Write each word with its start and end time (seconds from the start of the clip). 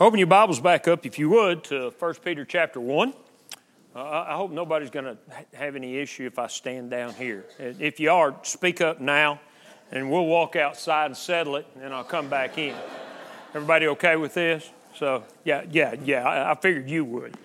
Open 0.00 0.18
your 0.18 0.28
Bibles 0.28 0.60
back 0.60 0.88
up, 0.88 1.04
if 1.04 1.18
you 1.18 1.28
would, 1.28 1.62
to 1.64 1.92
1 1.98 2.14
Peter 2.24 2.46
chapter 2.46 2.80
1. 2.80 3.12
Uh, 3.94 4.00
I 4.00 4.34
hope 4.34 4.50
nobody's 4.50 4.88
going 4.88 5.04
to 5.04 5.18
have 5.52 5.76
any 5.76 5.98
issue 5.98 6.24
if 6.24 6.38
I 6.38 6.46
stand 6.46 6.90
down 6.90 7.12
here. 7.12 7.44
If 7.58 8.00
you 8.00 8.10
are, 8.10 8.34
speak 8.42 8.80
up 8.80 8.98
now, 8.98 9.42
and 9.92 10.10
we'll 10.10 10.24
walk 10.24 10.56
outside 10.56 11.04
and 11.04 11.14
settle 11.14 11.56
it, 11.56 11.66
and 11.82 11.92
I'll 11.92 12.02
come 12.02 12.30
back 12.30 12.56
in. 12.56 12.74
Everybody 13.52 13.88
okay 13.88 14.16
with 14.16 14.32
this? 14.32 14.70
So, 14.94 15.22
yeah, 15.44 15.66
yeah, 15.70 15.94
yeah, 16.02 16.26
I, 16.26 16.52
I 16.52 16.54
figured 16.54 16.88
you 16.88 17.04
would. 17.04 17.36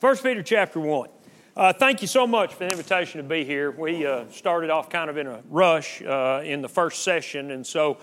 1 0.00 0.16
Peter 0.16 0.42
chapter 0.42 0.80
1. 0.80 1.08
Uh, 1.54 1.72
thank 1.72 2.02
you 2.02 2.08
so 2.08 2.26
much 2.26 2.52
for 2.54 2.64
the 2.64 2.70
invitation 2.70 3.22
to 3.22 3.28
be 3.28 3.44
here. 3.44 3.70
We 3.70 4.06
uh, 4.06 4.24
started 4.32 4.70
off 4.70 4.90
kind 4.90 5.08
of 5.08 5.18
in 5.18 5.28
a 5.28 5.40
rush 5.50 6.02
uh, 6.02 6.40
in 6.42 6.62
the 6.62 6.68
first 6.68 7.04
session, 7.04 7.52
and 7.52 7.64
so 7.64 7.98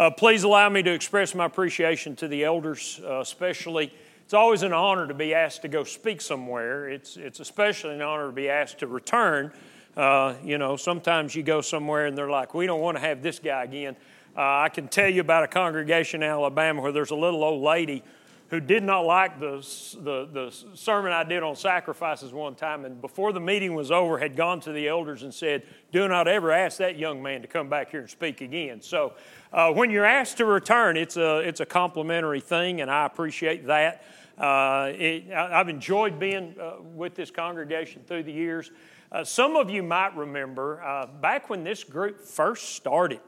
uh, 0.00 0.10
please 0.10 0.44
allow 0.44 0.66
me 0.70 0.82
to 0.82 0.90
express 0.90 1.34
my 1.34 1.44
appreciation 1.44 2.16
to 2.16 2.26
the 2.26 2.42
elders, 2.42 2.98
uh, 3.04 3.20
especially. 3.20 3.92
It's 4.24 4.32
always 4.32 4.62
an 4.62 4.72
honor 4.72 5.06
to 5.06 5.12
be 5.12 5.34
asked 5.34 5.60
to 5.60 5.68
go 5.68 5.84
speak 5.84 6.22
somewhere. 6.22 6.88
It's, 6.88 7.18
it's 7.18 7.38
especially 7.38 7.96
an 7.96 8.00
honor 8.00 8.28
to 8.28 8.32
be 8.32 8.48
asked 8.48 8.78
to 8.78 8.86
return. 8.86 9.52
Uh, 9.94 10.36
you 10.42 10.56
know, 10.56 10.76
sometimes 10.76 11.34
you 11.34 11.42
go 11.42 11.60
somewhere 11.60 12.06
and 12.06 12.16
they're 12.16 12.30
like, 12.30 12.54
we 12.54 12.64
don't 12.64 12.80
want 12.80 12.96
to 12.96 13.02
have 13.02 13.22
this 13.22 13.38
guy 13.40 13.64
again. 13.64 13.94
Uh, 14.34 14.40
I 14.40 14.70
can 14.70 14.88
tell 14.88 15.10
you 15.10 15.20
about 15.20 15.44
a 15.44 15.48
congregation 15.48 16.22
in 16.22 16.30
Alabama 16.30 16.80
where 16.80 16.92
there's 16.92 17.10
a 17.10 17.16
little 17.16 17.44
old 17.44 17.62
lady 17.62 18.02
who 18.50 18.58
did 18.58 18.82
not 18.82 19.02
like 19.06 19.38
the, 19.38 19.64
the, 20.02 20.28
the, 20.32 20.76
sermon 20.76 21.12
I 21.12 21.22
did 21.22 21.44
on 21.44 21.54
sacrifices 21.54 22.32
one 22.32 22.56
time, 22.56 22.84
and 22.84 23.00
before 23.00 23.32
the 23.32 23.40
meeting 23.40 23.74
was 23.74 23.92
over, 23.92 24.18
had 24.18 24.34
gone 24.34 24.58
to 24.62 24.72
the 24.72 24.88
elders 24.88 25.22
and 25.22 25.32
said, 25.32 25.62
Do 25.92 26.08
not 26.08 26.26
ever 26.26 26.50
ask 26.50 26.78
that 26.78 26.98
young 26.98 27.22
man 27.22 27.42
to 27.42 27.48
come 27.48 27.68
back 27.68 27.92
here 27.92 28.00
and 28.00 28.10
speak 28.10 28.40
again. 28.40 28.82
So 28.82 29.12
uh, 29.52 29.72
when 29.72 29.90
you're 29.90 30.04
asked 30.04 30.38
to 30.38 30.46
return, 30.46 30.96
it's 30.96 31.16
a, 31.16 31.38
it's 31.38 31.60
a 31.60 31.66
complimentary 31.66 32.40
thing, 32.40 32.80
and 32.80 32.90
I 32.90 33.06
appreciate 33.06 33.68
that. 33.68 34.02
Uh, 34.36 34.92
it, 34.96 35.30
I've 35.32 35.68
enjoyed 35.68 36.18
being 36.18 36.56
uh, 36.60 36.82
with 36.82 37.14
this 37.14 37.30
congregation 37.30 38.02
through 38.04 38.24
the 38.24 38.32
years. 38.32 38.72
Uh, 39.12 39.22
some 39.22 39.54
of 39.54 39.70
you 39.70 39.84
might 39.84 40.16
remember 40.16 40.82
uh, 40.82 41.06
back 41.06 41.50
when 41.50 41.62
this 41.62 41.84
group 41.84 42.20
first 42.20 42.70
started, 42.70 43.20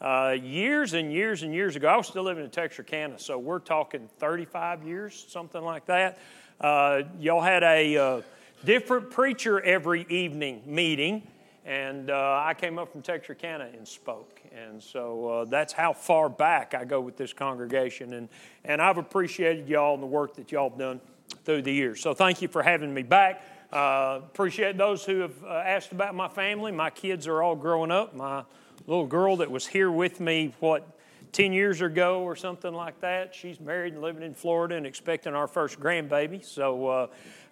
uh, 0.00 0.36
years 0.40 0.94
and 0.94 1.12
years 1.12 1.42
and 1.42 1.52
years 1.52 1.74
ago, 1.74 1.88
I 1.88 1.96
was 1.96 2.06
still 2.06 2.22
living 2.22 2.44
in 2.44 2.50
Texarkana, 2.50 3.18
so 3.18 3.36
we're 3.36 3.58
talking 3.58 4.08
35 4.18 4.86
years, 4.86 5.26
something 5.28 5.62
like 5.62 5.86
that. 5.86 6.18
Uh, 6.60 7.02
y'all 7.18 7.40
had 7.40 7.64
a 7.64 7.96
uh, 7.96 8.22
different 8.64 9.10
preacher 9.10 9.60
every 9.60 10.06
evening 10.08 10.62
meeting, 10.66 11.26
and 11.64 12.10
uh, 12.10 12.42
I 12.44 12.54
came 12.54 12.78
up 12.78 12.92
from 12.92 13.02
Texarkana 13.02 13.70
and 13.76 13.86
spoke. 13.86 14.40
And 14.52 14.80
so 14.80 15.28
uh, 15.28 15.44
that's 15.46 15.72
how 15.72 15.92
far 15.92 16.28
back 16.28 16.74
I 16.74 16.84
go 16.84 17.00
with 17.00 17.16
this 17.16 17.32
congregation. 17.32 18.12
And, 18.14 18.28
and 18.64 18.80
I've 18.80 18.98
appreciated 18.98 19.68
y'all 19.68 19.94
and 19.94 20.02
the 20.02 20.06
work 20.06 20.36
that 20.36 20.52
y'all 20.52 20.70
have 20.70 20.78
done 20.78 21.00
through 21.44 21.62
the 21.62 21.72
years. 21.72 22.00
So 22.00 22.14
thank 22.14 22.40
you 22.40 22.48
for 22.48 22.62
having 22.62 22.94
me 22.94 23.02
back. 23.02 23.42
Appreciate 23.70 24.78
those 24.78 25.04
who 25.04 25.20
have 25.20 25.44
asked 25.44 25.90
about 25.90 26.14
my 26.14 26.28
family. 26.28 26.72
My 26.72 26.90
kids 26.90 27.26
are 27.26 27.42
all 27.42 27.56
growing 27.56 27.90
up. 27.90 28.14
My 28.14 28.44
little 28.86 29.06
girl 29.06 29.36
that 29.38 29.50
was 29.50 29.66
here 29.66 29.90
with 29.90 30.20
me, 30.20 30.54
what, 30.60 30.86
10 31.32 31.52
years 31.52 31.80
ago 31.80 32.22
or 32.22 32.36
something 32.36 32.72
like 32.72 33.00
that. 33.00 33.34
She's 33.34 33.60
married 33.60 33.92
and 33.92 34.02
living 34.02 34.22
in 34.22 34.34
Florida 34.34 34.76
and 34.76 34.86
expecting 34.86 35.34
our 35.34 35.46
first 35.46 35.78
grandbaby. 35.78 36.44
So 36.44 36.86
uh, 36.86 37.06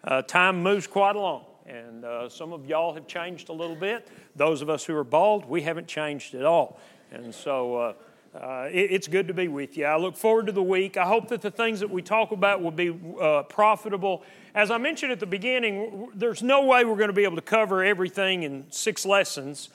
uh, 0.05 0.23
time 0.23 0.63
moves 0.63 0.87
quite 0.87 1.17
along. 1.17 1.45
And 1.67 2.05
uh, 2.05 2.29
some 2.29 2.53
of 2.53 2.67
y'all 2.67 2.95
have 2.95 3.07
changed 3.07 3.49
a 3.49 3.53
little 3.53 3.77
bit. 3.77 4.09
Those 4.37 4.63
of 4.63 4.71
us 4.71 4.85
who 4.85 4.95
are 4.97 5.05
bald, 5.05 5.45
we 5.47 5.63
haven't 5.63 5.89
changed 5.89 6.35
at 6.35 6.45
all. 6.45 6.79
And 7.11 7.35
so 7.35 7.77
uh, 7.77 7.93
uh, 8.37 8.69
it, 8.71 8.93
it's 8.93 9.09
good 9.09 9.27
to 9.29 9.35
be 9.35 9.49
with 9.49 9.77
you. 9.77 9.85
I 9.85 9.97
look 9.97 10.17
forward 10.17 10.47
to 10.47 10.53
the 10.53 10.63
week. 10.63 10.97
I 10.97 11.07
hope 11.07 11.29
that 11.29 11.43
the 11.43 11.51
things 11.51 11.81
that 11.81 11.91
we 11.91 12.03
talk 12.03 12.31
about 12.31 12.63
will 12.63 12.71
be 12.71 12.97
uh, 13.21 13.43
profitable. 13.45 14.23
As 14.55 14.71
I 14.71 14.79
mentioned 14.79 15.11
at 15.11 15.21
the 15.21 15.27
beginning, 15.27 16.09
there's 16.15 16.43
no 16.43 16.65
way 16.65 16.85
we're 16.85 16.97
going 16.97 17.09
to 17.09 17.15
be 17.15 17.25
able 17.25 17.37
to 17.37 17.43
cover 17.43 17.85
everything 17.85 18.45
in 18.45 18.67
six 18.71 19.05
lessons 19.05 19.71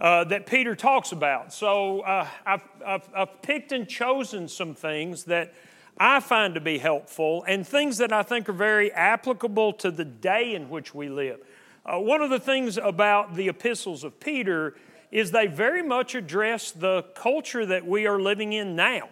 uh, 0.00 0.24
that 0.24 0.46
Peter 0.46 0.74
talks 0.74 1.12
about. 1.12 1.52
So 1.52 2.00
uh, 2.00 2.26
I've, 2.46 2.62
I've, 2.84 3.08
I've, 3.14 3.42
picked 3.42 3.72
and 3.72 3.86
chosen 3.86 4.48
some 4.48 4.74
things 4.74 5.24
that 5.24 5.52
I 5.98 6.20
find 6.20 6.54
to 6.54 6.60
be 6.60 6.78
helpful 6.78 7.44
and 7.46 7.66
things 7.66 7.98
that 7.98 8.12
I 8.12 8.22
think 8.22 8.48
are 8.48 8.54
very 8.54 8.90
applicable 8.92 9.74
to 9.74 9.90
the 9.90 10.06
day 10.06 10.54
in 10.54 10.70
which 10.70 10.94
we 10.94 11.10
live. 11.10 11.40
Uh, 11.84 11.98
one 11.98 12.22
of 12.22 12.30
the 12.30 12.40
things 12.40 12.78
about 12.78 13.34
the 13.34 13.48
epistles 13.48 14.02
of 14.02 14.18
Peter 14.20 14.74
is 15.10 15.32
they 15.32 15.46
very 15.46 15.82
much 15.82 16.14
address 16.14 16.70
the 16.70 17.02
culture 17.14 17.66
that 17.66 17.84
we 17.86 18.06
are 18.06 18.20
living 18.20 18.54
in 18.54 18.76
now. 18.76 19.08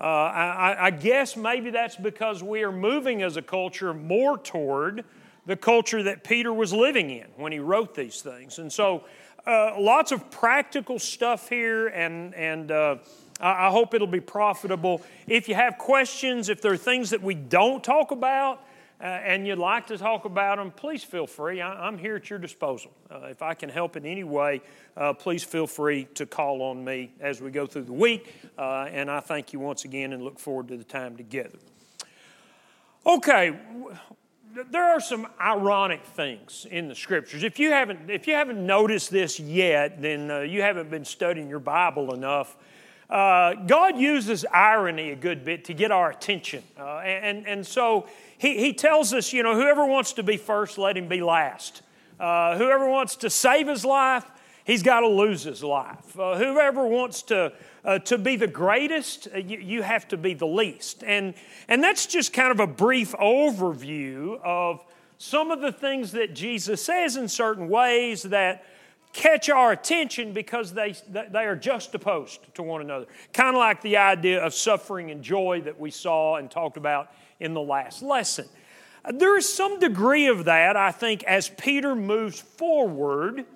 Uh, 0.00 0.04
I, 0.04 0.86
I 0.86 0.90
guess 0.90 1.36
maybe 1.36 1.70
that's 1.70 1.96
because 1.96 2.40
we 2.44 2.62
are 2.62 2.70
moving 2.70 3.22
as 3.22 3.36
a 3.36 3.42
culture 3.42 3.92
more 3.92 4.38
toward 4.38 5.04
the 5.46 5.56
culture 5.56 6.02
that 6.04 6.22
Peter 6.22 6.52
was 6.52 6.72
living 6.72 7.10
in 7.10 7.26
when 7.36 7.50
he 7.50 7.58
wrote 7.58 7.94
these 7.94 8.20
things. 8.20 8.58
And 8.58 8.72
so 8.72 9.04
uh, 9.46 9.74
lots 9.78 10.12
of 10.12 10.30
practical 10.30 10.98
stuff 10.98 11.48
here, 11.48 11.88
and, 11.88 12.34
and 12.34 12.70
uh, 12.70 12.96
I 13.40 13.70
hope 13.70 13.94
it'll 13.94 14.06
be 14.06 14.20
profitable. 14.20 15.02
If 15.26 15.48
you 15.48 15.54
have 15.54 15.78
questions, 15.78 16.48
if 16.48 16.60
there 16.60 16.72
are 16.72 16.76
things 16.76 17.10
that 17.10 17.22
we 17.22 17.34
don't 17.34 17.82
talk 17.82 18.10
about, 18.10 18.62
uh, 19.00 19.04
and 19.04 19.46
you'd 19.46 19.58
like 19.58 19.86
to 19.86 19.96
talk 19.96 20.24
about 20.24 20.58
them, 20.58 20.72
please 20.72 21.04
feel 21.04 21.26
free. 21.26 21.60
I, 21.60 21.86
am 21.86 21.98
here 21.98 22.16
at 22.16 22.28
your 22.28 22.38
disposal. 22.40 22.90
Uh, 23.08 23.26
if 23.30 23.42
I 23.42 23.54
can 23.54 23.68
help 23.68 23.96
in 23.96 24.04
any 24.04 24.24
way, 24.24 24.60
uh, 24.96 25.12
please 25.12 25.44
feel 25.44 25.68
free 25.68 26.08
to 26.14 26.26
call 26.26 26.62
on 26.62 26.84
me 26.84 27.12
as 27.20 27.40
we 27.40 27.52
go 27.52 27.64
through 27.64 27.84
the 27.84 27.92
week. 27.92 28.34
Uh, 28.58 28.88
and 28.90 29.08
I 29.08 29.20
thank 29.20 29.52
you 29.52 29.60
once 29.60 29.84
again 29.84 30.12
and 30.12 30.22
look 30.24 30.40
forward 30.40 30.66
to 30.68 30.76
the 30.76 30.84
time 30.84 31.16
together. 31.16 31.58
Okay, 33.06 33.56
there 34.70 34.84
are 34.84 35.00
some 35.00 35.26
ironic 35.40 36.04
things 36.04 36.66
in 36.70 36.88
the 36.88 36.94
scriptures. 36.94 37.42
If 37.42 37.58
you 37.58 37.70
haven't, 37.70 38.10
if 38.10 38.26
you 38.26 38.34
haven't 38.34 38.64
noticed 38.64 39.10
this 39.10 39.38
yet, 39.38 40.00
then 40.00 40.30
uh, 40.30 40.40
you 40.40 40.62
haven't 40.62 40.90
been 40.90 41.04
studying 41.04 41.48
your 41.48 41.58
Bible 41.60 42.14
enough. 42.14 42.56
Uh, 43.10 43.54
God 43.54 43.96
uses 43.96 44.44
irony 44.52 45.10
a 45.12 45.16
good 45.16 45.44
bit 45.44 45.64
to 45.66 45.74
get 45.74 45.90
our 45.90 46.10
attention. 46.10 46.62
Uh, 46.78 46.98
and, 46.98 47.46
and 47.46 47.66
so 47.66 48.06
he, 48.36 48.58
he 48.58 48.74
tells 48.74 49.14
us, 49.14 49.32
you 49.32 49.42
know, 49.42 49.54
whoever 49.54 49.86
wants 49.86 50.12
to 50.14 50.22
be 50.22 50.36
first, 50.36 50.76
let 50.76 50.96
him 50.96 51.08
be 51.08 51.22
last. 51.22 51.82
Uh, 52.20 52.58
whoever 52.58 52.88
wants 52.88 53.16
to 53.16 53.30
save 53.30 53.66
his 53.66 53.84
life, 53.84 54.30
he's 54.68 54.84
got 54.84 55.00
to 55.00 55.08
lose 55.08 55.42
his 55.42 55.64
life. 55.64 56.16
Uh, 56.16 56.36
whoever 56.36 56.86
wants 56.86 57.22
to 57.22 57.52
uh, 57.84 57.98
to 58.00 58.18
be 58.18 58.36
the 58.36 58.46
greatest, 58.46 59.28
uh, 59.34 59.38
you, 59.38 59.58
you, 59.58 59.82
have 59.82 60.06
to 60.06 60.16
be 60.18 60.34
the 60.34 60.46
least. 60.46 61.02
And, 61.04 61.34
and 61.68 61.82
that's 61.82 62.04
just 62.06 62.34
kind 62.34 62.50
of 62.50 62.60
a 62.60 62.66
brief 62.66 63.12
overview 63.12 64.38
of 64.44 64.84
some 65.16 65.50
of 65.50 65.62
the 65.62 65.72
things 65.72 66.12
that 66.12 66.34
Jesus 66.34 66.84
says 66.84 67.16
in 67.16 67.28
certain 67.28 67.68
ways 67.68 68.24
that 68.24 68.64
catch 69.14 69.48
our 69.48 69.72
attention 69.72 70.34
because 70.34 70.74
they, 70.74 70.94
they 71.08 71.44
are 71.46 71.56
juxtaposed 71.56 72.40
to 72.54 72.62
one 72.62 72.82
another. 72.82 73.06
Kind 73.32 73.56
of 73.56 73.60
like 73.60 73.80
the 73.80 73.96
idea 73.96 74.44
of 74.44 74.52
suffering 74.52 75.10
and 75.10 75.22
joy 75.22 75.62
that 75.64 75.80
we 75.80 75.90
saw 75.90 76.36
and 76.36 76.50
talked 76.50 76.76
about 76.76 77.10
in 77.40 77.54
the 77.54 77.62
last 77.62 78.02
lesson. 78.02 78.46
There 79.14 79.38
is 79.38 79.50
some 79.50 79.80
degree 79.80 80.26
of 80.26 80.44
that, 80.44 80.76
I 80.76 80.92
think, 80.92 81.24
as 81.24 81.48
Peter 81.48 81.94
moves 81.94 82.38
forward 82.40 83.46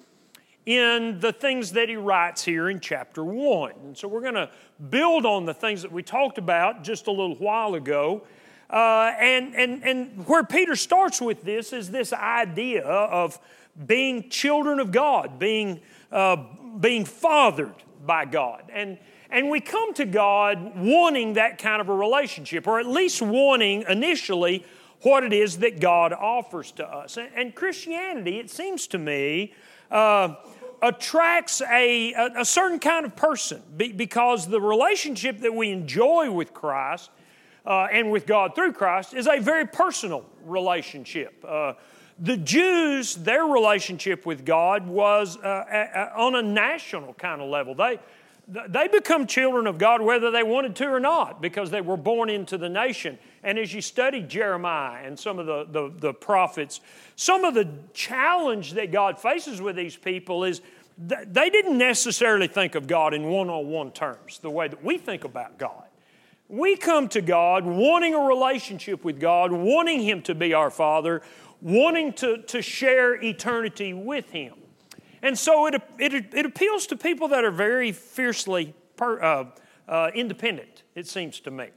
in 0.64 1.18
the 1.20 1.32
things 1.32 1.72
that 1.72 1.88
he 1.88 1.96
writes 1.96 2.44
here 2.44 2.70
in 2.70 2.78
chapter 2.80 3.24
1. 3.24 3.72
And 3.84 3.96
so 3.96 4.06
we're 4.06 4.20
going 4.20 4.34
to 4.34 4.50
build 4.90 5.26
on 5.26 5.44
the 5.44 5.54
things 5.54 5.82
that 5.82 5.90
we 5.90 6.02
talked 6.02 6.38
about 6.38 6.84
just 6.84 7.08
a 7.08 7.10
little 7.10 7.34
while 7.36 7.74
ago. 7.74 8.22
Uh, 8.70 9.12
and, 9.18 9.54
and, 9.54 9.82
and 9.82 10.26
where 10.26 10.44
Peter 10.44 10.76
starts 10.76 11.20
with 11.20 11.42
this 11.42 11.72
is 11.72 11.90
this 11.90 12.12
idea 12.12 12.84
of 12.84 13.38
being 13.86 14.30
children 14.30 14.78
of 14.78 14.92
God, 14.92 15.38
being, 15.38 15.80
uh, 16.10 16.36
being 16.80 17.04
fathered 17.04 17.74
by 18.06 18.24
God. 18.24 18.64
And, 18.72 18.98
and 19.30 19.50
we 19.50 19.60
come 19.60 19.94
to 19.94 20.04
God 20.04 20.76
wanting 20.76 21.34
that 21.34 21.58
kind 21.58 21.80
of 21.80 21.88
a 21.88 21.94
relationship, 21.94 22.66
or 22.66 22.78
at 22.78 22.86
least 22.86 23.20
wanting 23.20 23.84
initially 23.88 24.64
what 25.00 25.24
it 25.24 25.32
is 25.32 25.58
that 25.58 25.80
God 25.80 26.12
offers 26.12 26.70
to 26.72 26.86
us. 26.86 27.16
And, 27.16 27.28
and 27.34 27.54
Christianity, 27.54 28.38
it 28.38 28.50
seems 28.50 28.86
to 28.88 28.98
me, 28.98 29.52
uh, 29.90 30.34
attracts 30.82 31.62
a, 31.62 32.12
a, 32.12 32.40
a, 32.40 32.44
certain 32.44 32.80
kind 32.80 33.06
of 33.06 33.14
person 33.14 33.62
because 33.76 34.48
the 34.48 34.60
relationship 34.60 35.38
that 35.38 35.54
we 35.54 35.70
enjoy 35.70 36.30
with 36.30 36.52
Christ 36.52 37.10
uh, 37.64 37.86
and 37.92 38.10
with 38.10 38.26
God 38.26 38.56
through 38.56 38.72
Christ 38.72 39.14
is 39.14 39.28
a 39.28 39.38
very 39.38 39.66
personal 39.66 40.26
relationship. 40.44 41.44
Uh, 41.46 41.74
the 42.18 42.36
Jews, 42.36 43.14
their 43.14 43.44
relationship 43.44 44.26
with 44.26 44.44
God 44.44 44.86
was 44.86 45.36
uh, 45.38 45.64
a, 45.70 46.20
on 46.20 46.34
a 46.34 46.42
national 46.42 47.14
kind 47.14 47.40
of 47.40 47.48
level. 47.48 47.74
They, 47.74 48.00
they 48.48 48.88
become 48.88 49.26
children 49.26 49.68
of 49.68 49.78
God 49.78 50.02
whether 50.02 50.30
they 50.30 50.42
wanted 50.42 50.74
to 50.76 50.86
or 50.86 51.00
not 51.00 51.40
because 51.40 51.70
they 51.70 51.80
were 51.80 51.96
born 51.96 52.28
into 52.28 52.58
the 52.58 52.68
nation. 52.68 53.18
And 53.42 53.58
as 53.58 53.74
you 53.74 53.80
study 53.80 54.22
Jeremiah 54.22 55.04
and 55.04 55.18
some 55.18 55.38
of 55.38 55.46
the, 55.46 55.66
the, 55.68 55.92
the 55.98 56.14
prophets, 56.14 56.80
some 57.16 57.44
of 57.44 57.54
the 57.54 57.68
challenge 57.92 58.74
that 58.74 58.92
God 58.92 59.18
faces 59.18 59.60
with 59.60 59.74
these 59.74 59.96
people 59.96 60.44
is 60.44 60.60
they 60.98 61.50
didn't 61.50 61.78
necessarily 61.78 62.46
think 62.46 62.74
of 62.74 62.86
God 62.86 63.14
in 63.14 63.24
one 63.24 63.48
on 63.48 63.66
one 63.66 63.90
terms, 63.90 64.38
the 64.38 64.50
way 64.50 64.68
that 64.68 64.84
we 64.84 64.98
think 64.98 65.24
about 65.24 65.58
God. 65.58 65.84
We 66.48 66.76
come 66.76 67.08
to 67.08 67.22
God 67.22 67.64
wanting 67.64 68.14
a 68.14 68.20
relationship 68.20 69.04
with 69.04 69.18
God, 69.18 69.50
wanting 69.52 70.02
Him 70.02 70.22
to 70.22 70.34
be 70.34 70.52
our 70.52 70.70
Father, 70.70 71.22
wanting 71.60 72.12
to, 72.14 72.42
to 72.42 72.60
share 72.60 73.14
eternity 73.22 73.94
with 73.94 74.30
Him. 74.30 74.54
And 75.22 75.38
so 75.38 75.66
it, 75.66 75.82
it, 75.98 76.34
it 76.34 76.46
appeals 76.46 76.86
to 76.88 76.96
people 76.96 77.28
that 77.28 77.44
are 77.44 77.50
very 77.50 77.90
fiercely 77.90 78.74
per, 78.96 79.20
uh, 79.20 79.44
uh, 79.88 80.10
independent, 80.14 80.82
it 80.94 81.06
seems 81.06 81.40
to 81.40 81.50
me. 81.50 81.68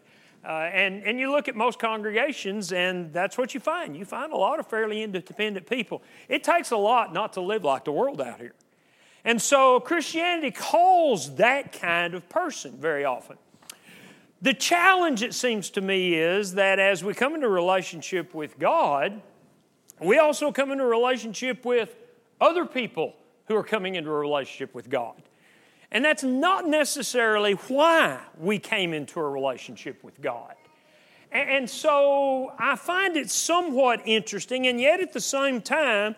Uh, 0.46 0.70
and, 0.72 1.04
and 1.04 1.20
you 1.20 1.32
look 1.32 1.48
at 1.48 1.56
most 1.56 1.80
congregations, 1.80 2.72
and 2.72 3.12
that's 3.12 3.36
what 3.36 3.56
you 3.56 3.60
find. 3.60 3.98
You 3.98 4.06
find 4.06 4.32
a 4.32 4.38
lot 4.38 4.60
of 4.60 4.68
fairly 4.68 5.02
independent 5.02 5.68
people. 5.68 6.04
It 6.30 6.44
takes 6.44 6.70
a 6.70 6.78
lot 6.78 7.14
not 7.14 7.34
to 7.34 7.42
live 7.42 7.64
like 7.64 7.86
the 7.86 7.92
world 7.92 8.22
out 8.22 8.40
here. 8.40 8.54
And 9.24 9.42
so 9.42 9.80
Christianity 9.80 10.52
calls 10.52 11.36
that 11.38 11.72
kind 11.74 12.14
of 12.14 12.30
person 12.30 12.78
very 12.78 13.06
often. 13.06 13.38
The 14.44 14.54
challenge, 14.54 15.24
it 15.24 15.34
seems 15.34 15.72
to 15.72 15.82
me, 15.82 16.14
is 16.14 16.54
that 16.54 16.78
as 16.78 17.04
we 17.04 17.16
come 17.16 17.34
into 17.34 17.50
relationship 17.50 18.36
with 18.36 18.60
God, 18.60 19.20
we 20.00 20.20
also 20.20 20.52
come 20.52 20.72
into 20.72 20.86
relationship 20.86 21.66
with 21.66 21.96
other 22.40 22.68
people 22.68 23.16
who 23.48 23.56
are 23.56 23.64
coming 23.64 23.96
into 23.96 24.12
a 24.12 24.16
relationship 24.16 24.76
with 24.76 24.92
God. 24.92 25.20
And 25.92 26.04
that's 26.04 26.24
not 26.24 26.68
necessarily 26.68 27.54
why 27.54 28.20
we 28.38 28.60
came 28.60 28.94
into 28.94 29.20
a 29.20 29.30
relationship 29.30 30.04
with 30.04 30.22
God. 30.22 30.56
And 31.32 31.70
so 31.70 32.54
I 32.58 32.76
find 32.76 33.18
it 33.18 33.30
somewhat 33.30 34.02
interesting, 34.06 34.68
and 34.68 34.80
yet 34.80 35.02
at 35.02 35.12
the 35.12 35.22
same 35.22 35.62
time, 35.62 36.16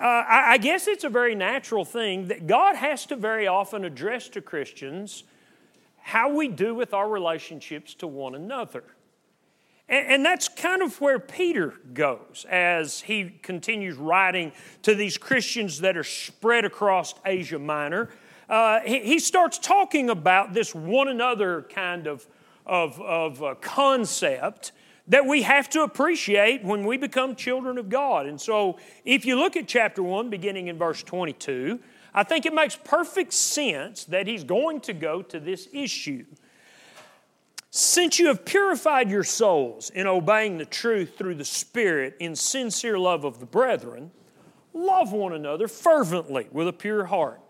uh, 0.00 0.24
I 0.26 0.58
guess 0.58 0.86
it's 0.86 1.04
a 1.04 1.08
very 1.08 1.34
natural 1.34 1.84
thing 1.84 2.28
that 2.28 2.46
God 2.46 2.76
has 2.76 3.04
to 3.06 3.16
very 3.16 3.46
often 3.46 3.84
address 3.84 4.28
to 4.30 4.40
Christians 4.40 5.24
how 5.98 6.32
we 6.32 6.48
do 6.48 6.74
with 6.74 6.94
our 6.94 7.08
relationships 7.08 7.94
to 7.94 8.06
one 8.06 8.34
another. 8.34 8.84
And, 9.88 10.24
that's 10.24 10.48
kind 10.48 10.82
of 10.82 11.00
where 11.00 11.18
Peter 11.18 11.74
goes 11.92 12.46
as 12.48 13.00
he 13.00 13.28
continues 13.42 13.96
writing 13.96 14.52
to 14.82 14.94
these 14.94 15.18
Christians 15.18 15.80
that 15.80 15.96
are 15.96 16.04
spread 16.04 16.64
across 16.64 17.14
Asia 17.26 17.58
Minor 17.58 18.08
uh, 18.50 18.80
he, 18.80 18.98
he, 18.98 19.18
starts 19.20 19.58
talking 19.58 20.10
about 20.10 20.52
this 20.52 20.74
one 20.74 21.06
another 21.06 21.62
kind 21.72 22.08
of, 22.08 22.26
of, 22.66 23.00
of 23.00 23.40
uh, 23.42 23.54
concept 23.60 24.72
that 25.06 25.24
we 25.24 25.42
have 25.42 25.70
to 25.70 25.82
appreciate 25.82 26.64
when 26.64 26.84
we 26.84 26.96
become 26.96 27.36
children 27.36 27.78
of 27.78 27.88
God. 27.88 28.26
And 28.26 28.40
so, 28.40 28.76
if 29.04 29.24
you 29.24 29.38
look 29.38 29.56
at 29.56 29.68
chapter 29.68 30.02
1, 30.02 30.30
beginning 30.30 30.66
in 30.66 30.78
verse 30.78 31.00
22, 31.04 31.78
I 32.12 32.24
think 32.24 32.44
it 32.44 32.52
makes 32.52 32.74
perfect 32.74 33.32
sense 33.32 34.04
that 34.06 34.26
he's 34.26 34.42
going 34.42 34.80
to 34.80 34.94
go 34.94 35.22
to 35.22 35.38
this 35.38 35.68
issue. 35.72 36.26
Since 37.70 38.18
you 38.18 38.26
have 38.26 38.44
purified 38.44 39.08
your 39.10 39.22
souls 39.22 39.90
in 39.90 40.08
obeying 40.08 40.58
the 40.58 40.64
truth 40.64 41.16
through 41.16 41.36
the 41.36 41.44
Spirit 41.44 42.16
in 42.18 42.34
sincere 42.34 42.98
love 42.98 43.24
of 43.24 43.38
the 43.38 43.46
brethren, 43.46 44.10
love 44.74 45.12
one 45.12 45.32
another 45.32 45.68
fervently 45.68 46.48
with 46.50 46.66
a 46.66 46.72
pure 46.72 47.04
heart 47.04 47.40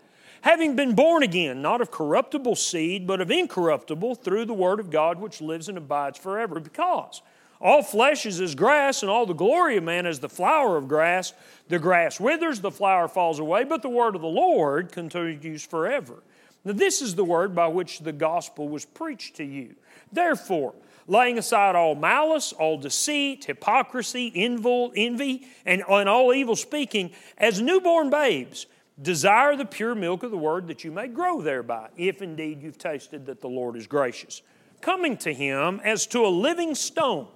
having 0.43 0.77
been 0.77 0.95
born 0.95 1.23
again, 1.23 1.63
not 1.63 1.81
of 1.81 1.91
corruptible 1.91 2.57
seed, 2.57 3.07
but 3.07 3.21
of 3.21 3.31
incorruptible, 3.31 4.17
through 4.17 4.45
the 4.45 4.55
word 4.55 4.81
of 4.81 4.91
God 4.91 5.21
which 5.21 5.41
lives 5.41 5.69
and 5.69 5.79
abides 5.79 6.19
forever. 6.19 6.61
Because 6.61 7.23
all 7.61 7.83
flesh 7.83 8.25
is 8.25 8.41
as 8.41 8.55
grass, 8.55 9.03
and 9.03 9.11
all 9.11 9.27
the 9.27 9.35
glory 9.35 9.77
of 9.77 9.85
man 9.85 10.07
as 10.07 10.21
the 10.21 10.29
flower 10.29 10.77
of 10.77 10.89
grass. 10.89 11.35
The 11.69 11.79
grass 11.79 12.19
withers, 12.19 12.61
the 12.61 12.71
flower 12.71 13.07
falls 13.07 13.39
away, 13.39 13.65
but 13.65 13.83
the 13.83 13.89
word 13.89 14.15
of 14.17 14.23
the 14.23 14.29
Lord 14.29 14.93
continues 14.93 15.65
forever. 15.65 16.23
Now, 16.65 16.73
this 16.73 17.01
is 17.03 17.15
the 17.15 17.25
word 17.25 17.55
by 17.55 17.69
which 17.69 18.01
the 18.01 18.13
gospel 18.13 18.69
was 18.69 18.85
preached 18.85 19.37
to 19.37 19.45
you. 19.45 19.75
Therefore, 20.13 20.75
laying 21.07 21.39
aside 21.39 21.75
all 21.75 21.95
malice, 21.95 22.53
all 22.53 22.79
deceit, 22.79 23.45
hypocrisy, 23.45 24.33
envy, 24.35 25.47
and, 25.67 25.83
and 25.89 26.09
all 26.09 26.33
evil 26.33 26.57
speaking, 26.57 27.11
as 27.37 27.61
newborn 27.61 28.11
babes, 28.11 28.67
Desire 29.03 29.57
the 29.57 29.65
pure 29.65 29.95
milk 29.95 30.23
of 30.23 30.31
the 30.31 30.37
word 30.37 30.67
that 30.67 30.85
you 30.85 30.93
may 30.93 31.09
grow 31.09 31.41
thereby, 31.41 31.89
if 31.97 32.21
indeed 32.21 32.63
you've 32.63 32.77
tasted 32.77 33.27
that 33.27 33.41
the 33.41 33.49
Lord 33.49 33.77
is 33.77 33.87
gracious. 33.87 34.43
Coming 34.83 35.17
to 35.19 35.33
him 35.33 35.81
as 35.83 36.07
to 36.09 36.27
a 36.27 36.29
living 36.29 36.75
stone, 36.75 37.29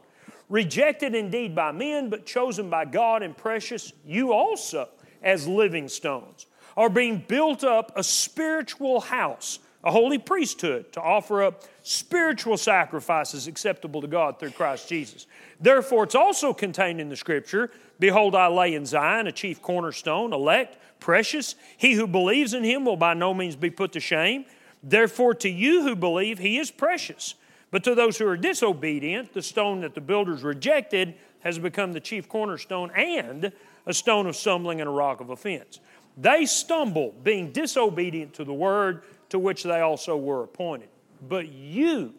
rejected 0.48 1.14
indeed 1.14 1.54
by 1.54 1.72
men, 1.72 2.10
but 2.10 2.26
chosen 2.26 2.68
by 2.68 2.84
God 2.84 3.22
and 3.22 3.36
precious, 3.36 3.92
you 4.04 4.32
also, 4.32 4.88
as 5.22 5.48
living 5.48 5.88
stones, 5.88 6.46
are 6.76 6.90
being 6.90 7.24
built 7.26 7.64
up 7.64 7.92
a 7.96 8.04
spiritual 8.04 9.00
house, 9.00 9.58
a 9.82 9.90
holy 9.90 10.18
priesthood, 10.18 10.92
to 10.92 11.00
offer 11.00 11.42
up 11.42 11.62
spiritual 11.82 12.58
sacrifices 12.58 13.46
acceptable 13.46 14.02
to 14.02 14.06
God 14.06 14.38
through 14.38 14.50
Christ 14.50 14.88
Jesus. 14.88 15.26
Therefore, 15.60 16.04
it's 16.04 16.14
also 16.14 16.52
contained 16.52 17.00
in 17.00 17.08
the 17.08 17.16
scripture 17.16 17.70
Behold, 18.00 18.34
I 18.34 18.48
lay 18.48 18.74
in 18.74 18.86
Zion 18.86 19.28
a 19.28 19.32
chief 19.32 19.62
cornerstone, 19.62 20.32
elect 20.32 20.76
precious. 21.04 21.54
He 21.76 21.92
who 21.92 22.06
believes 22.06 22.54
in 22.54 22.64
him 22.64 22.86
will 22.86 22.96
by 22.96 23.12
no 23.12 23.34
means 23.34 23.56
be 23.56 23.68
put 23.68 23.92
to 23.92 24.00
shame. 24.00 24.46
Therefore, 24.82 25.34
to 25.34 25.50
you 25.50 25.82
who 25.82 25.94
believe, 25.94 26.38
he 26.38 26.58
is 26.58 26.70
precious. 26.70 27.34
But 27.70 27.84
to 27.84 27.94
those 27.94 28.16
who 28.16 28.26
are 28.26 28.38
disobedient, 28.38 29.34
the 29.34 29.42
stone 29.42 29.82
that 29.82 29.94
the 29.94 30.00
builders 30.00 30.42
rejected 30.42 31.14
has 31.40 31.58
become 31.58 31.92
the 31.92 32.00
chief 32.00 32.26
cornerstone 32.26 32.90
and 32.92 33.52
a 33.84 33.92
stone 33.92 34.26
of 34.26 34.34
stumbling 34.34 34.80
and 34.80 34.88
a 34.88 34.92
rock 34.92 35.20
of 35.20 35.28
offense. 35.28 35.78
They 36.16 36.46
stumble, 36.46 37.14
being 37.22 37.52
disobedient 37.52 38.32
to 38.34 38.44
the 38.44 38.54
word 38.54 39.02
to 39.28 39.38
which 39.38 39.62
they 39.62 39.80
also 39.80 40.16
were 40.16 40.42
appointed. 40.42 40.88
But 41.28 41.48
you 41.48 42.14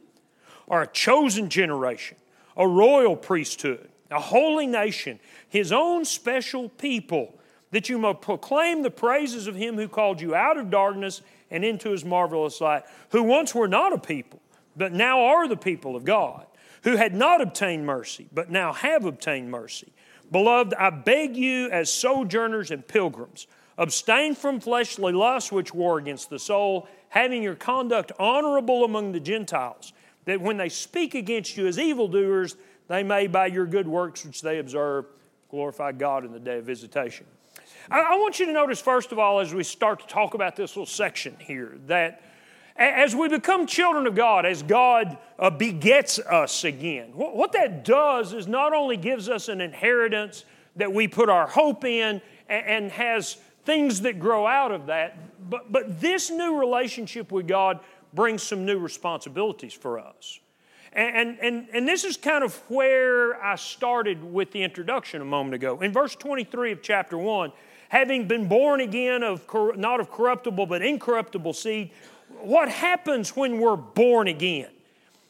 are 0.68 0.84
a 0.84 0.88
chosen 0.88 1.50
generation, 1.50 2.18
a 2.56 2.68
royal 2.68 3.16
priesthood, 3.16 3.90
a 4.12 4.20
holy 4.20 4.68
nation, 4.68 5.20
his 5.50 5.72
own 5.72 6.06
special 6.06 6.70
people 6.70 7.34
that 7.72 7.90
you 7.90 7.98
may 7.98 8.14
proclaim 8.14 8.84
the 8.84 8.92
praises 8.92 9.48
of 9.48 9.56
him 9.56 9.76
who 9.76 9.88
called 9.88 10.22
you 10.22 10.36
out 10.36 10.58
of 10.58 10.70
darkness 10.70 11.22
and 11.52 11.64
into 11.64 11.90
his 11.92 12.06
marvelous 12.06 12.62
light, 12.62 12.84
who 13.10 13.24
once 13.24 13.54
were 13.54 13.68
not 13.68 13.94
a 13.94 13.98
people, 13.98 14.42
but 14.76 14.92
now 14.92 15.22
are 15.22 15.48
the 15.48 15.58
people 15.58 15.96
of 15.96 16.06
God, 16.06 16.46
who 16.84 16.96
had 16.96 17.14
not 17.14 17.42
obtained 17.42 17.86
mercy, 17.86 18.28
but 18.34 18.50
now 18.50 18.74
have 18.74 19.06
obtained 19.06 19.50
mercy. 19.50 19.92
Beloved, 20.32 20.74
I 20.74 20.90
beg 20.90 21.36
you 21.36 21.70
as 21.70 21.92
sojourners 21.92 22.72
and 22.72 22.88
pilgrims, 22.88 23.48
abstain 23.78 24.36
from 24.36 24.60
fleshly 24.60 25.14
lusts 25.14 25.52
which 25.52 25.74
war 25.74 25.98
against 25.98 26.30
the 26.30 26.40
soul, 26.40 26.88
having 27.10 27.44
your 27.44 27.56
conduct 27.56 28.12
honorable 28.20 28.84
among 28.84 29.12
the 29.12 29.20
Gentiles, 29.20 29.94
that 30.26 30.42
when 30.42 30.58
they 30.58 30.70
speak 30.70 31.14
against 31.14 31.56
you 31.58 31.68
as 31.68 31.78
evildoers, 31.78 32.56
they 32.88 33.04
may 33.04 33.28
by 33.28 33.48
your 33.48 33.66
good 33.66 33.88
works 33.88 34.26
which 34.26 34.42
they 34.42 34.60
observe 34.60 35.06
glorify 35.50 35.92
God 35.92 36.26
in 36.26 36.32
the 36.32 36.40
day 36.40 36.58
of 36.58 36.66
visitation. 36.66 37.26
I, 37.90 38.18
want 38.18 38.40
you 38.40 38.46
to 38.48 38.54
notice, 38.54 38.82
first 38.82 39.12
of 39.12 39.20
all, 39.20 39.40
as 39.40 39.54
we 39.54 39.64
start 39.64 40.00
to 40.00 40.08
talk 40.08 40.34
about 40.34 40.56
this 40.56 40.76
little 40.76 40.86
section 40.86 41.36
here, 41.40 41.78
that 41.88 42.22
as 42.78 43.16
we 43.16 43.30
become 43.30 43.68
children 43.68 44.08
of 44.08 44.16
God, 44.16 44.46
as 44.46 44.64
God 44.64 45.18
uh, 45.40 45.50
begets 45.50 46.20
us 46.20 46.64
again, 46.64 47.10
what, 47.14 47.52
that 47.54 47.86
does 47.86 48.34
is 48.34 48.48
not 48.48 48.74
only 48.74 48.98
gives 48.98 49.30
us 49.30 49.48
an 49.48 49.62
inheritance 49.62 50.46
that 50.76 50.92
we 50.92 51.08
put 51.08 51.30
our 51.30 51.48
hope 51.48 51.86
in 51.86 52.22
and, 52.50 52.66
and 52.66 52.92
has 52.92 53.38
things 53.64 54.02
that 54.02 54.20
grow 54.20 54.46
out 54.46 54.72
of 54.72 54.88
that, 54.88 55.18
but, 55.50 55.72
but 55.72 56.02
this 56.02 56.30
new 56.30 56.60
relationship 56.60 57.32
with 57.32 57.48
God 57.48 57.80
brings 58.14 58.44
some 58.44 58.66
new 58.66 58.80
responsibilities 58.80 59.74
for 59.74 60.00
us. 60.00 60.40
And, 60.92 61.38
and, 61.42 61.68
and 61.74 61.86
this 61.86 62.06
is 62.06 62.16
kind 62.16 62.42
of 62.42 62.56
where 62.70 63.44
I 63.44 63.56
started 63.56 64.24
with 64.24 64.52
the 64.52 64.64
introduction 64.64 65.22
a 65.22 65.26
moment 65.26 65.54
ago. 65.54 65.82
In 65.82 65.92
verse 65.92 66.16
23 66.16 66.72
of 66.72 66.82
chapter 66.82 67.18
1, 67.18 67.52
having 67.90 68.28
been 68.28 68.48
born 68.48 68.82
again 68.82 69.24
of 69.24 69.46
not 69.78 70.00
of 70.00 70.12
corruptible 70.12 70.66
but 70.66 70.82
incorruptible 70.82 71.54
seed, 71.54 71.92
what 72.42 72.70
happens 72.70 73.36
when 73.36 73.60
we're 73.60 73.76
born 73.76 74.28
again 74.28 74.70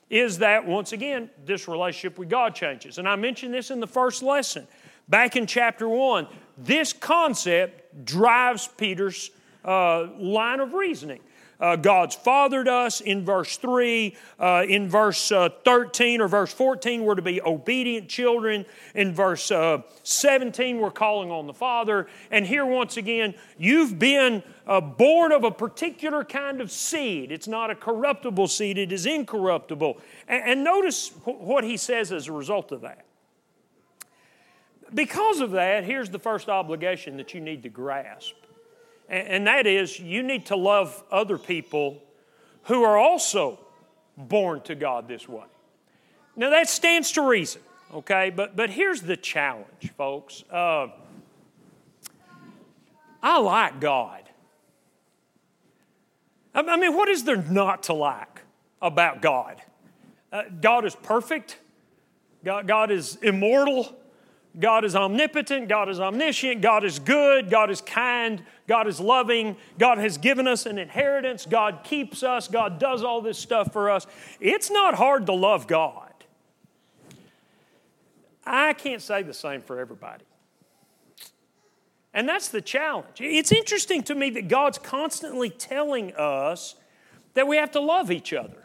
is 0.10 0.38
that 0.40 0.66
once 0.66 0.94
again 0.94 1.30
this 1.46 1.68
relationship 1.68 2.18
with 2.18 2.30
God 2.30 2.56
changes. 2.56 2.98
And 2.98 3.08
I 3.08 3.16
mentioned 3.16 3.54
this 3.54 3.72
in 3.72 3.80
the 3.80 3.88
first 3.88 4.24
lesson. 4.24 4.68
Back 5.08 5.36
in 5.36 5.46
chapter 5.46 5.88
1, 5.88 6.28
this 6.58 6.94
concept 6.94 8.06
drives 8.06 8.68
Peter's 8.78 9.32
uh, 9.64 10.08
line 10.18 10.60
of 10.60 10.74
reasoning. 10.74 11.20
Uh, 11.60 11.76
God's 11.76 12.16
fathered 12.16 12.68
us 12.68 13.02
in 13.02 13.24
verse 13.24 13.58
3. 13.58 14.16
Uh, 14.40 14.66
in 14.68 14.90
verse 14.90 15.32
uh, 15.32 15.50
13 15.64 16.22
or 16.22 16.28
verse 16.28 16.54
14, 16.54 17.04
we're 17.04 17.16
to 17.16 17.22
be 17.22 17.42
obedient 17.42 18.10
children. 18.10 18.66
In 18.94 19.14
verse 19.14 19.52
uh, 19.52 19.82
17, 20.04 20.80
we're 20.80 20.92
calling 20.92 21.32
on 21.32 21.48
the 21.48 21.54
Father. 21.54 22.08
And 22.32 22.46
here, 22.46 22.66
once 22.66 22.98
again, 22.98 23.36
you've 23.58 23.98
been 23.98 24.44
uh, 24.68 24.82
born 24.82 25.32
of 25.32 25.44
a 25.44 25.52
particular 25.52 26.24
kind 26.24 26.62
of 26.62 26.72
seed. 26.72 27.32
It's 27.32 27.48
not 27.48 27.70
a 27.70 27.76
corruptible 27.76 28.48
seed, 28.48 28.78
it 28.78 28.92
is 28.92 29.06
incorruptible. 29.06 30.00
And, 30.28 30.44
and 30.44 30.64
notice 30.64 31.10
what 31.24 31.64
he 31.64 31.78
says 31.78 32.12
as 32.12 32.28
a 32.28 32.32
result 32.32 32.72
of 32.72 32.82
that. 32.82 33.06
Because 34.94 35.42
of 35.42 35.52
that, 35.52 35.84
here's 35.84 36.10
the 36.10 36.20
first 36.20 36.48
obligation 36.48 37.18
that 37.18 37.34
you 37.34 37.42
need 37.42 37.64
to 37.64 37.70
grasp 37.70 38.36
and 39.10 39.48
that 39.48 39.68
is 39.68 40.00
you 40.00 40.24
need 40.24 40.48
to 40.48 40.56
love 40.56 41.04
other 41.12 41.38
people 41.38 42.02
who 42.64 42.84
are 42.84 42.98
also 42.98 43.60
born 44.18 44.62
to 44.62 44.76
God 44.76 45.08
this 45.08 45.28
way. 45.28 45.44
Now 46.36 46.50
that 46.50 46.70
stands 46.70 47.12
to 47.14 47.22
reason, 47.22 47.62
okay? 47.94 48.30
But, 48.30 48.56
but 48.56 48.70
here's 48.70 49.02
the 49.02 49.18
challenge, 49.18 49.92
folks. 49.98 50.44
Uh, 50.52 50.88
I 53.22 53.40
like 53.40 53.80
God. 53.80 54.24
I 56.54 56.78
mean, 56.78 56.96
what 56.96 57.10
is 57.10 57.26
there 57.26 57.42
not 57.42 57.84
to 57.84 57.94
like 57.94 58.42
about 58.82 59.22
God? 59.22 59.62
Uh, 60.32 60.44
God 60.62 60.86
is 60.86 60.96
perfect, 60.96 61.58
God, 62.44 62.68
God 62.68 62.92
is 62.92 63.18
immortal, 63.18 63.96
God 64.60 64.86
is 64.86 64.96
omnipotent, 64.96 65.68
God 65.68 65.90
is 65.90 66.00
omniscient, 66.00 66.62
God 66.62 66.84
is 66.84 67.00
good, 67.00 67.50
God 67.50 67.70
is 67.70 67.82
kind, 67.82 68.44
God 68.68 68.88
is 68.88 69.00
loving, 69.00 69.58
God 69.78 69.98
has 69.98 70.18
given 70.18 70.48
us 70.48 70.66
an 70.66 70.78
inheritance, 70.78 71.46
God 71.46 71.82
keeps 71.84 72.24
us, 72.24 72.48
God 72.48 72.80
does 72.80 73.04
all 73.04 73.22
this 73.22 73.38
stuff 73.38 73.74
for 73.74 73.90
us. 73.90 74.08
It's 74.40 74.72
not 74.72 74.96
hard 74.96 75.26
to 75.26 75.34
love 75.34 75.68
God. 75.68 76.14
I 78.46 78.74
can't 78.74 79.02
say 79.02 79.24
the 79.24 79.34
same 79.34 79.62
for 79.62 79.80
everybody. 79.80 80.26
And 82.14 82.30
that's 82.30 82.48
the 82.48 82.62
challenge. 82.62 83.20
It's 83.20 83.52
interesting 83.52 84.02
to 84.04 84.16
me 84.16 84.30
that 84.32 84.48
God's 84.48 84.78
constantly 84.78 85.50
telling 85.50 86.14
us 86.16 86.76
that 87.34 87.48
we 87.48 87.58
have 87.58 87.72
to 87.72 87.82
love 87.82 88.10
each 88.10 88.32
other. 88.32 88.65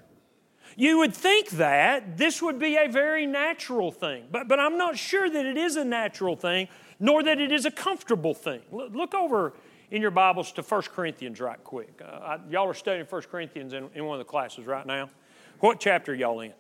You 0.77 0.99
would 0.99 1.15
think 1.15 1.51
that 1.51 2.17
this 2.17 2.41
would 2.41 2.59
be 2.59 2.77
a 2.77 2.89
very 2.89 3.27
natural 3.27 3.91
thing, 3.91 4.25
but, 4.31 4.49
but 4.49 4.61
I'm 4.61 4.79
not 4.79 4.97
sure 4.97 5.29
that 5.29 5.47
it 5.47 5.57
is 5.57 5.77
a 5.77 5.85
natural 5.85 6.37
thing, 6.37 6.69
nor 6.99 7.23
that 7.23 7.41
it 7.41 7.53
is 7.53 7.65
a 7.65 7.71
comfortable 7.71 8.35
thing. 8.35 8.61
Look 8.71 9.15
over 9.15 9.55
in 9.91 10.01
your 10.01 10.11
Bibles 10.11 10.53
to 10.53 10.63
1 10.63 10.83
Corinthians 10.83 11.41
right 11.41 11.63
quick. 11.65 12.01
Uh, 12.01 12.07
I, 12.07 12.39
y'all 12.49 12.69
are 12.69 12.75
studying 12.75 13.07
1 13.07 13.23
Corinthians 13.23 13.73
in, 13.73 13.89
in 13.95 14.05
one 14.05 14.21
of 14.21 14.25
the 14.25 14.31
classes 14.31 14.67
right 14.67 14.87
now. 14.87 15.11
What 15.59 15.81
chapter 15.81 16.13
are 16.13 16.15
y'all 16.15 16.41
in? 16.41 16.53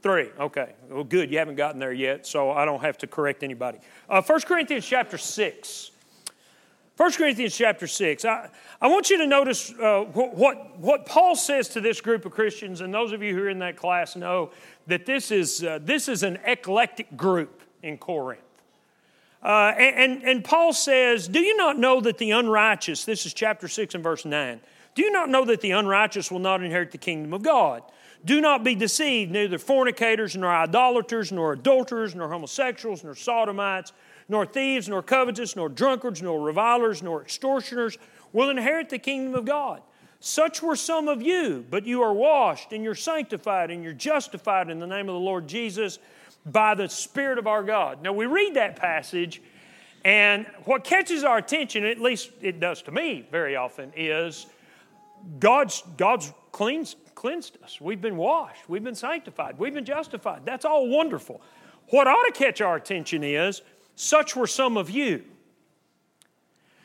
Three, 0.00 0.30
okay. 0.38 0.74
Well, 0.88 1.02
good, 1.02 1.30
you 1.30 1.38
haven't 1.38 1.56
gotten 1.56 1.80
there 1.80 1.92
yet, 1.92 2.24
so 2.26 2.52
I 2.52 2.64
don't 2.64 2.80
have 2.80 2.98
to 2.98 3.08
correct 3.08 3.42
anybody. 3.42 3.78
Uh, 4.08 4.22
1 4.22 4.40
Corinthians 4.42 4.86
chapter 4.86 5.18
6. 5.18 5.90
1 6.98 7.12
Corinthians 7.12 7.56
chapter 7.56 7.86
6. 7.86 8.24
I, 8.24 8.50
I 8.80 8.88
want 8.88 9.08
you 9.08 9.18
to 9.18 9.26
notice 9.28 9.72
uh, 9.72 10.00
what, 10.12 10.76
what 10.80 11.06
Paul 11.06 11.36
says 11.36 11.68
to 11.68 11.80
this 11.80 12.00
group 12.00 12.26
of 12.26 12.32
Christians, 12.32 12.80
and 12.80 12.92
those 12.92 13.12
of 13.12 13.22
you 13.22 13.36
who 13.36 13.42
are 13.44 13.48
in 13.48 13.60
that 13.60 13.76
class 13.76 14.16
know 14.16 14.50
that 14.88 15.06
this 15.06 15.30
is, 15.30 15.62
uh, 15.62 15.78
this 15.80 16.08
is 16.08 16.24
an 16.24 16.40
eclectic 16.44 17.16
group 17.16 17.62
in 17.84 17.98
Corinth. 17.98 18.42
Uh, 19.40 19.72
and, 19.78 20.24
and 20.24 20.44
Paul 20.44 20.72
says, 20.72 21.28
Do 21.28 21.38
you 21.38 21.56
not 21.56 21.78
know 21.78 22.00
that 22.00 22.18
the 22.18 22.32
unrighteous, 22.32 23.04
this 23.04 23.26
is 23.26 23.32
chapter 23.32 23.68
6 23.68 23.94
and 23.94 24.02
verse 24.02 24.24
9, 24.24 24.58
do 24.96 25.02
you 25.02 25.12
not 25.12 25.28
know 25.28 25.44
that 25.44 25.60
the 25.60 25.70
unrighteous 25.70 26.32
will 26.32 26.40
not 26.40 26.64
inherit 26.64 26.90
the 26.90 26.98
kingdom 26.98 27.32
of 27.32 27.44
God? 27.44 27.84
Do 28.24 28.40
not 28.40 28.64
be 28.64 28.74
deceived, 28.74 29.30
neither 29.30 29.56
fornicators, 29.56 30.34
nor 30.34 30.52
idolaters, 30.52 31.30
nor 31.30 31.52
adulterers, 31.52 32.16
nor 32.16 32.28
homosexuals, 32.28 33.04
nor 33.04 33.14
sodomites, 33.14 33.92
nor 34.28 34.44
thieves, 34.44 34.88
nor 34.88 35.02
covetous, 35.02 35.56
nor 35.56 35.68
drunkards, 35.68 36.22
nor 36.22 36.40
revilers, 36.40 37.02
nor 37.02 37.22
extortioners 37.22 37.98
will 38.32 38.50
inherit 38.50 38.90
the 38.90 38.98
kingdom 38.98 39.34
of 39.34 39.44
God. 39.44 39.82
Such 40.20 40.62
were 40.62 40.76
some 40.76 41.08
of 41.08 41.22
you, 41.22 41.64
but 41.70 41.86
you 41.86 42.02
are 42.02 42.12
washed, 42.12 42.72
and 42.72 42.82
you're 42.82 42.94
sanctified, 42.94 43.70
and 43.70 43.84
you're 43.84 43.92
justified 43.92 44.68
in 44.68 44.78
the 44.80 44.86
name 44.86 45.08
of 45.08 45.14
the 45.14 45.20
Lord 45.20 45.46
Jesus 45.46 45.98
by 46.44 46.74
the 46.74 46.88
Spirit 46.88 47.38
of 47.38 47.46
our 47.46 47.62
God. 47.62 48.02
Now, 48.02 48.12
we 48.12 48.26
read 48.26 48.54
that 48.54 48.76
passage, 48.76 49.40
and 50.04 50.46
what 50.64 50.84
catches 50.84 51.22
our 51.24 51.38
attention, 51.38 51.84
at 51.84 52.00
least 52.00 52.30
it 52.40 52.58
does 52.58 52.82
to 52.82 52.92
me 52.92 53.26
very 53.30 53.54
often, 53.56 53.92
is 53.96 54.46
God's, 55.38 55.82
God's 55.96 56.32
cleansed 56.52 56.96
cleansed 57.18 57.58
us. 57.64 57.80
We've 57.80 58.00
been 58.00 58.16
washed. 58.16 58.68
We've 58.68 58.84
been 58.84 58.94
sanctified. 58.94 59.58
We've 59.58 59.74
been 59.74 59.84
justified. 59.84 60.42
That's 60.44 60.64
all 60.64 60.86
wonderful. 60.88 61.40
What 61.88 62.06
ought 62.06 62.26
to 62.26 62.32
catch 62.32 62.60
our 62.60 62.76
attention 62.76 63.24
is 63.24 63.60
such 63.98 64.36
were 64.36 64.46
some 64.46 64.76
of 64.76 64.90
you. 64.90 65.24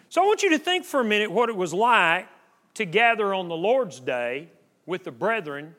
So 0.09 0.23
I 0.23 0.25
want 0.25 0.43
you 0.43 0.49
to 0.51 0.59
think 0.59 0.85
for 0.85 0.99
a 0.99 1.03
minute 1.03 1.31
what 1.31 1.49
it 1.49 1.55
was 1.55 1.73
like 1.73 2.27
to 2.75 2.85
gather 2.85 3.33
on 3.33 3.49
the 3.49 3.55
Lord's 3.55 3.99
day 3.99 4.49
with 4.85 5.03
the 5.03 5.11
brethren 5.11 5.75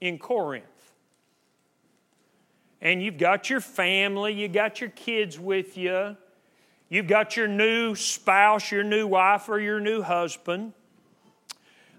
in 0.00 0.18
Corinth. 0.18 0.64
And 2.80 3.02
you've 3.02 3.18
got 3.18 3.50
your 3.50 3.60
family, 3.60 4.32
you 4.32 4.48
got 4.48 4.80
your 4.80 4.90
kids 4.90 5.38
with 5.38 5.76
you, 5.76 6.16
you've 6.88 7.06
got 7.06 7.36
your 7.36 7.48
new 7.48 7.94
spouse, 7.94 8.70
your 8.70 8.84
new 8.84 9.06
wife, 9.06 9.48
or 9.48 9.60
your 9.60 9.80
new 9.80 10.02
husband. 10.02 10.72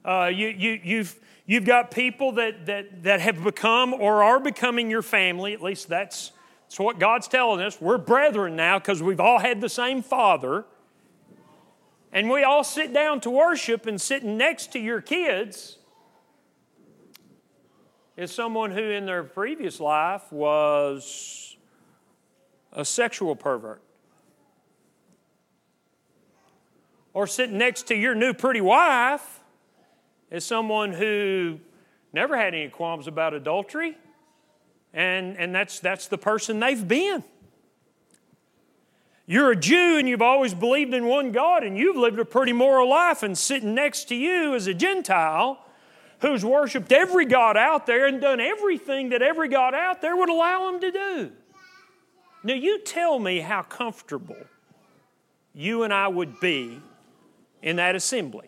Uh, 0.04 0.32
you, 0.34 0.48
you, 0.48 0.80
you've, 0.84 1.20
You've 1.48 1.66
got 1.66 1.92
people 1.92 2.34
that, 2.34 2.68
that, 2.68 3.04
that 3.04 3.20
have 3.20 3.44
become 3.44 3.94
or 3.94 4.24
are 4.24 4.40
becoming 4.40 4.90
your 4.90 5.02
family. 5.02 5.54
At 5.54 5.62
least 5.62 5.90
that's, 5.90 6.32
that's 6.72 6.80
what 6.80 7.00
God's 7.00 7.28
telling 7.28 7.60
us. 7.60 7.82
We're 7.82 7.98
brethren 7.98 8.56
now 8.56 8.80
because 8.80 9.04
we've 9.04 9.20
all 9.20 9.40
had 9.40 9.60
the 9.60 9.68
same 9.68 10.02
Father. 10.02 10.64
And 12.14 12.30
we 12.30 12.44
all 12.44 12.64
sit 12.64 12.94
down 12.94 13.20
to 13.22 13.30
worship, 13.30 13.88
and 13.88 14.00
sitting 14.00 14.38
next 14.38 14.72
to 14.72 14.80
your 14.80 15.02
kids 15.02 15.80
is 18.16 18.32
someone 18.32 18.72
who, 18.72 18.84
in 18.84 19.06
their 19.06 19.22
previous 19.22 19.82
life, 19.82 20.32
was 20.32 21.58
a 22.72 22.86
sexual 22.86 23.36
pervert. 23.36 23.82
Or 27.14 27.28
sitting 27.28 27.58
next 27.58 27.88
to 27.88 27.96
your 27.96 28.16
new 28.16 28.34
pretty 28.34 28.62
wife 28.62 29.42
is 30.30 30.46
someone 30.46 30.94
who 30.94 31.60
never 32.14 32.38
had 32.38 32.56
any 32.56 32.70
qualms 32.70 33.08
about 33.08 33.34
adultery, 33.34 33.98
and, 34.94 35.38
and 35.38 35.54
that's, 35.54 35.80
that's 35.80 36.08
the 36.08 36.18
person 36.18 36.60
they've 36.60 36.88
been. 36.88 37.24
You're 39.26 39.52
a 39.52 39.56
Jew 39.56 39.98
and 39.98 40.10
you've 40.10 40.22
always 40.22 40.54
believed 40.54 40.94
in 40.94 41.06
one 41.06 41.32
God 41.32 41.64
and 41.64 41.78
you've 41.78 41.96
lived 41.96 42.20
a 42.20 42.26
pretty 42.26 42.54
moral 42.54 42.90
life, 42.90 43.24
and 43.24 43.38
sitting 43.38 43.74
next 43.74 44.06
to 44.06 44.16
you 44.16 44.54
is 44.54 44.68
a 44.68 44.74
Gentile 44.74 45.64
who's 46.20 46.44
worshiped 46.44 46.92
every 46.92 47.26
God 47.26 47.58
out 47.58 47.86
there 47.86 48.06
and 48.06 48.22
done 48.22 48.40
everything 48.40 49.10
that 49.10 49.22
every 49.22 49.48
God 49.48 49.74
out 49.74 50.02
there 50.02 50.16
would 50.16 50.30
allow 50.30 50.70
him 50.70 50.82
to 50.82 50.92
do. 50.92 51.32
Now, 52.44 52.54
you 52.56 52.80
tell 52.80 53.20
me 53.20 53.40
how 53.40 53.62
comfortable 53.62 54.36
you 55.54 55.84
and 55.84 55.94
I 55.94 56.08
would 56.08 56.40
be 56.40 56.80
in 57.62 57.76
that 57.78 57.96
assembly. 57.96 58.48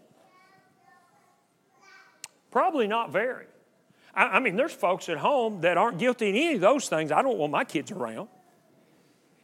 Probably 2.51 2.87
not 2.87 3.11
very. 3.11 3.45
I, 4.13 4.23
I 4.23 4.39
mean, 4.39 4.55
there's 4.55 4.73
folks 4.73 5.09
at 5.09 5.17
home 5.17 5.61
that 5.61 5.77
aren't 5.77 5.97
guilty 5.97 6.29
in 6.29 6.35
any 6.35 6.55
of 6.55 6.61
those 6.61 6.89
things. 6.89 7.11
I 7.11 7.21
don't 7.21 7.37
want 7.37 7.51
my 7.51 7.63
kids 7.63 7.91
around. 7.91 8.27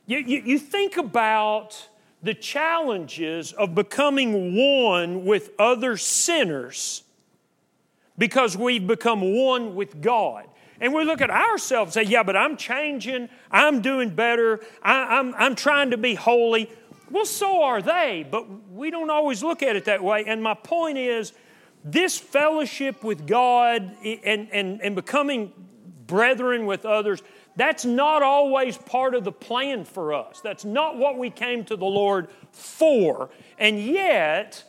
You, 0.06 0.20
you, 0.20 0.42
you 0.44 0.60
think 0.60 0.98
about 0.98 1.88
the 2.22 2.34
challenges 2.34 3.54
of 3.54 3.76
becoming 3.76 4.56
one 4.56 5.26
with 5.26 5.52
other 5.58 5.98
sinners 5.98 7.04
because 8.18 8.58
we've 8.58 8.86
become 8.86 9.22
one 9.22 9.76
with 9.76 10.02
God. 10.02 10.46
And 10.82 10.94
we 10.94 11.04
look 11.04 11.22
at 11.22 11.30
ourselves 11.30 11.96
and 11.96 12.08
say, 12.08 12.12
yeah, 12.12 12.24
but 12.24 12.36
I'm 12.36 12.58
changing, 12.58 13.30
I'm 13.52 13.82
doing 13.82 14.10
better, 14.10 14.62
I, 14.82 15.20
I'm, 15.20 15.34
I'm 15.36 15.56
trying 15.56 15.92
to 15.92 15.98
be 15.98 16.16
holy. 16.16 16.70
Well, 17.10 17.26
so 17.26 17.64
are 17.64 17.82
they, 17.82 18.26
but 18.30 18.46
we 18.72 18.92
don't 18.92 19.10
always 19.10 19.44
look 19.44 19.64
at 19.64 19.76
it 19.76 19.86
that 19.86 20.04
way. 20.04 20.26
And 20.26 20.44
my 20.44 20.54
point 20.54 20.98
is, 20.98 21.34
this 21.84 22.18
fellowship 22.18 23.04
with 23.04 23.26
God 23.26 23.96
and, 24.04 24.50
and, 24.52 24.82
and 24.82 24.96
becoming 24.96 25.54
brethren 26.08 26.66
with 26.66 26.86
others, 26.86 27.22
that's 27.56 27.86
not 27.86 28.24
always 28.24 28.78
part 28.78 29.16
of 29.16 29.24
the 29.24 29.32
plan 29.32 29.86
for 29.86 30.14
us. 30.14 30.42
That's 30.42 30.66
not 30.66 30.98
what 30.98 31.18
we 31.18 31.30
came 31.30 31.64
to 31.66 31.76
the 31.76 31.86
Lord 31.86 32.28
for. 32.52 33.30
And 33.58 33.80
yet, 33.80 34.64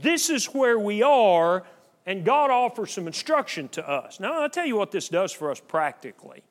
this 0.00 0.30
is 0.30 0.46
where 0.46 0.78
we 0.78 1.02
are, 1.02 1.64
and 2.06 2.24
God 2.24 2.50
offers 2.50 2.92
some 2.92 3.06
instruction 3.06 3.68
to 3.70 3.88
us. 3.88 4.20
Now, 4.20 4.42
I'll 4.42 4.50
tell 4.50 4.66
you 4.66 4.76
what 4.76 4.92
this 4.92 5.08
does 5.08 5.32
for 5.32 5.50
us 5.50 5.60
practically. 5.60 6.42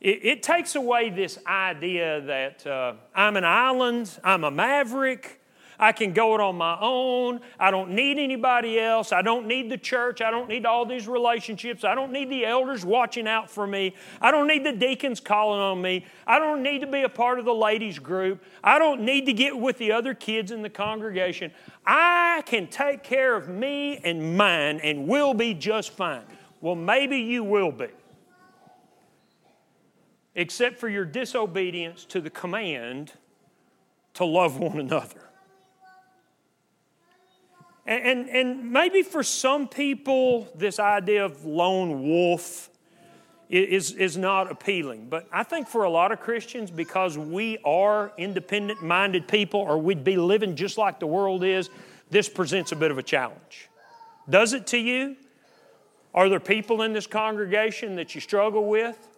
It, 0.00 0.24
it 0.24 0.42
takes 0.42 0.74
away 0.74 1.10
this 1.10 1.38
idea 1.46 2.20
that 2.22 2.66
uh, 2.66 2.94
I'm 3.14 3.36
an 3.36 3.44
island, 3.44 4.18
I'm 4.22 4.44
a 4.44 4.50
maverick, 4.50 5.40
I 5.78 5.92
can 5.92 6.12
go 6.12 6.34
it 6.34 6.40
on 6.40 6.56
my 6.56 6.78
own. 6.80 7.40
I 7.58 7.70
don't 7.70 7.90
need 7.90 8.18
anybody 8.18 8.78
else. 8.78 9.12
I 9.12 9.22
don't 9.22 9.46
need 9.46 9.70
the 9.70 9.78
church. 9.78 10.20
I 10.20 10.30
don't 10.30 10.48
need 10.48 10.66
all 10.66 10.86
these 10.86 11.08
relationships. 11.08 11.84
I 11.84 11.94
don't 11.94 12.12
need 12.12 12.30
the 12.30 12.44
elders 12.44 12.84
watching 12.84 13.26
out 13.26 13.50
for 13.50 13.66
me. 13.66 13.94
I 14.20 14.30
don't 14.30 14.46
need 14.46 14.64
the 14.64 14.72
deacons 14.72 15.20
calling 15.20 15.60
on 15.60 15.82
me. 15.82 16.06
I 16.26 16.38
don't 16.38 16.62
need 16.62 16.80
to 16.80 16.86
be 16.86 17.02
a 17.02 17.08
part 17.08 17.38
of 17.38 17.44
the 17.44 17.54
ladies' 17.54 17.98
group. 17.98 18.42
I 18.62 18.78
don't 18.78 19.02
need 19.02 19.26
to 19.26 19.32
get 19.32 19.56
with 19.56 19.78
the 19.78 19.92
other 19.92 20.14
kids 20.14 20.50
in 20.50 20.62
the 20.62 20.70
congregation. 20.70 21.50
I 21.86 22.42
can 22.46 22.66
take 22.66 23.02
care 23.02 23.36
of 23.36 23.48
me 23.48 23.98
and 23.98 24.36
mine 24.36 24.80
and 24.82 25.06
will 25.06 25.34
be 25.34 25.54
just 25.54 25.90
fine. 25.90 26.24
Well, 26.60 26.76
maybe 26.76 27.18
you 27.18 27.44
will 27.44 27.72
be. 27.72 27.88
Except 30.34 30.78
for 30.78 30.88
your 30.88 31.04
disobedience 31.04 32.04
to 32.06 32.20
the 32.20 32.30
command 32.30 33.12
to 34.14 34.24
love 34.24 34.58
one 34.58 34.80
another. 34.80 35.30
And, 37.86 38.04
and, 38.04 38.28
and 38.28 38.72
maybe 38.72 39.02
for 39.02 39.22
some 39.22 39.68
people, 39.68 40.48
this 40.54 40.78
idea 40.78 41.24
of 41.24 41.44
lone 41.44 42.02
wolf 42.02 42.70
is, 43.50 43.92
is 43.92 44.16
not 44.16 44.50
appealing. 44.50 45.08
But 45.08 45.28
I 45.30 45.42
think 45.42 45.68
for 45.68 45.84
a 45.84 45.90
lot 45.90 46.10
of 46.10 46.20
Christians, 46.20 46.70
because 46.70 47.18
we 47.18 47.58
are 47.64 48.12
independent 48.16 48.82
minded 48.82 49.28
people 49.28 49.60
or 49.60 49.78
we'd 49.78 50.02
be 50.02 50.16
living 50.16 50.56
just 50.56 50.78
like 50.78 50.98
the 50.98 51.06
world 51.06 51.44
is, 51.44 51.68
this 52.10 52.28
presents 52.28 52.72
a 52.72 52.76
bit 52.76 52.90
of 52.90 52.98
a 52.98 53.02
challenge. 53.02 53.68
Does 54.28 54.54
it 54.54 54.66
to 54.68 54.78
you? 54.78 55.16
Are 56.14 56.28
there 56.28 56.40
people 56.40 56.82
in 56.82 56.92
this 56.92 57.06
congregation 57.06 57.96
that 57.96 58.14
you 58.14 58.20
struggle 58.20 58.66
with? 58.66 59.08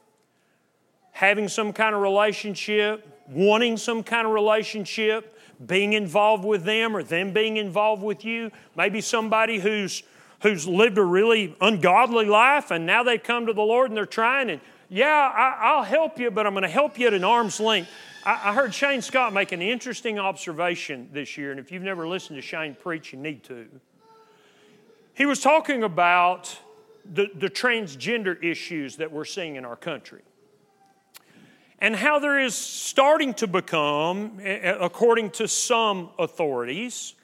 Having 1.12 1.48
some 1.48 1.72
kind 1.72 1.94
of 1.94 2.00
relationship, 2.00 3.06
wanting 3.28 3.76
some 3.76 4.02
kind 4.02 4.26
of 4.26 4.32
relationship, 4.32 5.35
being 5.64 5.92
involved 5.92 6.44
with 6.44 6.64
them 6.64 6.96
or 6.96 7.02
them 7.02 7.32
being 7.32 7.56
involved 7.56 8.02
with 8.02 8.24
you? 8.24 8.50
Maybe 8.76 9.00
somebody 9.00 9.58
who's 9.58 10.02
who's 10.42 10.66
lived 10.66 10.98
a 10.98 11.04
really 11.04 11.56
ungodly 11.60 12.26
life 12.26 12.70
and 12.70 12.84
now 12.84 13.02
they've 13.02 13.22
come 13.22 13.46
to 13.46 13.52
the 13.52 13.62
Lord 13.62 13.90
and 13.90 13.96
they're 13.96 14.04
trying 14.04 14.50
and 14.50 14.60
yeah, 14.88 15.32
I, 15.60 15.76
will 15.76 15.82
help 15.82 16.18
you, 16.18 16.30
but 16.30 16.46
I'm 16.46 16.52
going 16.52 16.62
to 16.62 16.68
help 16.68 16.98
you 16.98 17.08
at 17.08 17.14
an 17.14 17.24
arm's 17.24 17.58
length. 17.58 17.90
I, 18.24 18.50
I 18.50 18.54
heard 18.54 18.72
Shane 18.72 19.02
Scott 19.02 19.32
make 19.32 19.52
an 19.52 19.62
interesting 19.62 20.18
observation 20.18 21.08
this 21.12 21.36
year, 21.36 21.50
and 21.50 21.58
if 21.58 21.72
you've 21.72 21.82
never 21.82 22.06
listened 22.06 22.36
to 22.36 22.42
Shane 22.42 22.76
preach, 22.80 23.12
you 23.12 23.18
need 23.18 23.42
to. 23.44 23.66
He 25.14 25.26
was 25.26 25.40
talking 25.40 25.82
about 25.82 26.56
the, 27.04 27.28
the 27.34 27.48
transgender 27.48 28.42
issues 28.44 28.96
that 28.96 29.10
we're 29.10 29.24
seeing 29.24 29.56
in 29.56 29.64
our 29.64 29.76
country 29.76 30.22
and 31.78 31.94
how 31.94 32.18
there 32.18 32.40
is 32.40 32.54
starting 32.54 33.34
to 33.34 33.46
become, 33.46 34.40
according 34.42 35.30
to 35.30 35.46
some 35.46 36.10
authorities, 36.18 37.14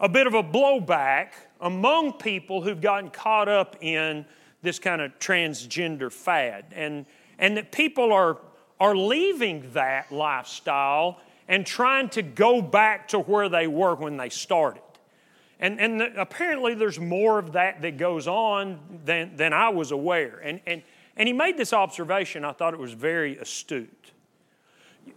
a 0.00 0.08
bit 0.08 0.26
of 0.26 0.34
a 0.34 0.42
blowback 0.42 1.32
among 1.60 2.14
people 2.14 2.62
who've 2.62 2.80
gotten 2.80 3.10
caught 3.10 3.48
up 3.48 3.76
in 3.82 4.24
this 4.62 4.78
kind 4.78 5.02
of 5.02 5.18
transgender 5.18 6.10
fad. 6.10 6.64
And, 6.72 7.04
and 7.38 7.56
that 7.58 7.72
people 7.72 8.12
are, 8.12 8.38
are 8.78 8.96
leaving 8.96 9.70
that 9.74 10.10
lifestyle 10.10 11.20
and 11.48 11.66
trying 11.66 12.08
to 12.10 12.22
go 12.22 12.62
back 12.62 13.08
to 13.08 13.18
where 13.18 13.48
they 13.48 13.66
were 13.66 13.94
when 13.94 14.16
they 14.16 14.30
started. 14.30 14.82
And, 15.58 15.78
and 15.78 16.00
the, 16.00 16.20
apparently, 16.20 16.74
there's 16.74 16.98
more 16.98 17.38
of 17.38 17.52
that 17.52 17.82
that 17.82 17.98
goes 17.98 18.26
on 18.26 18.78
than, 19.04 19.36
than 19.36 19.52
I 19.52 19.68
was 19.68 19.90
aware. 19.90 20.40
And, 20.42 20.60
and, 20.66 20.82
and 21.16 21.26
he 21.26 21.32
made 21.32 21.56
this 21.56 21.72
observation, 21.72 22.44
I 22.44 22.52
thought 22.52 22.74
it 22.74 22.80
was 22.80 22.92
very 22.92 23.36
astute. 23.38 24.12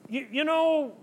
You, 0.09 0.27
you 0.31 0.43
know, 0.43 0.93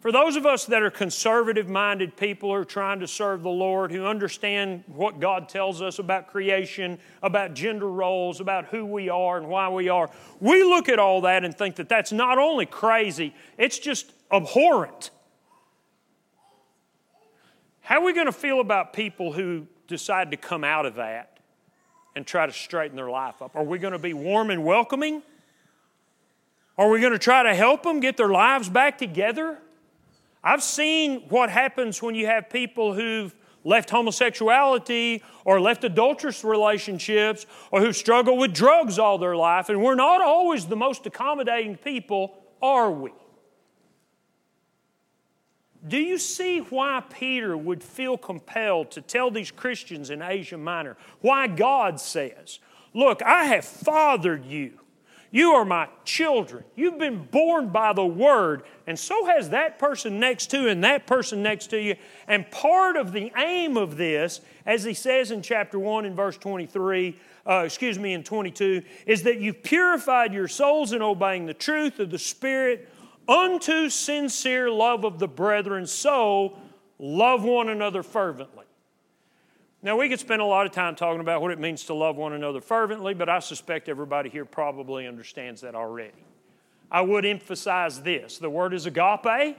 for 0.00 0.12
those 0.12 0.36
of 0.36 0.44
us 0.44 0.66
that 0.66 0.82
are 0.82 0.90
conservative 0.90 1.68
minded 1.68 2.16
people 2.16 2.50
who 2.50 2.56
are 2.56 2.64
trying 2.64 3.00
to 3.00 3.08
serve 3.08 3.42
the 3.42 3.48
Lord, 3.48 3.90
who 3.90 4.04
understand 4.04 4.84
what 4.86 5.18
God 5.18 5.48
tells 5.48 5.80
us 5.80 5.98
about 5.98 6.26
creation, 6.26 6.98
about 7.22 7.54
gender 7.54 7.90
roles, 7.90 8.38
about 8.40 8.66
who 8.66 8.84
we 8.84 9.08
are 9.08 9.38
and 9.38 9.48
why 9.48 9.68
we 9.70 9.88
are, 9.88 10.10
we 10.40 10.62
look 10.62 10.90
at 10.90 10.98
all 10.98 11.22
that 11.22 11.42
and 11.42 11.56
think 11.56 11.76
that 11.76 11.88
that's 11.88 12.12
not 12.12 12.36
only 12.36 12.66
crazy, 12.66 13.34
it's 13.56 13.78
just 13.78 14.12
abhorrent. 14.30 15.10
How 17.80 18.00
are 18.00 18.04
we 18.04 18.12
going 18.12 18.26
to 18.26 18.32
feel 18.32 18.60
about 18.60 18.92
people 18.92 19.32
who 19.32 19.66
decide 19.86 20.30
to 20.30 20.36
come 20.36 20.64
out 20.64 20.84
of 20.84 20.96
that 20.96 21.33
and 22.16 22.26
try 22.26 22.46
to 22.46 22.52
straighten 22.52 22.96
their 22.96 23.10
life 23.10 23.42
up? 23.42 23.56
Are 23.56 23.64
we 23.64 23.78
going 23.78 23.92
to 23.92 23.98
be 23.98 24.14
warm 24.14 24.50
and 24.50 24.64
welcoming? 24.64 25.22
Are 26.76 26.88
we 26.88 27.00
going 27.00 27.12
to 27.12 27.18
try 27.18 27.42
to 27.42 27.54
help 27.54 27.82
them 27.82 28.00
get 28.00 28.16
their 28.16 28.28
lives 28.28 28.68
back 28.68 28.98
together? 28.98 29.58
I've 30.42 30.62
seen 30.62 31.22
what 31.28 31.50
happens 31.50 32.02
when 32.02 32.14
you 32.14 32.26
have 32.26 32.50
people 32.50 32.94
who've 32.94 33.34
left 33.64 33.90
homosexuality 33.90 35.22
or 35.44 35.60
left 35.60 35.84
adulterous 35.84 36.44
relationships 36.44 37.46
or 37.70 37.80
who 37.80 37.92
struggle 37.92 38.36
with 38.36 38.52
drugs 38.52 38.98
all 38.98 39.18
their 39.18 39.36
life, 39.36 39.68
and 39.68 39.82
we're 39.82 39.94
not 39.94 40.20
always 40.20 40.66
the 40.66 40.76
most 40.76 41.06
accommodating 41.06 41.76
people, 41.76 42.36
are 42.60 42.90
we? 42.90 43.10
Do 45.86 45.98
you 45.98 46.18
see 46.18 46.60
why 46.60 47.02
Peter 47.10 47.56
would 47.56 47.82
feel 47.82 48.16
compelled 48.16 48.90
to 48.92 49.02
tell 49.02 49.30
these 49.30 49.50
Christians 49.50 50.10
in 50.10 50.22
Asia 50.22 50.56
Minor 50.56 50.96
why 51.20 51.46
God 51.46 52.00
says, 52.00 52.58
Look, 52.94 53.22
I 53.22 53.46
have 53.46 53.64
fathered 53.64 54.46
you. 54.46 54.78
You 55.34 55.50
are 55.54 55.64
my 55.64 55.88
children. 56.04 56.62
You've 56.76 57.00
been 57.00 57.24
born 57.24 57.70
by 57.70 57.92
the 57.92 58.06
word, 58.06 58.62
and 58.86 58.96
so 58.96 59.26
has 59.26 59.50
that 59.50 59.80
person 59.80 60.20
next 60.20 60.46
to 60.52 60.62
you 60.62 60.68
and 60.68 60.84
that 60.84 61.08
person 61.08 61.42
next 61.42 61.66
to 61.70 61.82
you. 61.82 61.96
And 62.28 62.48
part 62.52 62.96
of 62.96 63.10
the 63.10 63.32
aim 63.36 63.76
of 63.76 63.96
this, 63.96 64.40
as 64.64 64.84
he 64.84 64.94
says 64.94 65.32
in 65.32 65.42
chapter 65.42 65.76
1 65.76 66.04
in 66.04 66.14
verse 66.14 66.36
23, 66.36 67.18
uh, 67.48 67.62
excuse 67.66 67.98
me, 67.98 68.12
in 68.12 68.22
22, 68.22 68.82
is 69.06 69.24
that 69.24 69.40
you've 69.40 69.64
purified 69.64 70.32
your 70.32 70.46
souls 70.46 70.92
in 70.92 71.02
obeying 71.02 71.46
the 71.46 71.54
truth 71.54 71.98
of 71.98 72.12
the 72.12 72.18
Spirit 72.18 72.88
unto 73.28 73.88
sincere 73.88 74.70
love 74.70 75.04
of 75.04 75.18
the 75.18 75.28
brethren, 75.28 75.86
so 75.86 76.56
love 76.98 77.44
one 77.44 77.68
another 77.68 78.02
fervently. 78.02 78.64
Now, 79.82 79.98
we 79.98 80.08
could 80.08 80.18
spend 80.18 80.40
a 80.40 80.46
lot 80.46 80.64
of 80.64 80.72
time 80.72 80.94
talking 80.94 81.20
about 81.20 81.42
what 81.42 81.50
it 81.50 81.58
means 81.58 81.84
to 81.84 81.94
love 81.94 82.16
one 82.16 82.32
another 82.32 82.62
fervently, 82.62 83.12
but 83.12 83.28
I 83.28 83.38
suspect 83.40 83.90
everybody 83.90 84.30
here 84.30 84.46
probably 84.46 85.06
understands 85.06 85.60
that 85.60 85.74
already. 85.74 86.24
I 86.90 87.02
would 87.02 87.26
emphasize 87.26 88.00
this 88.00 88.38
the 88.38 88.48
word 88.48 88.72
is 88.72 88.86
agape. 88.86 89.58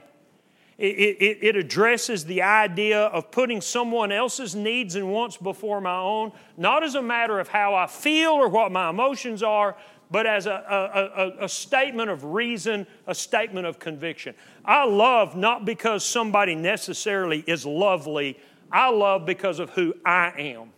It, 0.78 0.84
it, 0.84 1.38
it, 1.40 1.56
addresses 1.56 2.26
the 2.26 2.42
idea 2.42 3.04
of 3.04 3.30
putting 3.30 3.62
someone 3.62 4.12
else's 4.12 4.54
needs 4.54 4.94
and 4.94 5.10
wants 5.10 5.38
before 5.38 5.80
my 5.80 5.96
own, 5.96 6.32
not 6.58 6.82
as 6.82 6.94
a 6.94 7.00
matter 7.00 7.40
of 7.40 7.48
how 7.48 7.74
I 7.74 7.86
feel 7.86 8.32
or 8.32 8.46
what 8.50 8.70
my 8.70 8.90
emotions 8.90 9.42
are, 9.42 9.74
but 10.10 10.26
as 10.26 10.46
a, 10.46 11.34
a, 11.40 11.44
a, 11.44 11.48
statement 11.48 12.10
of 12.10 12.24
reason, 12.24 12.86
a 13.06 13.14
statement 13.14 13.66
of 13.66 13.78
conviction. 13.78 14.34
I 14.64 14.84
love 14.84 15.36
not 15.36 15.64
because 15.64 16.04
somebody 16.04 16.54
necessarily 16.54 17.42
is 17.46 17.66
lovely, 17.66 18.38
I 18.70 18.90
love 18.90 19.26
because 19.26 19.58
of 19.58 19.70
who 19.70 19.94
I 20.04 20.32
am. 20.38 20.70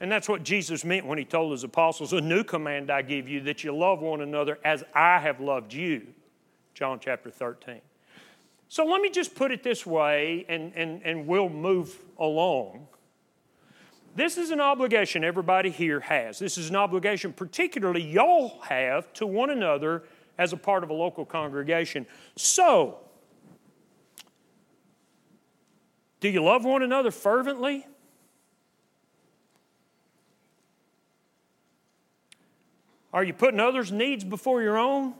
And 0.00 0.12
that's 0.12 0.28
what 0.28 0.42
Jesus 0.42 0.84
meant 0.84 1.06
when 1.06 1.16
he 1.16 1.24
told 1.24 1.52
his 1.52 1.64
apostles, 1.64 2.12
A 2.12 2.20
new 2.20 2.44
command 2.44 2.90
I 2.90 3.00
give 3.02 3.28
you, 3.28 3.40
that 3.42 3.64
you 3.64 3.74
love 3.74 4.00
one 4.00 4.20
another 4.20 4.58
as 4.64 4.84
I 4.94 5.18
have 5.18 5.40
loved 5.40 5.72
you. 5.72 6.06
John 6.74 7.00
chapter 7.00 7.30
13. 7.30 7.80
So 8.68 8.84
let 8.84 9.00
me 9.00 9.08
just 9.08 9.34
put 9.34 9.52
it 9.52 9.62
this 9.62 9.86
way, 9.86 10.44
and, 10.48 10.72
and, 10.74 11.00
and 11.04 11.26
we'll 11.26 11.48
move 11.48 11.98
along. 12.18 12.88
This 14.16 14.38
is 14.38 14.50
an 14.50 14.62
obligation 14.62 15.24
everybody 15.24 15.68
here 15.68 16.00
has. 16.00 16.38
This 16.38 16.56
is 16.56 16.70
an 16.70 16.76
obligation, 16.76 17.34
particularly 17.34 18.02
y'all 18.02 18.60
have 18.62 19.12
to 19.14 19.26
one 19.26 19.50
another 19.50 20.04
as 20.38 20.54
a 20.54 20.56
part 20.56 20.82
of 20.82 20.88
a 20.88 20.94
local 20.94 21.26
congregation. 21.26 22.06
So, 22.34 22.96
do 26.20 26.30
you 26.30 26.42
love 26.42 26.64
one 26.64 26.82
another 26.82 27.10
fervently? 27.10 27.86
Are 33.12 33.22
you 33.22 33.34
putting 33.34 33.60
others' 33.60 33.92
needs 33.92 34.24
before 34.24 34.62
your 34.62 34.78
own? 34.78 35.12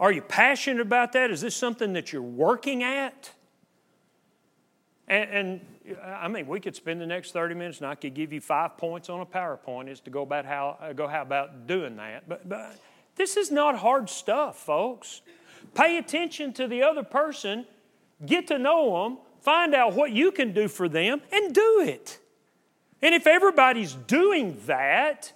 Are 0.00 0.10
you 0.10 0.20
passionate 0.20 0.80
about 0.80 1.12
that? 1.12 1.30
Is 1.30 1.40
this 1.40 1.54
something 1.54 1.92
that 1.92 2.12
you're 2.12 2.22
working 2.22 2.82
at? 2.82 3.30
And, 5.06 5.30
and 5.30 5.60
I 6.04 6.28
mean, 6.28 6.46
we 6.46 6.60
could 6.60 6.76
spend 6.76 7.00
the 7.00 7.06
next 7.06 7.32
30 7.32 7.54
minutes 7.54 7.78
and 7.78 7.86
I 7.86 7.94
could 7.94 8.14
give 8.14 8.32
you 8.32 8.40
five 8.40 8.76
points 8.76 9.08
on 9.08 9.20
a 9.20 9.26
PowerPoint 9.26 9.88
as 9.88 10.00
to 10.00 10.10
go 10.10 10.22
about 10.22 10.44
how, 10.44 10.76
uh, 10.80 10.92
go 10.92 11.08
how 11.08 11.22
about 11.22 11.66
doing 11.66 11.96
that. 11.96 12.28
But, 12.28 12.48
but 12.48 12.78
this 13.16 13.36
is 13.36 13.50
not 13.50 13.76
hard 13.76 14.08
stuff, 14.08 14.58
folks. 14.58 15.22
Pay 15.74 15.98
attention 15.98 16.52
to 16.54 16.68
the 16.68 16.82
other 16.82 17.02
person, 17.02 17.66
get 18.24 18.46
to 18.48 18.58
know 18.58 19.02
them, 19.02 19.18
find 19.40 19.74
out 19.74 19.94
what 19.94 20.12
you 20.12 20.30
can 20.30 20.52
do 20.52 20.68
for 20.68 20.88
them, 20.88 21.20
and 21.32 21.54
do 21.54 21.84
it. 21.84 22.18
And 23.00 23.14
if 23.14 23.26
everybody's 23.26 23.94
doing 23.94 24.58
that, 24.66 25.32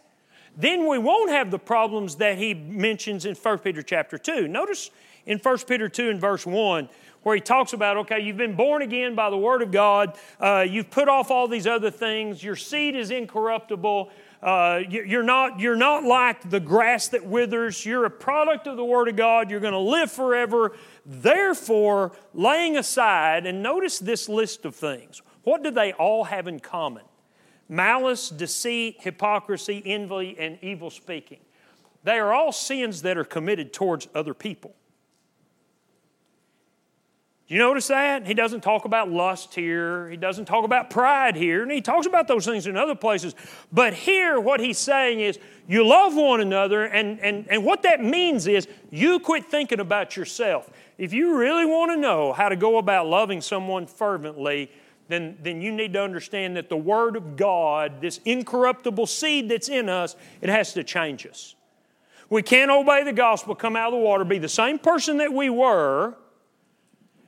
then 0.56 0.88
we 0.88 0.98
won't 0.98 1.30
have 1.30 1.50
the 1.50 1.58
problems 1.58 2.16
that 2.16 2.38
he 2.38 2.54
mentions 2.54 3.26
in 3.26 3.34
1 3.34 3.58
Peter 3.58 3.82
chapter 3.82 4.16
2. 4.16 4.46
Notice 4.48 4.90
in 5.26 5.38
1 5.38 5.58
Peter 5.66 5.88
2 5.88 6.10
and 6.10 6.20
verse 6.20 6.46
1 6.46 6.88
where 7.26 7.34
he 7.34 7.40
talks 7.40 7.72
about, 7.72 7.96
okay, 7.96 8.20
you've 8.20 8.36
been 8.36 8.54
born 8.54 8.82
again 8.82 9.16
by 9.16 9.28
the 9.30 9.36
Word 9.36 9.60
of 9.60 9.72
God, 9.72 10.16
uh, 10.38 10.64
you've 10.64 10.88
put 10.92 11.08
off 11.08 11.28
all 11.28 11.48
these 11.48 11.66
other 11.66 11.90
things, 11.90 12.40
your 12.40 12.54
seed 12.54 12.94
is 12.94 13.10
incorruptible. 13.10 14.10
Uh, 14.40 14.82
you're, 14.88 15.24
not, 15.24 15.58
you're 15.58 15.74
not 15.74 16.04
like 16.04 16.48
the 16.48 16.60
grass 16.60 17.08
that 17.08 17.26
withers. 17.26 17.84
You're 17.84 18.04
a 18.04 18.10
product 18.10 18.68
of 18.68 18.76
the 18.76 18.84
Word 18.84 19.08
of 19.08 19.16
God. 19.16 19.50
You're 19.50 19.58
going 19.58 19.72
to 19.72 19.78
live 19.78 20.12
forever. 20.12 20.76
Therefore, 21.04 22.12
laying 22.32 22.76
aside, 22.76 23.44
and 23.44 23.60
notice 23.60 23.98
this 23.98 24.28
list 24.28 24.64
of 24.64 24.76
things. 24.76 25.20
What 25.42 25.64
do 25.64 25.72
they 25.72 25.94
all 25.94 26.22
have 26.22 26.46
in 26.46 26.60
common? 26.60 27.02
Malice, 27.68 28.28
deceit, 28.28 28.98
hypocrisy, 29.00 29.82
envy, 29.84 30.36
and 30.38 30.58
evil 30.62 30.90
speaking. 30.90 31.40
They 32.04 32.20
are 32.20 32.32
all 32.32 32.52
sins 32.52 33.02
that 33.02 33.18
are 33.18 33.24
committed 33.24 33.72
towards 33.72 34.06
other 34.14 34.34
people. 34.34 34.76
You 37.48 37.58
notice 37.58 37.86
that? 37.88 38.26
He 38.26 38.34
doesn't 38.34 38.62
talk 38.62 38.86
about 38.86 39.08
lust 39.08 39.54
here. 39.54 40.10
He 40.10 40.16
doesn't 40.16 40.46
talk 40.46 40.64
about 40.64 40.90
pride 40.90 41.36
here. 41.36 41.62
And 41.62 41.70
he 41.70 41.80
talks 41.80 42.06
about 42.06 42.26
those 42.26 42.44
things 42.44 42.66
in 42.66 42.76
other 42.76 42.96
places. 42.96 43.36
But 43.72 43.94
here, 43.94 44.40
what 44.40 44.58
he's 44.58 44.78
saying 44.78 45.20
is 45.20 45.38
you 45.68 45.86
love 45.86 46.16
one 46.16 46.40
another. 46.40 46.84
And, 46.84 47.20
and, 47.20 47.46
and 47.48 47.64
what 47.64 47.82
that 47.82 48.02
means 48.02 48.48
is 48.48 48.66
you 48.90 49.20
quit 49.20 49.44
thinking 49.44 49.78
about 49.78 50.16
yourself. 50.16 50.68
If 50.98 51.12
you 51.12 51.36
really 51.36 51.64
want 51.64 51.92
to 51.92 51.96
know 51.96 52.32
how 52.32 52.48
to 52.48 52.56
go 52.56 52.78
about 52.78 53.06
loving 53.06 53.40
someone 53.40 53.86
fervently, 53.86 54.72
then, 55.06 55.38
then 55.40 55.60
you 55.60 55.70
need 55.70 55.92
to 55.92 56.02
understand 56.02 56.56
that 56.56 56.68
the 56.68 56.76
Word 56.76 57.14
of 57.14 57.36
God, 57.36 58.00
this 58.00 58.18
incorruptible 58.24 59.06
seed 59.06 59.48
that's 59.48 59.68
in 59.68 59.88
us, 59.88 60.16
it 60.40 60.48
has 60.48 60.72
to 60.72 60.82
change 60.82 61.24
us. 61.24 61.54
We 62.28 62.42
can't 62.42 62.72
obey 62.72 63.04
the 63.04 63.12
gospel, 63.12 63.54
come 63.54 63.76
out 63.76 63.92
of 63.92 64.00
the 64.00 64.04
water, 64.04 64.24
be 64.24 64.38
the 64.38 64.48
same 64.48 64.80
person 64.80 65.18
that 65.18 65.32
we 65.32 65.48
were 65.48 66.16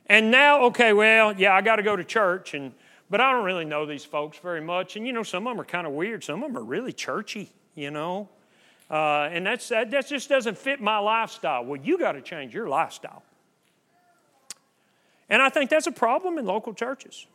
and 0.09 0.31
now, 0.31 0.63
okay, 0.63 0.91
well, 0.91 1.33
yeah, 1.37 1.53
I 1.53 1.61
got 1.61 1.75
to 1.75 1.83
go 1.83 1.95
to 1.95 2.03
church, 2.03 2.55
and 2.55 2.73
but 3.11 3.21
I 3.21 3.31
don't 3.31 3.45
really 3.45 3.65
know 3.65 3.85
these 3.85 4.03
folks 4.03 4.37
very 4.39 4.61
much. 4.61 4.95
And 4.95 5.05
you 5.05 5.13
know, 5.13 5.23
some 5.23 5.47
of 5.47 5.51
them 5.51 5.61
are 5.61 5.65
kind 5.65 5.87
of 5.87 5.93
weird. 5.93 6.23
Some 6.23 6.43
of 6.43 6.51
them 6.51 6.61
are 6.61 6.65
really 6.65 6.91
churchy. 6.91 7.51
You 7.75 7.91
know, 7.91 8.27
uh, 8.89 9.29
and 9.31 9.45
that's 9.45 9.69
that, 9.69 9.91
that 9.91 10.07
just 10.07 10.27
doesn't 10.27 10.57
fit 10.57 10.81
my 10.81 10.97
lifestyle. 10.97 11.63
Well, 11.63 11.79
you 11.79 11.97
got 11.97 12.13
to 12.13 12.21
change 12.21 12.53
your 12.53 12.67
lifestyle. 12.67 13.23
And 15.29 15.41
I 15.41 15.49
think 15.49 15.69
that's 15.69 15.87
a 15.87 15.91
problem 15.91 16.39
in 16.39 16.45
local 16.45 16.73
churches. 16.73 17.27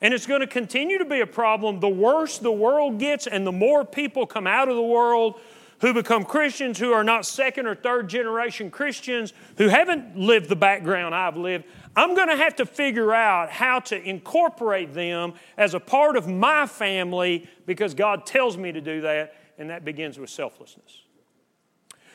And 0.00 0.14
it's 0.14 0.26
going 0.26 0.40
to 0.40 0.46
continue 0.46 0.98
to 0.98 1.04
be 1.04 1.20
a 1.20 1.26
problem 1.26 1.80
the 1.80 1.88
worse 1.88 2.38
the 2.38 2.52
world 2.52 2.98
gets 2.98 3.26
and 3.26 3.46
the 3.46 3.52
more 3.52 3.84
people 3.84 4.26
come 4.26 4.46
out 4.46 4.68
of 4.68 4.76
the 4.76 4.82
world 4.82 5.40
who 5.80 5.92
become 5.92 6.24
Christians 6.24 6.78
who 6.78 6.92
are 6.92 7.02
not 7.02 7.26
second 7.26 7.66
or 7.66 7.74
third 7.74 8.08
generation 8.08 8.70
Christians, 8.70 9.32
who 9.58 9.68
haven't 9.68 10.16
lived 10.16 10.48
the 10.48 10.56
background 10.56 11.12
I've 11.12 11.36
lived. 11.36 11.64
I'm 11.94 12.14
going 12.14 12.28
to 12.28 12.36
have 12.36 12.56
to 12.56 12.66
figure 12.66 13.12
out 13.12 13.50
how 13.50 13.80
to 13.80 14.02
incorporate 14.02 14.94
them 14.94 15.34
as 15.56 15.74
a 15.74 15.80
part 15.80 16.16
of 16.16 16.26
my 16.26 16.66
family 16.66 17.48
because 17.66 17.94
God 17.94 18.24
tells 18.24 18.56
me 18.56 18.72
to 18.72 18.80
do 18.80 19.02
that, 19.02 19.34
and 19.58 19.70
that 19.70 19.84
begins 19.84 20.18
with 20.18 20.30
selflessness. 20.30 21.02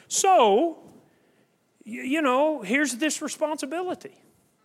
So, 0.08 0.80
you 1.84 2.22
know, 2.22 2.62
here's 2.62 2.96
this 2.96 3.22
responsibility 3.22 4.16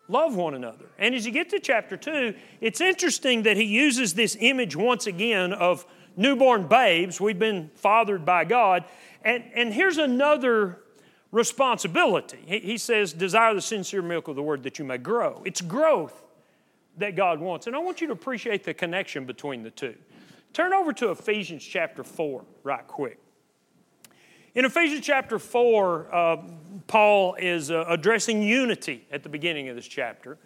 love 0.09 0.37
one 0.37 0.55
another. 0.55 0.87
And 0.99 1.15
as 1.15 1.25
you 1.25 1.33
get 1.33 1.49
to 1.51 1.61
chapter 1.61 1.97
2, 1.97 2.35
it's 2.61 2.81
interesting 2.81 3.45
that 3.45 3.57
he 3.57 3.65
uses 3.65 4.15
this 4.15 4.37
image 4.41 4.77
once 4.77 5.07
again 5.07 5.53
of 5.53 5.87
newborn 6.17 6.69
babes. 6.69 7.21
We've 7.21 7.39
been 7.39 7.71
fathered 7.75 8.25
by 8.25 8.45
God. 8.45 8.85
And, 9.25 9.45
and 9.55 9.73
here's 9.73 9.99
another 9.99 10.82
responsibility. 11.33 12.39
He, 12.47 12.61
he 12.61 12.79
says, 12.79 13.13
Desire 13.13 13.55
the 13.55 13.61
sincere 13.61 14.03
milk 14.03 14.29
of 14.29 14.37
the 14.37 14.43
word 14.43 14.63
that 14.63 14.79
you 14.79 14.85
may 14.85 14.99
grow. 14.99 15.43
It's 15.45 15.61
growth 15.61 16.23
that 16.99 17.17
God 17.17 17.41
wants. 17.41 17.67
And 17.67 17.75
I 17.75 17.81
want 17.81 18.01
you 18.01 18.07
to 18.07 18.13
appreciate 18.13 18.65
the 18.65 18.75
connection 18.75 19.25
between 19.25 19.63
the 19.63 19.71
two. 19.71 19.97
Turn 20.53 20.73
over 20.73 20.93
to 20.93 21.11
Ephesians 21.11 21.65
chapter 21.65 22.05
4 22.05 22.45
right 22.63 22.87
quick. 22.87 23.19
In 24.55 24.67
Ephesians 24.67 25.05
chapter 25.05 25.39
4, 25.39 26.15
uh, 26.15 26.37
Paul 26.87 27.35
is 27.37 27.71
uh, 27.71 27.87
addressing 27.89 28.43
unity 28.43 29.07
at 29.11 29.23
the 29.23 29.31
beginning 29.31 29.71
of 29.71 29.77
this 29.77 29.89
chapter. 29.89 30.37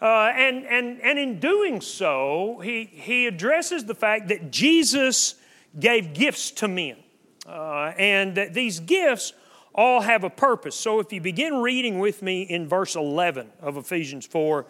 Uh, 0.00 0.32
and, 0.36 0.64
and, 0.66 1.00
and 1.00 1.18
in 1.18 1.40
doing 1.40 1.80
so, 1.80 2.60
he, 2.62 2.84
he 2.84 3.26
addresses 3.26 3.84
the 3.84 3.94
fact 3.94 4.28
that 4.28 4.52
Jesus 4.52 5.34
gave 5.78 6.14
gifts 6.14 6.52
to 6.52 6.68
men. 6.68 6.96
Uh, 7.44 7.92
and 7.98 8.36
that 8.36 8.54
these 8.54 8.78
gifts 8.78 9.32
all 9.74 10.00
have 10.00 10.24
a 10.24 10.30
purpose. 10.30 10.76
So 10.76 11.00
if 11.00 11.12
you 11.12 11.20
begin 11.20 11.56
reading 11.62 11.98
with 11.98 12.22
me 12.22 12.42
in 12.42 12.68
verse 12.68 12.94
11 12.96 13.50
of 13.60 13.76
Ephesians 13.76 14.26
4, 14.26 14.66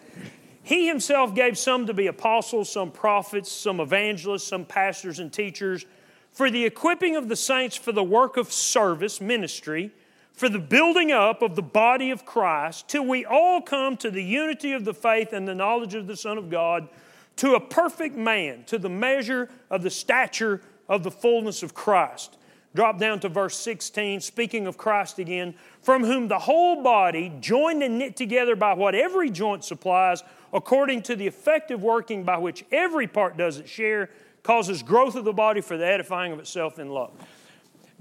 he 0.63 0.87
himself 0.87 1.35
gave 1.35 1.57
some 1.57 1.87
to 1.87 1.93
be 1.93 2.07
apostles, 2.07 2.71
some 2.71 2.91
prophets, 2.91 3.51
some 3.51 3.79
evangelists, 3.79 4.47
some 4.47 4.65
pastors 4.65 5.19
and 5.19 5.31
teachers 5.31 5.85
for 6.31 6.49
the 6.49 6.65
equipping 6.65 7.15
of 7.15 7.29
the 7.29 7.35
saints 7.35 7.75
for 7.75 7.91
the 7.91 8.03
work 8.03 8.37
of 8.37 8.51
service, 8.51 9.21
ministry, 9.21 9.91
for 10.31 10.49
the 10.49 10.59
building 10.59 11.11
up 11.11 11.43
of 11.43 11.55
the 11.55 11.61
body 11.61 12.09
of 12.09 12.25
Christ, 12.25 12.87
till 12.87 13.05
we 13.05 13.23
all 13.23 13.61
come 13.61 13.97
to 13.97 14.09
the 14.09 14.23
unity 14.23 14.73
of 14.73 14.83
the 14.83 14.95
faith 14.95 15.31
and 15.31 15.47
the 15.47 15.53
knowledge 15.53 15.93
of 15.93 16.07
the 16.07 16.17
Son 16.17 16.39
of 16.39 16.49
God, 16.49 16.89
to 17.35 17.53
a 17.53 17.59
perfect 17.59 18.15
man, 18.15 18.63
to 18.65 18.79
the 18.79 18.89
measure 18.89 19.49
of 19.69 19.83
the 19.83 19.91
stature 19.91 20.61
of 20.89 21.03
the 21.03 21.11
fullness 21.11 21.61
of 21.61 21.75
Christ 21.75 22.37
Drop 22.75 22.97
down 22.97 23.19
to 23.19 23.29
verse 23.29 23.55
16, 23.57 24.21
speaking 24.21 24.65
of 24.65 24.77
Christ 24.77 25.19
again, 25.19 25.53
from 25.81 26.03
whom 26.03 26.27
the 26.27 26.39
whole 26.39 26.81
body, 26.81 27.31
joined 27.39 27.83
and 27.83 27.99
knit 27.99 28.15
together 28.15 28.55
by 28.55 28.73
what 28.73 28.95
every 28.95 29.29
joint 29.29 29.63
supplies, 29.63 30.23
according 30.51 31.03
to 31.03 31.15
the 31.15 31.27
effective 31.27 31.83
working 31.83 32.23
by 32.23 32.37
which 32.37 32.65
every 32.71 33.05
part 33.05 33.37
does 33.37 33.59
its 33.59 33.69
share, 33.69 34.09
causes 34.41 34.81
growth 34.81 35.15
of 35.15 35.23
the 35.23 35.33
body 35.33 35.61
for 35.61 35.77
the 35.77 35.85
edifying 35.85 36.31
of 36.31 36.39
itself 36.39 36.79
in 36.79 36.89
love. 36.89 37.11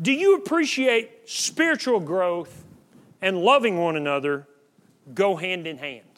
Do 0.00 0.10
you 0.10 0.36
appreciate 0.36 1.28
spiritual 1.28 2.00
growth 2.00 2.64
and 3.20 3.38
loving 3.38 3.78
one 3.78 3.96
another 3.96 4.48
go 5.14 5.36
hand 5.36 5.66
in 5.66 5.76
hand? 5.76 6.11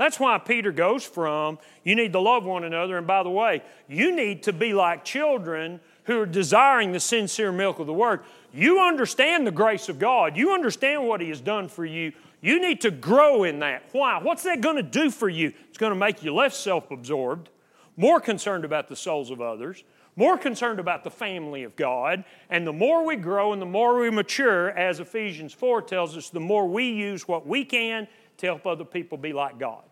That's 0.00 0.18
why 0.18 0.38
Peter 0.38 0.72
goes 0.72 1.04
from 1.04 1.58
you 1.84 1.94
need 1.94 2.14
to 2.14 2.20
love 2.20 2.46
one 2.46 2.64
another. 2.64 2.96
And 2.96 3.06
by 3.06 3.22
the 3.22 3.28
way, 3.28 3.62
you 3.86 4.16
need 4.16 4.44
to 4.44 4.52
be 4.54 4.72
like 4.72 5.04
children 5.04 5.78
who 6.04 6.18
are 6.20 6.26
desiring 6.26 6.92
the 6.92 7.00
sincere 7.00 7.52
milk 7.52 7.78
of 7.80 7.86
the 7.86 7.92
word. 7.92 8.20
You 8.50 8.80
understand 8.80 9.46
the 9.46 9.50
grace 9.50 9.90
of 9.90 9.98
God, 9.98 10.38
you 10.38 10.54
understand 10.54 11.06
what 11.06 11.20
He 11.20 11.28
has 11.28 11.42
done 11.42 11.68
for 11.68 11.84
you. 11.84 12.12
You 12.40 12.62
need 12.62 12.80
to 12.80 12.90
grow 12.90 13.44
in 13.44 13.58
that. 13.58 13.82
Why? 13.92 14.18
What's 14.22 14.42
that 14.44 14.62
going 14.62 14.76
to 14.76 14.82
do 14.82 15.10
for 15.10 15.28
you? 15.28 15.52
It's 15.68 15.76
going 15.76 15.92
to 15.92 15.98
make 15.98 16.22
you 16.22 16.34
less 16.34 16.56
self 16.56 16.90
absorbed, 16.90 17.50
more 17.98 18.20
concerned 18.20 18.64
about 18.64 18.88
the 18.88 18.96
souls 18.96 19.30
of 19.30 19.42
others, 19.42 19.84
more 20.16 20.38
concerned 20.38 20.80
about 20.80 21.04
the 21.04 21.10
family 21.10 21.62
of 21.62 21.76
God. 21.76 22.24
And 22.48 22.66
the 22.66 22.72
more 22.72 23.04
we 23.04 23.16
grow 23.16 23.52
and 23.52 23.60
the 23.60 23.66
more 23.66 23.98
we 23.98 24.08
mature, 24.08 24.70
as 24.70 24.98
Ephesians 24.98 25.52
4 25.52 25.82
tells 25.82 26.16
us, 26.16 26.30
the 26.30 26.40
more 26.40 26.66
we 26.66 26.88
use 26.88 27.28
what 27.28 27.46
we 27.46 27.66
can 27.66 28.08
to 28.38 28.46
help 28.46 28.66
other 28.66 28.86
people 28.86 29.18
be 29.18 29.34
like 29.34 29.58
God. 29.58 29.89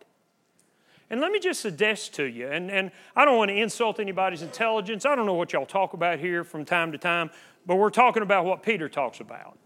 And 1.11 1.21
let 1.21 1.33
me 1.33 1.39
just 1.39 1.61
suggest 1.61 2.15
to 2.15 2.25
you, 2.25 2.49
and, 2.49 2.71
and 2.71 2.91
I 3.17 3.25
don't 3.25 3.39
want 3.39 3.49
to 3.51 3.57
insult 3.57 3.99
anybody's 3.99 4.43
intelligence. 4.43 5.07
I 5.07 5.15
don't 5.15 5.25
know 5.25 5.35
what 5.35 5.55
y'all 5.55 5.65
talk 5.65 5.95
about 5.95 6.19
here 6.19 6.45
from 6.45 6.67
time 6.67 6.93
to 6.93 6.99
time, 6.99 7.31
but 7.67 7.77
we're 7.77 7.89
talking 7.89 8.23
about 8.23 8.45
what 8.45 8.63
Peter 8.63 8.91
talks 8.91 9.21
about. 9.21 9.57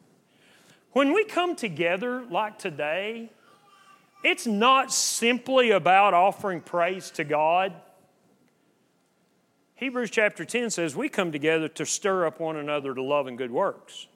When 0.93 1.13
we 1.13 1.25
come 1.25 1.57
together 1.57 2.25
like 2.31 2.59
today, 2.59 3.31
it's 4.23 4.47
not 4.47 4.93
simply 4.93 5.71
about 5.71 6.15
offering 6.15 6.61
praise 6.61 7.11
to 7.13 7.25
God. 7.25 7.73
Hebrews 9.75 10.11
chapter 10.11 10.45
10 10.45 10.71
says 10.71 10.95
we 10.95 11.09
come 11.09 11.33
together 11.33 11.67
to 11.67 11.85
stir 11.85 12.25
up 12.25 12.39
one 12.39 12.57
another 12.57 12.95
to 12.95 13.03
love 13.03 13.27
and 13.27 13.37
good 13.37 13.51
works. 13.51 14.07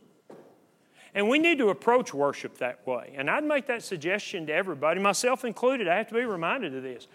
And 1.17 1.31
we 1.31 1.39
need 1.39 1.57
to 1.59 1.71
approach 1.71 2.13
worship 2.13 2.59
that 2.59 2.87
way. 2.87 3.15
And 3.17 3.31
I'd 3.31 3.43
make 3.43 3.67
that 3.69 3.83
suggestion 3.83 4.47
to 4.49 4.53
everybody, 4.53 5.01
myself 5.01 5.47
included. 5.47 5.89
I 5.89 5.97
have 5.97 6.09
to 6.09 6.15
be 6.15 6.27
reminded 6.27 6.77
of 6.77 6.83
this. 6.83 7.09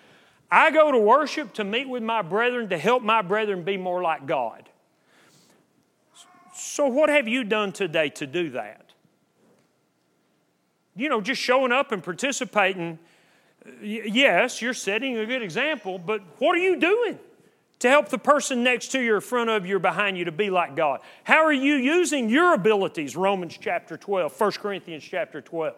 I 0.49 0.71
go 0.71 0.91
to 0.91 0.97
worship 0.97 1.53
to 1.53 1.63
meet 1.63 1.87
with 1.87 2.01
my 2.01 2.23
brethren 2.23 2.67
to 2.69 2.79
help 2.79 3.03
my 3.03 3.21
brethren 3.21 3.63
be 3.63 3.77
more 3.77 4.01
like 4.01 4.25
God. 4.25 4.67
So, 6.55 6.87
what 6.87 7.09
have 7.09 7.27
you 7.27 7.43
done 7.43 7.73
today 7.73 8.09
to 8.09 8.25
do 8.25 8.49
that? 8.49 8.91
You 10.95 11.07
know, 11.07 11.21
just 11.21 11.39
showing 11.39 11.71
up 11.71 11.91
and 11.91 12.03
participating. 12.03 12.97
Yes, 13.83 14.63
you're 14.63 14.73
setting 14.73 15.15
a 15.19 15.27
good 15.27 15.43
example, 15.43 15.99
but 15.99 16.23
what 16.39 16.55
are 16.55 16.59
you 16.61 16.79
doing? 16.79 17.19
To 17.81 17.89
help 17.89 18.09
the 18.09 18.17
person 18.17 18.63
next 18.63 18.89
to 18.89 19.01
you 19.01 19.15
or 19.15 19.21
front 19.21 19.49
of 19.49 19.65
you 19.65 19.77
or 19.77 19.79
behind 19.79 20.15
you 20.15 20.25
to 20.25 20.31
be 20.31 20.51
like 20.51 20.75
God? 20.75 21.01
How 21.23 21.43
are 21.43 21.51
you 21.51 21.75
using 21.75 22.29
your 22.29 22.53
abilities? 22.53 23.15
Romans 23.15 23.57
chapter 23.59 23.97
12, 23.97 24.39
1 24.39 24.51
Corinthians 24.53 25.03
chapter 25.03 25.41
12. 25.41 25.75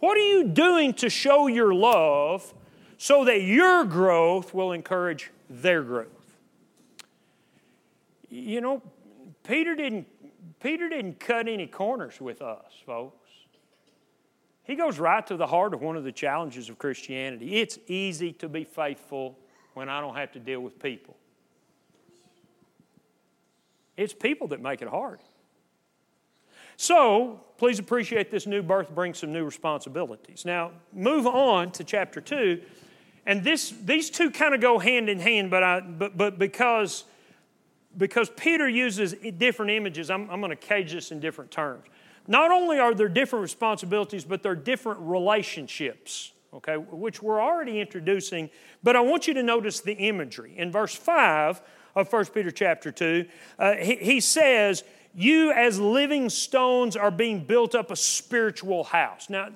What 0.00 0.16
are 0.16 0.26
you 0.26 0.44
doing 0.44 0.94
to 0.94 1.10
show 1.10 1.46
your 1.46 1.74
love 1.74 2.54
so 2.96 3.26
that 3.26 3.42
your 3.42 3.84
growth 3.84 4.54
will 4.54 4.72
encourage 4.72 5.30
their 5.50 5.82
growth? 5.82 6.08
You 8.30 8.62
know, 8.62 8.82
Peter 9.46 9.74
didn't, 9.74 10.06
Peter 10.58 10.88
didn't 10.88 11.20
cut 11.20 11.48
any 11.48 11.66
corners 11.66 12.18
with 12.18 12.40
us, 12.40 12.72
folks. 12.86 13.28
He 14.64 14.74
goes 14.74 14.98
right 14.98 15.26
to 15.26 15.36
the 15.36 15.46
heart 15.46 15.74
of 15.74 15.82
one 15.82 15.96
of 15.96 16.04
the 16.04 16.12
challenges 16.12 16.70
of 16.70 16.78
Christianity. 16.78 17.56
It's 17.56 17.78
easy 17.88 18.32
to 18.34 18.48
be 18.48 18.64
faithful 18.64 19.38
when 19.78 19.88
I 19.88 20.00
don't 20.00 20.16
have 20.16 20.32
to 20.32 20.40
deal 20.40 20.60
with 20.60 20.82
people. 20.82 21.16
It's 23.96 24.12
people 24.12 24.48
that 24.48 24.60
make 24.60 24.82
it 24.82 24.88
hard. 24.88 25.20
So, 26.76 27.40
please 27.58 27.78
appreciate 27.78 28.28
this 28.28 28.44
new 28.44 28.60
birth 28.60 28.92
brings 28.92 29.18
some 29.18 29.32
new 29.32 29.44
responsibilities. 29.44 30.44
Now, 30.44 30.72
move 30.92 31.28
on 31.28 31.70
to 31.72 31.84
chapter 31.84 32.20
2. 32.20 32.60
And 33.24 33.44
this, 33.44 33.72
these 33.84 34.10
two 34.10 34.32
kind 34.32 34.52
of 34.52 34.60
go 34.60 34.80
hand 34.80 35.08
in 35.08 35.20
hand, 35.20 35.48
but, 35.48 35.62
I, 35.62 35.78
but, 35.78 36.16
but 36.16 36.40
because, 36.40 37.04
because 37.96 38.30
Peter 38.30 38.68
uses 38.68 39.14
different 39.36 39.70
images, 39.70 40.10
I'm, 40.10 40.28
I'm 40.28 40.40
going 40.40 40.50
to 40.50 40.56
cage 40.56 40.92
this 40.92 41.12
in 41.12 41.20
different 41.20 41.52
terms. 41.52 41.84
not 42.26 42.50
only 42.50 42.80
are 42.80 42.94
there 42.94 43.08
different 43.08 43.42
responsibilities, 43.44 44.24
but 44.24 44.42
there 44.42 44.52
are 44.52 44.56
different 44.56 44.98
relationships, 45.02 46.32
okay, 46.54 46.76
which 46.76 47.22
we're 47.22 47.40
already 47.40 47.80
introducing. 47.80 48.50
But 48.82 48.96
I 48.96 49.00
want 49.00 49.28
you 49.28 49.34
to 49.34 49.42
notice 49.42 49.80
the 49.80 49.94
imagery. 49.94 50.54
In 50.56 50.72
verse 50.72 50.94
5 50.94 51.60
of 51.94 52.12
1 52.12 52.26
Peter 52.26 52.50
chapter 52.50 52.90
2, 52.90 53.26
uh, 53.58 53.74
he, 53.74 53.96
he 53.96 54.20
says, 54.20 54.84
You 55.14 55.52
as 55.52 55.78
living 55.78 56.30
stones 56.30 56.96
are 56.96 57.10
being 57.10 57.44
built 57.44 57.74
up 57.74 57.90
a 57.90 57.96
spiritual 57.96 58.84
house. 58.84 59.28
Now, 59.28 59.50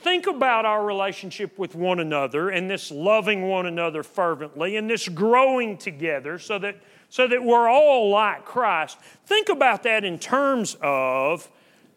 think 0.00 0.26
about 0.26 0.64
our 0.64 0.84
relationship 0.84 1.58
with 1.58 1.74
one 1.74 2.00
another 2.00 2.50
and 2.50 2.68
this 2.68 2.90
loving 2.90 3.48
one 3.48 3.66
another 3.66 4.02
fervently 4.02 4.76
and 4.76 4.90
this 4.90 5.08
growing 5.08 5.78
together 5.78 6.38
so 6.38 6.58
that, 6.58 6.76
so 7.08 7.28
that 7.28 7.42
we're 7.42 7.68
all 7.68 8.10
like 8.10 8.44
Christ. 8.44 8.98
Think 9.26 9.48
about 9.48 9.84
that 9.84 10.04
in 10.04 10.18
terms 10.18 10.76
of 10.82 11.48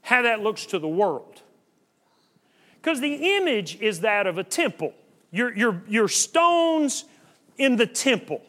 how 0.01 0.21
that 0.21 0.41
looks 0.41 0.67
to 0.67 0.77
the 0.77 0.87
world. 0.87 1.41
Because 2.85 3.01
the 3.01 3.37
image 3.37 3.81
is 3.81 4.01
that 4.01 4.27
of 4.27 4.37
a 4.37 4.43
temple. 4.43 4.93
Your, 5.31 5.51
your, 5.57 5.81
your 5.87 6.07
stones 6.07 7.05
in 7.57 7.77
the 7.77 7.87
temple. 7.87 8.43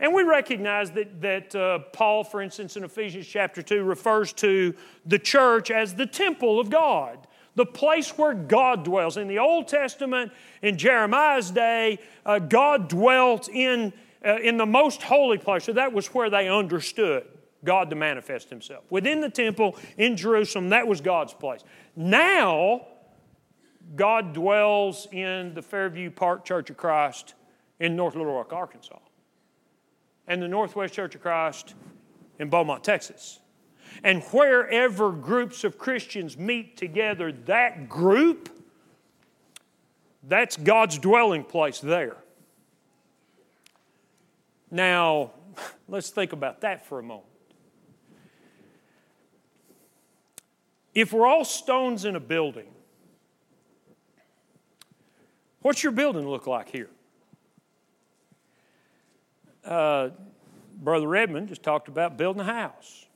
And 0.00 0.12
we 0.12 0.24
recognize 0.24 0.90
that, 0.90 1.20
that 1.20 1.54
uh, 1.54 1.78
Paul, 1.92 2.24
for 2.24 2.42
instance, 2.42 2.76
in 2.76 2.82
Ephesians 2.82 3.28
chapter 3.28 3.62
2, 3.62 3.84
refers 3.84 4.32
to 4.34 4.74
the 5.06 5.20
church 5.20 5.70
as 5.70 5.94
the 5.94 6.06
temple 6.06 6.58
of 6.58 6.68
God 6.68 7.28
the 7.54 7.66
place 7.66 8.16
where 8.16 8.34
God 8.34 8.84
dwells. 8.84 9.16
In 9.16 9.28
the 9.28 9.38
Old 9.38 9.68
Testament, 9.68 10.32
in 10.62 10.76
Jeremiah's 10.76 11.50
day, 11.50 11.98
uh, 12.24 12.38
God 12.38 12.88
dwelt 12.88 13.48
in, 13.48 13.92
uh, 14.24 14.38
in 14.38 14.56
the 14.56 14.66
most 14.66 15.02
holy 15.02 15.38
place. 15.38 15.64
So 15.64 15.74
that 15.74 15.92
was 15.92 16.08
where 16.08 16.30
they 16.30 16.48
understood 16.48 17.24
God 17.64 17.90
to 17.90 17.96
manifest 17.96 18.50
Himself. 18.50 18.84
Within 18.88 19.20
the 19.20 19.30
temple 19.30 19.76
in 19.96 20.16
Jerusalem, 20.16 20.70
that 20.70 20.86
was 20.86 21.00
God's 21.00 21.34
place. 21.34 21.62
Now, 21.94 22.86
God 23.96 24.32
dwells 24.32 25.08
in 25.10 25.54
the 25.54 25.62
Fairview 25.62 26.10
Park 26.10 26.44
Church 26.44 26.70
of 26.70 26.76
Christ 26.76 27.34
in 27.80 27.96
North 27.96 28.14
Little 28.14 28.34
Rock, 28.34 28.52
Arkansas, 28.52 28.98
and 30.28 30.40
the 30.40 30.48
Northwest 30.48 30.94
Church 30.94 31.14
of 31.14 31.22
Christ 31.22 31.74
in 32.38 32.48
Beaumont, 32.48 32.84
Texas. 32.84 33.40
And 34.04 34.22
wherever 34.24 35.10
groups 35.10 35.64
of 35.64 35.76
Christians 35.76 36.36
meet 36.36 36.76
together, 36.76 37.32
that 37.32 37.88
group, 37.88 38.48
that's 40.22 40.56
God's 40.56 40.98
dwelling 40.98 41.42
place 41.42 41.80
there. 41.80 42.16
Now, 44.70 45.32
let's 45.88 46.10
think 46.10 46.32
about 46.32 46.60
that 46.60 46.86
for 46.86 47.00
a 47.00 47.02
moment. 47.02 47.26
If 50.94 51.12
we're 51.12 51.26
all 51.26 51.44
stones 51.44 52.04
in 52.04 52.16
a 52.16 52.20
building, 52.20 52.68
what's 55.62 55.82
your 55.82 55.92
building 55.92 56.28
look 56.28 56.46
like 56.46 56.70
here? 56.70 56.90
Uh, 59.64 60.10
Brother 60.80 61.06
Redmond 61.06 61.48
just 61.48 61.62
talked 61.62 61.88
about 61.88 62.16
building 62.16 62.40
a 62.40 62.44
house. 62.44 63.06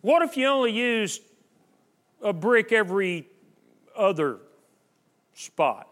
What 0.00 0.22
if 0.22 0.36
you 0.36 0.46
only 0.46 0.72
used 0.72 1.22
a 2.22 2.32
brick 2.32 2.72
every 2.72 3.26
other 3.96 4.38
spot? 5.34 5.88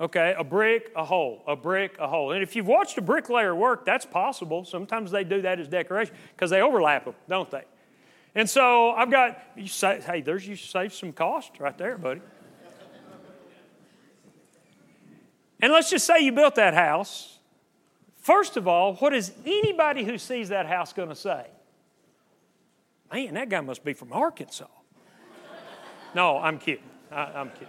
Okay, 0.00 0.34
a 0.36 0.44
brick, 0.44 0.90
a 0.96 1.04
hole, 1.04 1.42
a 1.46 1.54
brick, 1.54 1.96
a 1.98 2.08
hole. 2.08 2.32
And 2.32 2.42
if 2.42 2.56
you've 2.56 2.66
watched 2.66 2.98
a 2.98 3.00
bricklayer 3.00 3.54
work, 3.54 3.84
that's 3.84 4.04
possible. 4.04 4.64
Sometimes 4.64 5.10
they 5.10 5.22
do 5.22 5.40
that 5.42 5.60
as 5.60 5.68
decoration 5.68 6.14
because 6.34 6.50
they 6.50 6.60
overlap 6.60 7.04
them, 7.04 7.14
don't 7.28 7.50
they? 7.50 7.62
And 8.34 8.48
so 8.50 8.90
I've 8.90 9.10
got, 9.10 9.40
you 9.56 9.68
say, 9.68 10.00
hey, 10.00 10.20
there's 10.20 10.46
you 10.46 10.56
save 10.56 10.92
some 10.92 11.12
cost 11.12 11.52
right 11.60 11.76
there, 11.78 11.96
buddy. 11.96 12.20
and 15.60 15.72
let's 15.72 15.90
just 15.90 16.06
say 16.06 16.20
you 16.20 16.32
built 16.32 16.56
that 16.56 16.74
house 16.74 17.34
First 18.24 18.56
of 18.56 18.66
all, 18.66 18.94
what 18.94 19.12
is 19.12 19.32
anybody 19.44 20.02
who 20.02 20.16
sees 20.16 20.48
that 20.48 20.64
house 20.64 20.94
going 20.94 21.10
to 21.10 21.14
say? 21.14 21.44
Man, 23.12 23.34
that 23.34 23.50
guy 23.50 23.60
must 23.60 23.84
be 23.84 23.92
from 23.92 24.14
Arkansas. 24.14 24.64
no, 26.14 26.38
I'm 26.38 26.58
kidding. 26.58 26.88
I, 27.12 27.38
am 27.38 27.50
kidding. 27.50 27.68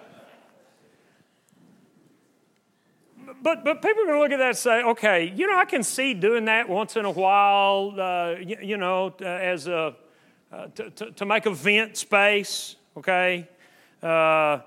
But, 3.43 3.65
but 3.65 3.81
people 3.81 4.03
are 4.03 4.05
going 4.05 4.17
to 4.17 4.19
look 4.21 4.31
at 4.31 4.37
that 4.37 4.47
and 4.47 4.57
say, 4.57 4.81
okay, 4.81 5.33
you 5.35 5.45
know, 5.45 5.57
I 5.57 5.65
can 5.65 5.83
see 5.83 6.13
doing 6.13 6.45
that 6.45 6.69
once 6.69 6.95
in 6.95 7.03
a 7.03 7.11
while, 7.11 7.93
uh, 7.99 8.35
you, 8.39 8.57
you, 8.61 8.77
know, 8.77 9.13
uh, 9.21 9.25
as 9.25 9.67
a, 9.67 9.93
uh, 10.51 10.67
to, 10.67 10.89
to, 10.91 11.11
to, 11.11 11.25
make 11.25 11.45
a 11.45 11.51
vent 11.51 11.97
space, 11.97 12.75
okay? 12.97 13.47
Uh, 14.01 14.59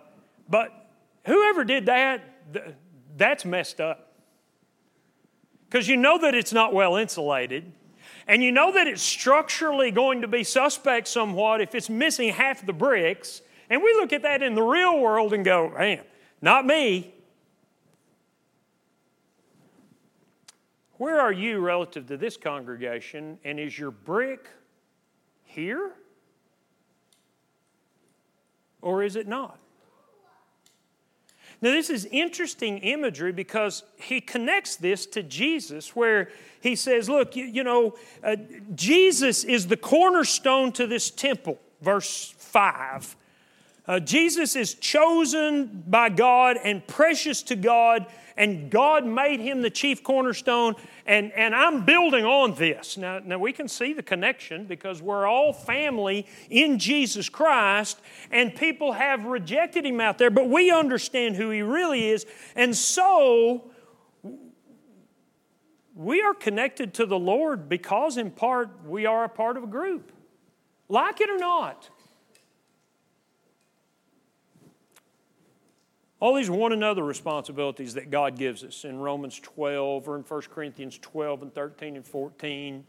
but 0.49 0.91
whoever 1.25 1.65
did 1.65 1.87
that, 1.87 2.53
th- 2.53 2.75
that's 3.17 3.45
messed 3.45 3.81
up 3.81 4.09
because 5.69 5.87
you 5.87 5.97
know 5.97 6.19
that 6.19 6.35
it's 6.35 6.53
not 6.53 6.73
well 6.73 6.97
insulated. 6.97 7.73
And 8.27 8.43
you 8.43 8.53
know 8.53 8.73
that 8.73 8.87
it's 8.87 9.03
structurally 9.03 9.91
going 9.91 10.21
to 10.23 10.29
be 10.29 10.45
suspect 10.45 11.09
somewhat 11.09 11.61
if 11.61 11.75
it's 11.75 11.89
missing 11.89 12.33
half 12.33 12.65
the 12.65 12.73
bricks. 12.73 13.43
And 13.71 13.83
we 13.83 13.93
look 13.95 14.13
at 14.13 14.23
that 14.23 14.43
in 14.43 14.55
the 14.55 14.63
real 14.63 15.01
world 15.01 15.33
and 15.33 15.45
go, 15.45 15.71
man, 15.71 16.05
not 16.41 16.67
me. 16.67 17.15
Where 20.97 21.21
are 21.21 21.33
you 21.33 21.61
relative 21.61 22.07
to 22.09 22.17
this 22.17 22.37
congregation? 22.37 23.39
And 23.45 23.61
is 23.61 23.79
your 23.79 23.91
brick 23.91 24.49
here? 25.49 25.91
Or 28.81 29.03
is 29.03 29.17
it 29.17 29.27
not? 29.27 29.59
Now, 31.61 31.73
this 31.73 31.91
is 31.91 32.07
interesting 32.13 32.79
imagery 32.79 33.33
because 33.33 33.83
he 33.97 34.21
connects 34.21 34.77
this 34.77 35.07
to 35.07 35.25
Jesus, 35.25 35.97
where 35.97 36.31
he 36.61 36.77
says, 36.77 37.09
Look, 37.09 37.35
you, 37.35 37.47
you 37.47 37.65
know, 37.65 37.97
uh, 38.23 38.37
Jesus 38.77 39.43
is 39.43 39.67
the 39.67 39.77
cornerstone 39.77 40.71
to 40.73 40.87
this 40.87 41.11
temple, 41.11 41.59
verse 41.81 42.33
5. 42.39 43.17
Uh, 43.89 43.99
Jesus 43.99 44.55
is 44.55 44.75
chosen 44.75 45.83
by 45.87 46.11
God 46.11 46.59
and 46.63 46.87
precious 46.87 47.43
to 47.45 47.57
God, 47.57 48.05
and 48.37 48.71
God 48.71 49.07
made 49.07 49.41
him 49.41 49.63
the 49.63 49.71
chief 49.71 50.03
cornerstone. 50.03 50.75
And, 51.07 51.33
and 51.33 51.55
I'm 51.55 51.87
building 51.87 52.27
on 52.27 52.55
this. 52.55 52.99
Now, 52.99 53.19
now, 53.25 53.39
we 53.39 53.51
can 53.51 53.67
see 53.67 53.95
the 53.95 54.03
connection 54.03 54.67
because 54.67 55.01
we're 55.01 55.27
all 55.27 55.55
family 55.55 56.27
in 56.51 56.79
Jesus 56.79 57.31
Christ, 57.31 57.99
and 58.31 58.55
people 58.55 58.93
have 58.93 59.25
rejected 59.25 59.87
him 59.87 60.03
out 60.03 60.19
there, 60.19 60.31
but 60.31 60.51
we 60.51 60.71
understand 60.71 61.37
who 61.37 61.49
he 61.49 61.63
really 61.63 62.11
is. 62.11 62.27
And 62.55 62.77
so, 62.77 63.71
we 65.95 66.21
are 66.21 66.35
connected 66.35 66.93
to 66.95 67.07
the 67.07 67.19
Lord 67.19 67.71
because, 67.71 68.19
in 68.19 68.33
part, 68.33 68.85
we 68.85 69.07
are 69.07 69.25
a 69.25 69.31
part 69.31 69.57
of 69.57 69.65
a 69.65 69.67
group. 69.67 70.13
Like 70.91 71.23
it 71.23 71.31
or 71.31 71.39
not. 71.39 71.89
All 76.21 76.35
these 76.35 76.51
one 76.51 76.73
another 76.73 77.05
responsibilities 77.05 77.95
that 77.95 78.11
God 78.11 78.37
gives 78.37 78.65
us 78.65 78.85
in 78.85 78.99
Romans 78.99 79.39
12 79.39 80.09
or 80.09 80.17
in 80.17 80.23
1 80.23 80.43
Corinthians 80.53 80.99
12 80.99 81.43
and 81.43 81.55
13 81.55 81.97
and 81.97 82.05
14. 82.05 82.85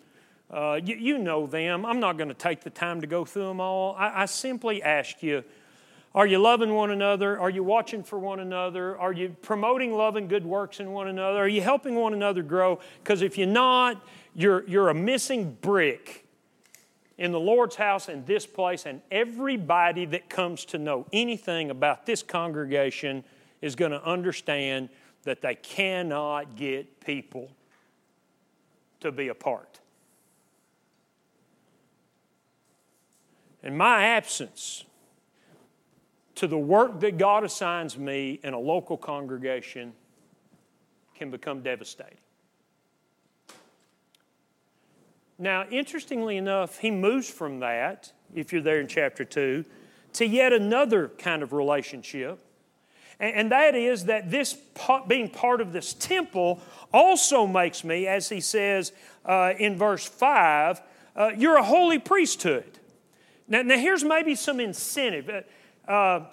Uh, 0.50 0.80
you, 0.84 0.96
you, 0.96 1.18
know 1.20 1.46
them. 1.46 1.86
I'm 1.86 2.00
not 2.00 2.18
going 2.18 2.30
to 2.30 2.34
take 2.34 2.62
the 2.62 2.72
time 2.72 3.02
to 3.02 3.08
go 3.08 3.24
through 3.26 3.48
them 3.48 3.62
all. 3.62 3.96
I, 3.96 4.24
I 4.24 4.26
simply 4.26 4.82
ask 4.82 5.22
you 5.22 5.44
are 6.16 6.26
you 6.26 6.40
loving 6.40 6.74
one 6.74 6.90
another? 6.90 7.40
Are 7.40 7.52
you 7.52 7.64
watching 7.64 8.04
for 8.04 8.18
one 8.18 8.40
another? 8.40 8.98
Are 8.98 9.14
you 9.14 9.36
promoting 9.44 9.94
love 9.94 10.16
and 10.16 10.28
good 10.28 10.44
works 10.44 10.80
in 10.80 10.92
one 10.92 11.08
another? 11.08 11.38
Are 11.38 11.48
you 11.48 11.62
helping 11.62 11.94
one 11.94 12.16
another 12.16 12.42
grow? 12.42 12.80
Because 13.04 13.22
if 13.22 13.38
you're 13.38 13.46
not, 13.46 14.04
you're, 14.34 14.68
you're 14.68 14.90
a 14.90 14.94
missing 14.96 15.56
brick 15.62 16.26
in 17.20 17.34
the 17.34 17.40
Lord's 17.40 17.76
house 17.76 18.08
in 18.08 18.24
this 18.24 18.46
place, 18.46 18.86
and 18.86 19.02
everybody 19.12 20.06
that 20.06 20.30
comes 20.30 20.64
to 20.66 20.78
know 20.78 21.06
anything 21.12 21.70
about 21.70 22.06
this 22.06 22.24
congregation 22.24 23.26
is 23.62 23.76
going 23.76 23.92
to 23.92 24.02
understand 24.06 24.88
that 25.24 25.42
they 25.42 25.56
cannot 25.56 26.56
get 26.56 27.02
people 27.02 27.52
to 29.02 29.12
be 29.12 29.28
apart. 29.28 29.60
part. 29.60 29.80
In 33.64 33.76
my 33.76 34.06
absence, 34.06 34.86
to 36.36 36.48
the 36.48 36.58
work 36.58 37.02
that 37.02 37.18
God 37.18 37.44
assigns 37.44 37.98
me 37.98 38.40
in 38.44 38.54
a 38.54 38.60
local 38.60 38.96
congregation 38.96 39.92
can 41.16 41.30
become 41.30 41.62
devastating. 41.64 42.18
Now, 45.42 45.66
interestingly 45.72 46.36
enough, 46.36 46.80
he 46.80 46.92
moves 46.92 47.30
from 47.30 47.62
that, 47.62 48.12
if 48.36 48.52
you're 48.52 48.62
there 48.62 48.82
in 48.82 48.88
chapter 48.88 49.24
2, 49.24 49.64
to 50.14 50.26
yet 50.26 50.52
another 50.52 51.08
kind 51.08 51.42
of 51.42 51.54
relationship. 51.54 52.40
And 53.22 53.52
that 53.52 53.74
is 53.74 54.06
that 54.06 54.30
this 54.30 54.58
being 55.08 55.30
part 55.30 55.62
of 55.62 55.72
this 55.72 55.94
temple 55.94 56.62
also 56.94 57.48
makes 57.48 57.86
me, 57.86 58.06
as 58.06 58.30
he 58.30 58.42
says 58.42 58.92
uh, 59.26 59.54
in 59.58 59.78
verse 59.78 60.06
5, 60.06 60.82
uh, 61.16 61.32
you're 61.38 61.58
a 61.58 61.64
holy 61.64 62.00
priesthood. 62.00 62.80
Now, 63.48 63.62
now 63.62 63.78
here's 63.78 64.04
maybe 64.04 64.36
some 64.36 64.60
incentive. 64.60 65.30
Uh, 65.88 65.92
uh, 65.92 66.26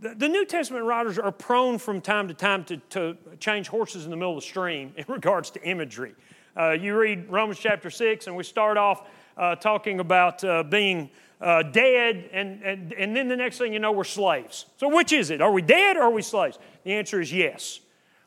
the, 0.00 0.14
the, 0.14 0.28
New 0.28 0.46
Testament 0.46 0.84
writers 0.84 1.18
are 1.18 1.32
prone 1.32 1.78
from 1.78 2.00
time 2.00 2.28
to 2.28 2.34
time 2.34 2.64
to, 2.64 2.76
to, 2.90 3.16
change 3.40 3.68
horses 3.68 4.04
in 4.04 4.10
the 4.10 4.16
middle 4.16 4.36
of 4.36 4.42
the 4.42 4.46
stream 4.46 4.92
in 4.96 5.04
regards 5.08 5.50
to 5.50 5.62
imagery. 5.62 6.14
Uh, 6.58 6.72
you 6.72 6.98
read 6.98 7.30
Romans 7.30 7.60
chapter 7.60 7.88
6, 7.88 8.26
and 8.26 8.34
we 8.34 8.42
start 8.42 8.76
off 8.76 9.06
uh, 9.36 9.54
talking 9.54 10.00
about 10.00 10.42
uh, 10.42 10.64
being 10.64 11.08
uh, 11.40 11.62
dead, 11.62 12.28
and, 12.32 12.60
and, 12.64 12.92
and 12.94 13.14
then 13.14 13.28
the 13.28 13.36
next 13.36 13.58
thing 13.58 13.72
you 13.72 13.78
know, 13.78 13.92
we're 13.92 14.02
slaves. 14.02 14.66
So, 14.76 14.88
which 14.88 15.12
is 15.12 15.30
it? 15.30 15.40
Are 15.40 15.52
we 15.52 15.62
dead 15.62 15.96
or 15.96 16.02
are 16.02 16.10
we 16.10 16.22
slaves? 16.22 16.58
The 16.82 16.94
answer 16.94 17.20
is 17.20 17.32
yes. 17.32 17.78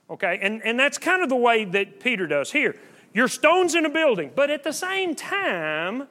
Okay, 0.10 0.40
and, 0.42 0.62
and 0.64 0.80
that's 0.80 0.98
kind 0.98 1.22
of 1.22 1.28
the 1.28 1.36
way 1.36 1.66
that 1.66 2.00
Peter 2.00 2.26
does 2.26 2.54
here. 2.54 2.78
You're 3.14 3.28
stones 3.28 3.76
in 3.76 3.86
a 3.86 3.90
building, 3.90 4.32
but 4.34 4.50
at 4.50 4.64
the 4.64 4.72
same 4.72 5.14
time, 5.14 6.08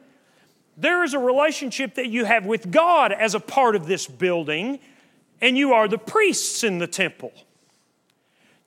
there 0.77 1.03
is 1.03 1.15
a 1.15 1.19
relationship 1.19 1.95
that 1.95 2.09
you 2.09 2.27
have 2.27 2.45
with 2.45 2.71
God 2.71 3.13
as 3.13 3.35
a 3.35 3.41
part 3.41 3.75
of 3.77 3.87
this 3.87 4.07
building, 4.07 4.79
and 5.41 5.57
you 5.57 5.73
are 5.73 5.89
the 5.89 5.97
priests 5.97 6.65
in 6.65 6.79
the 6.79 6.87
temple. 6.87 7.33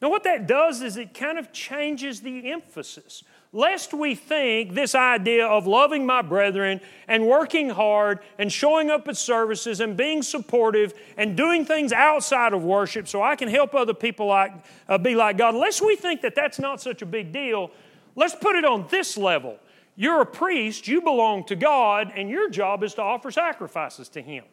Now, 0.02 0.10
what 0.10 0.24
that 0.24 0.48
does 0.48 0.82
is 0.82 0.98
it 0.98 1.14
kind 1.14 1.38
of 1.38 1.54
changes 1.54 2.22
the 2.22 2.52
emphasis 2.52 3.24
lest 3.54 3.94
we 3.94 4.16
think 4.16 4.74
this 4.74 4.96
idea 4.96 5.46
of 5.46 5.68
loving 5.68 6.06
my 6.06 6.24
brethren 6.24 6.82
and 7.08 7.26
working 7.28 7.70
hard 7.70 8.20
and 8.40 8.52
showing 8.52 8.90
up 8.90 9.08
at 9.08 9.16
services 9.16 9.80
and 9.80 9.96
being 9.96 10.24
supportive 10.24 10.94
and 11.18 11.38
doing 11.38 11.64
things 11.64 11.94
outside 11.94 12.52
of 12.52 12.64
worship 12.64 13.08
so 13.08 13.22
I 13.22 13.36
can 13.36 13.48
help 13.48 13.76
other 13.76 13.94
people 13.94 14.26
like, 14.26 14.52
uh, 14.90 14.98
be 14.98 15.16
like 15.16 15.38
God, 15.38 15.54
lest 15.54 15.86
we 15.86 15.96
think 15.96 16.22
that 16.22 16.34
that's 16.34 16.58
not 16.58 16.82
such 16.82 17.04
a 17.04 17.06
big 17.06 17.32
deal, 17.32 17.70
let's 18.16 18.36
put 18.36 18.56
it 18.56 18.66
on 18.66 18.88
this 18.90 19.16
level. 19.16 19.60
You're 19.96 20.22
a 20.22 20.26
priest, 20.26 20.88
you 20.88 21.02
belong 21.02 21.44
to 21.46 21.56
God, 21.56 22.12
and 22.16 22.28
your 22.28 22.50
job 22.50 22.84
is 22.84 22.96
to 22.96 23.04
offer 23.04 23.30
sacrifices 23.30 24.10
to 24.10 24.22
Him. 24.24 24.44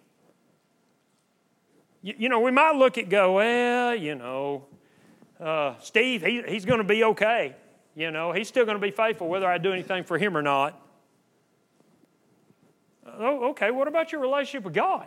You, 2.03 2.15
you 2.19 2.29
know, 2.29 2.41
we 2.41 2.51
might 2.51 2.77
look 2.77 2.99
at 2.99 3.09
go, 3.09 3.37
well, 3.37 3.95
you 3.95 4.15
know, 4.15 4.67
uh, 5.41 5.77
Steve, 5.81 6.23
he, 6.23 6.43
he's 6.47 6.67
going 6.67 6.79
to 6.79 6.85
be 6.85 7.05
okay. 7.05 7.57
You 7.94 8.11
know, 8.11 8.33
he's 8.33 8.48
still 8.48 8.64
going 8.64 8.76
to 8.76 8.81
be 8.81 8.92
faithful 8.92 9.29
whether 9.29 9.46
I 9.46 9.59
do 9.59 9.72
anything 9.72 10.05
for 10.05 10.18
him 10.18 10.37
or 10.37 10.42
not. 10.42 10.81
Oh, 13.18 13.50
okay, 13.50 13.70
what 13.70 13.88
about 13.88 14.12
your 14.12 14.20
relationship 14.20 14.64
with 14.64 14.74
God? 14.74 15.07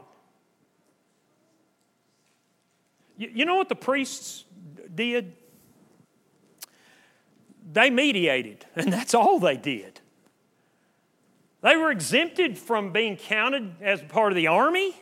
You, 3.18 3.30
you 3.34 3.46
know 3.46 3.56
what 3.56 3.70
the 3.70 3.76
priests 3.76 4.46
did? 4.94 5.34
They 7.72 7.90
mediated, 7.90 8.66
and 8.76 8.92
that's 8.92 9.14
all 9.14 9.40
they 9.40 9.58
did. 9.58 10.02
They 11.62 11.78
were 11.78 11.92
exempted 11.92 12.58
from 12.58 12.92
being 12.92 13.16
counted 13.16 13.76
as 13.82 14.02
part 14.02 14.32
of 14.32 14.36
the 14.36 14.48
army. 14.48 14.94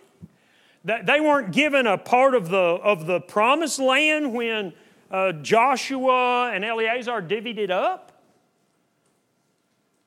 They 0.84 1.20
weren't 1.20 1.52
given 1.52 1.88
a 1.88 1.98
part 1.98 2.36
of 2.36 2.50
the, 2.50 2.58
of 2.58 3.08
the 3.08 3.20
promised 3.20 3.80
land 3.80 4.34
when 4.34 4.74
uh, 5.12 5.34
Joshua 5.34 6.52
and 6.54 6.66
Eleazar 6.66 7.22
divvied 7.22 7.58
it 7.58 7.70
up. 7.70 8.12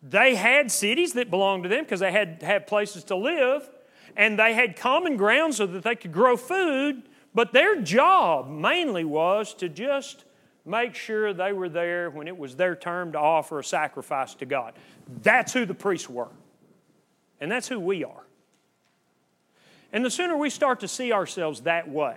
They 0.02 0.34
had 0.34 0.70
cities 0.70 1.12
that 1.12 1.30
belonged 1.30 1.62
to 1.62 1.68
them 1.68 1.84
because 1.84 2.00
they 2.00 2.12
had 2.12 2.42
had 2.42 2.66
places 2.66 3.04
to 3.04 3.16
live, 3.16 3.70
and 4.16 4.38
they 4.38 4.54
had 4.54 4.76
common 4.76 5.16
ground 5.16 5.54
so 5.54 5.66
that 5.66 5.82
they 5.82 5.94
could 5.94 6.12
grow 6.12 6.36
food. 6.36 7.02
But 7.34 7.52
their 7.52 7.80
job 7.80 8.48
mainly 8.48 9.04
was 9.04 9.54
to 9.54 9.68
just 9.68 10.24
make 10.64 10.94
sure 10.94 11.32
they 11.32 11.52
were 11.52 11.68
there 11.68 12.10
when 12.10 12.28
it 12.28 12.36
was 12.36 12.56
their 12.56 12.74
turn 12.74 13.12
to 13.12 13.18
offer 13.18 13.58
a 13.58 13.64
sacrifice 13.64 14.34
to 14.36 14.46
God. 14.46 14.74
That's 15.22 15.52
who 15.52 15.66
the 15.66 15.74
priests 15.74 16.08
were, 16.08 16.30
and 17.40 17.50
that's 17.50 17.68
who 17.68 17.80
we 17.80 18.04
are. 18.04 18.24
And 19.92 20.04
the 20.04 20.10
sooner 20.10 20.36
we 20.36 20.50
start 20.50 20.80
to 20.80 20.88
see 20.88 21.12
ourselves 21.12 21.62
that 21.62 21.88
way, 21.88 22.16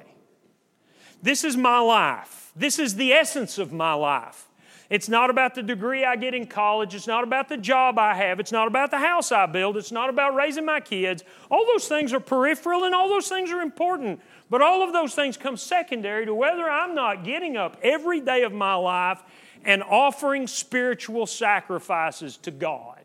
this 1.21 1.43
is 1.43 1.57
my 1.57 1.79
life. 1.79 2.51
This 2.55 2.79
is 2.79 2.95
the 2.95 3.13
essence 3.13 3.57
of 3.57 3.71
my 3.71 3.93
life. 3.93 4.47
It's 4.89 5.09
not 5.09 5.29
about 5.29 5.53
the 5.53 5.63
degree 5.63 6.05
I 6.05 6.15
get 6.15 6.33
in 6.33 6.47
college. 6.47 6.95
It's 6.95 7.07
not 7.07 7.23
about 7.23 7.49
the 7.49 7.57
job 7.57 7.99
I 7.99 8.13
have. 8.13 8.39
It's 8.39 8.53
not 8.53 8.67
about 8.67 8.89
the 8.89 8.99
house 8.99 9.33
I 9.33 9.45
build. 9.45 9.75
It's 9.75 9.91
not 9.91 10.09
about 10.09 10.33
raising 10.33 10.65
my 10.65 10.79
kids. 10.79 11.23
All 11.51 11.65
those 11.65 11.87
things 11.89 12.13
are 12.13 12.21
peripheral 12.21 12.85
and 12.85 12.95
all 12.95 13.09
those 13.09 13.27
things 13.27 13.51
are 13.51 13.61
important. 13.61 14.21
But 14.49 14.61
all 14.61 14.83
of 14.83 14.93
those 14.93 15.13
things 15.13 15.35
come 15.35 15.57
secondary 15.57 16.25
to 16.25 16.33
whether 16.33 16.69
I'm 16.69 16.95
not 16.95 17.25
getting 17.25 17.57
up 17.57 17.77
every 17.83 18.21
day 18.21 18.43
of 18.43 18.53
my 18.53 18.75
life 18.75 19.21
and 19.65 19.83
offering 19.83 20.47
spiritual 20.47 21.25
sacrifices 21.25 22.37
to 22.37 22.51
God. 22.51 23.03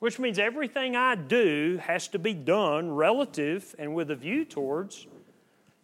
Which 0.00 0.18
means 0.18 0.38
everything 0.38 0.94
I 0.94 1.14
do 1.14 1.80
has 1.82 2.08
to 2.08 2.18
be 2.18 2.34
done 2.34 2.92
relative 2.92 3.74
and 3.78 3.94
with 3.94 4.10
a 4.10 4.14
view 4.14 4.44
towards 4.44 5.06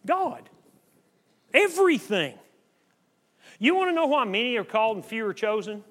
God. 0.05 0.47
Everything. 1.53 2.37
You 3.59 3.75
want 3.75 3.89
to 3.89 3.93
know 3.93 4.07
why 4.07 4.23
many 4.25 4.55
are 4.57 4.63
called 4.63 4.97
and 4.97 5.05
few 5.05 5.25
are 5.25 5.33
chosen? 5.33 5.83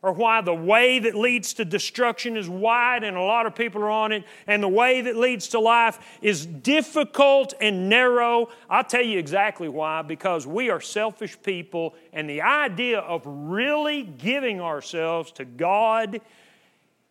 Or 0.00 0.12
why 0.12 0.42
the 0.42 0.54
way 0.54 1.00
that 1.00 1.16
leads 1.16 1.54
to 1.54 1.64
destruction 1.64 2.36
is 2.36 2.48
wide 2.48 3.02
and 3.02 3.16
a 3.16 3.20
lot 3.20 3.46
of 3.46 3.56
people 3.56 3.82
are 3.82 3.90
on 3.90 4.12
it, 4.12 4.22
and 4.46 4.62
the 4.62 4.68
way 4.68 5.00
that 5.00 5.16
leads 5.16 5.48
to 5.48 5.58
life 5.58 5.98
is 6.22 6.46
difficult 6.46 7.52
and 7.60 7.88
narrow? 7.88 8.48
I'll 8.70 8.84
tell 8.84 9.02
you 9.02 9.18
exactly 9.18 9.68
why 9.68 10.02
because 10.02 10.46
we 10.46 10.70
are 10.70 10.80
selfish 10.80 11.36
people, 11.42 11.96
and 12.12 12.30
the 12.30 12.42
idea 12.42 13.00
of 13.00 13.22
really 13.26 14.04
giving 14.04 14.60
ourselves 14.60 15.32
to 15.32 15.44
God 15.44 16.20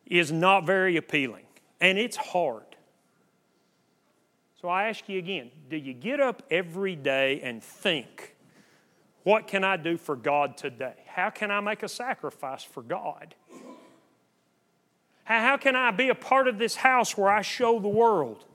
is 0.05 0.31
not 0.31 0.65
very 0.65 0.95
appealing, 0.95 1.45
and 1.81 1.97
it's 1.97 2.15
hard. 2.15 2.66
So 4.61 4.69
I 4.69 4.87
ask 4.89 5.07
you 5.07 5.19
again 5.19 5.51
do 5.69 5.77
you 5.77 5.93
get 5.93 6.19
up 6.19 6.43
every 6.49 6.95
day 6.95 7.41
and 7.41 7.63
think, 7.63 8.35
what 9.23 9.47
can 9.47 9.63
I 9.63 9.77
do 9.77 9.97
for 9.97 10.15
God 10.15 10.57
today? 10.57 10.95
How 11.05 11.29
can 11.29 11.51
I 11.51 11.59
make 11.59 11.83
a 11.83 11.89
sacrifice 11.89 12.63
for 12.63 12.81
God? 12.81 13.35
How 15.25 15.57
can 15.57 15.75
I 15.75 15.91
be 15.91 16.07
a 16.09 16.15
part 16.15 16.47
of 16.47 16.57
this 16.57 16.77
house 16.77 17.17
where 17.17 17.29
I 17.29 17.41
show 17.41 17.79
the 17.79 17.89
world? 17.89 18.45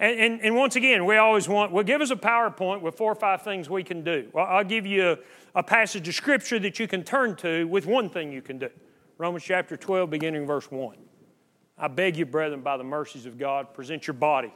And, 0.00 0.18
and, 0.20 0.40
and, 0.42 0.56
once 0.56 0.76
again, 0.76 1.06
we 1.06 1.16
always 1.16 1.48
want, 1.48 1.72
well, 1.72 1.82
give 1.82 2.00
us 2.00 2.10
a 2.10 2.16
PowerPoint 2.16 2.82
with 2.82 2.96
four 2.96 3.10
or 3.10 3.16
five 3.16 3.42
things 3.42 3.68
we 3.68 3.82
can 3.82 4.04
do. 4.04 4.28
Well, 4.32 4.46
I'll 4.46 4.64
give 4.64 4.86
you 4.86 5.10
a, 5.10 5.18
a 5.56 5.62
passage 5.62 6.06
of 6.08 6.14
Scripture 6.14 6.58
that 6.60 6.78
you 6.78 6.86
can 6.86 7.02
turn 7.02 7.34
to 7.36 7.66
with 7.66 7.86
one 7.86 8.08
thing 8.08 8.32
you 8.32 8.42
can 8.42 8.58
do. 8.58 8.68
Romans 9.16 9.42
chapter 9.44 9.76
12, 9.76 10.08
beginning 10.08 10.46
verse 10.46 10.70
1. 10.70 10.96
I 11.78 11.88
beg 11.88 12.16
you, 12.16 12.26
brethren, 12.26 12.60
by 12.60 12.76
the 12.76 12.84
mercies 12.84 13.26
of 13.26 13.38
God, 13.38 13.74
present 13.74 14.06
your 14.06 14.14
body 14.14 14.52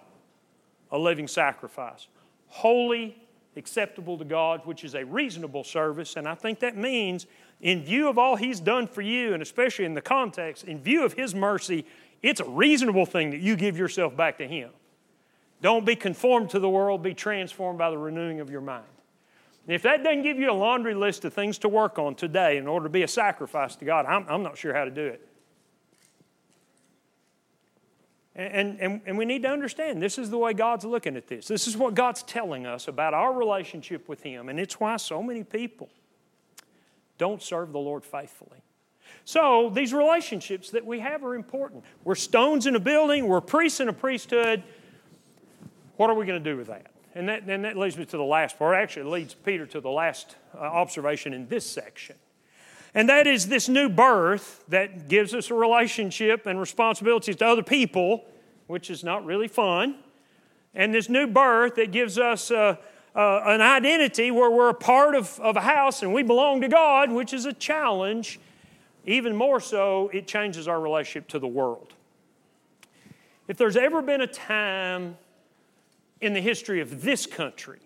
a 0.93 0.99
living 0.99 1.27
sacrifice, 1.27 2.07
holy, 2.47 3.17
acceptable 3.57 4.17
to 4.19 4.25
God, 4.25 4.61
which 4.65 4.85
is 4.85 4.95
a 4.95 5.05
reasonable 5.05 5.65
service. 5.65 6.17
And 6.17 6.29
I 6.29 6.35
think 6.35 6.61
that 6.61 6.77
means, 6.77 7.27
in 7.61 7.83
view 7.83 8.09
of 8.09 8.19
all 8.19 8.37
He's 8.37 8.61
done 8.61 8.87
for 8.87 9.03
you, 9.03 9.33
and 9.35 9.43
especially 9.43 9.85
in 9.85 9.95
the 9.95 10.03
context, 10.03 10.65
in 10.65 10.81
view 10.81 11.05
of 11.05 11.15
His 11.15 11.35
mercy, 11.35 11.87
it's 12.23 12.41
a 12.41 12.49
reasonable 12.49 13.07
thing 13.07 13.31
that 13.31 13.41
you 13.41 13.57
give 13.57 13.77
yourself 13.77 14.17
back 14.17 14.39
to 14.39 14.47
Him. 14.47 14.71
Don't 15.61 15.87
be 15.87 15.97
conformed 15.97 16.51
to 16.51 16.59
the 16.59 16.69
world, 16.69 17.03
be 17.03 17.15
transformed 17.15 17.79
by 17.79 17.91
the 17.91 17.99
renewing 17.99 18.41
of 18.41 18.51
your 18.51 18.61
mind. 18.61 18.85
And 19.67 19.75
if 19.75 19.83
that 19.83 20.03
doesn't 20.03 20.23
give 20.23 20.39
you 20.39 20.51
a 20.51 20.53
laundry 20.53 20.95
list 20.95 21.25
of 21.25 21.33
things 21.33 21.59
to 21.59 21.69
work 21.69 21.99
on 21.99 22.17
today 22.17 22.57
in 22.57 22.67
order 22.67 22.85
to 22.85 22.91
be 22.91 23.05
a 23.05 23.09
sacrifice 23.09 23.77
to 23.77 23.85
God, 23.85 24.07
I'm, 24.07 24.27
I'm 24.29 24.43
not 24.43 24.59
sure 24.59 24.75
how 24.75 24.85
to 24.85 24.91
do 24.91 25.07
it. 25.07 25.27
And, 28.35 28.81
and, 28.81 29.01
and 29.05 29.19
we 29.19 29.27
need 29.27 29.43
to 29.43 29.49
understand 29.49 30.03
this 30.03 30.17
is 30.17 30.31
the 30.31 30.39
way 30.39 30.55
God's 30.55 30.85
looking 30.85 31.17
at 31.17 31.29
this. 31.29 31.49
This 31.49 31.69
is 31.69 31.77
what 31.77 31.95
God's 31.95 32.23
telling 32.23 32.67
us 32.67 32.89
about 32.89 33.13
our 33.13 33.33
relationship 33.33 34.09
with 34.09 34.23
Him. 34.23 34.49
And 34.49 34.59
it's 34.59 34.81
why 34.81 34.97
so 34.97 35.23
many 35.23 35.45
people 35.45 35.91
don't 37.19 37.43
serve 37.43 37.73
the 37.73 37.79
Lord 37.79 38.05
faithfully. 38.05 38.63
So, 39.25 39.71
these 39.71 39.93
relationships 39.93 40.71
that 40.71 40.85
we 40.85 41.01
have 41.01 41.23
are 41.23 41.35
important. 41.35 41.85
We're 42.03 42.15
stones 42.15 42.67
in 42.67 42.75
a 42.75 42.81
building, 42.81 43.29
we're 43.29 43.41
priests 43.41 43.79
in 43.81 43.89
a 43.89 43.93
priesthood. 43.93 44.63
What 45.97 46.11
are 46.11 46.15
we 46.15 46.27
going 46.27 46.43
to 46.43 46.51
do 46.51 46.57
with 46.57 46.69
that? 46.69 46.91
And 47.15 47.29
that, 47.29 47.43
and 47.47 47.65
that 47.65 47.77
leads 47.77 47.99
me 47.99 48.07
to 48.07 48.17
the 48.17 48.25
last 48.25 48.59
part. 48.59 48.75
Actually, 48.75 49.11
leads 49.11 49.35
Peter 49.35 49.67
to 49.67 49.81
the 49.81 49.91
last 49.91 50.37
uh, 50.55 50.61
observation 50.61 51.35
in 51.35 51.47
this 51.47 51.65
section. 51.65 52.17
And 52.95 53.09
that 53.09 53.27
is 53.27 53.49
this 53.49 53.69
new 53.69 53.89
birth 53.89 54.65
that 54.69 55.09
gives 55.09 55.35
us 55.35 55.51
a 55.51 55.55
relationship 55.55 56.47
and 56.47 56.59
responsibilities 56.59 57.37
to 57.37 57.47
other 57.47 57.63
people, 57.63 58.25
which 58.73 58.89
is 58.89 59.05
not 59.05 59.23
really 59.27 59.49
fun. 59.49 59.97
And 60.75 60.95
this 60.95 61.11
new 61.11 61.27
birth 61.27 61.75
that 61.75 61.93
gives 61.93 62.17
us 62.17 62.51
uh, 62.51 62.77
uh, 63.15 63.43
an 63.45 63.61
identity 63.61 64.31
where 64.31 64.51
we're 64.51 64.71
a 64.71 64.75
part 64.75 65.15
of, 65.15 65.39
of 65.41 65.57
a 65.57 65.61
house 65.61 66.03
and 66.03 66.15
we 66.15 66.23
belong 66.23 66.63
to 66.63 66.69
God, 66.69 67.13
which 67.13 67.35
is 67.35 67.45
a 67.45 67.53
challenge. 67.53 68.41
Even 69.05 69.37
more 69.37 69.61
so, 69.61 70.09
it 70.15 70.27
changes 70.27 70.67
our 70.67 70.81
relationship 70.81 71.29
to 71.29 71.39
the 71.39 71.47
world. 71.47 71.93
If 73.47 73.59
there's 73.59 73.77
ever 73.77 74.01
been 74.01 74.23
a 74.23 74.27
time 74.27 75.19
in 76.23 76.33
the 76.33 76.41
history 76.41 76.81
of 76.81 77.03
this 77.03 77.27
country 77.27 77.81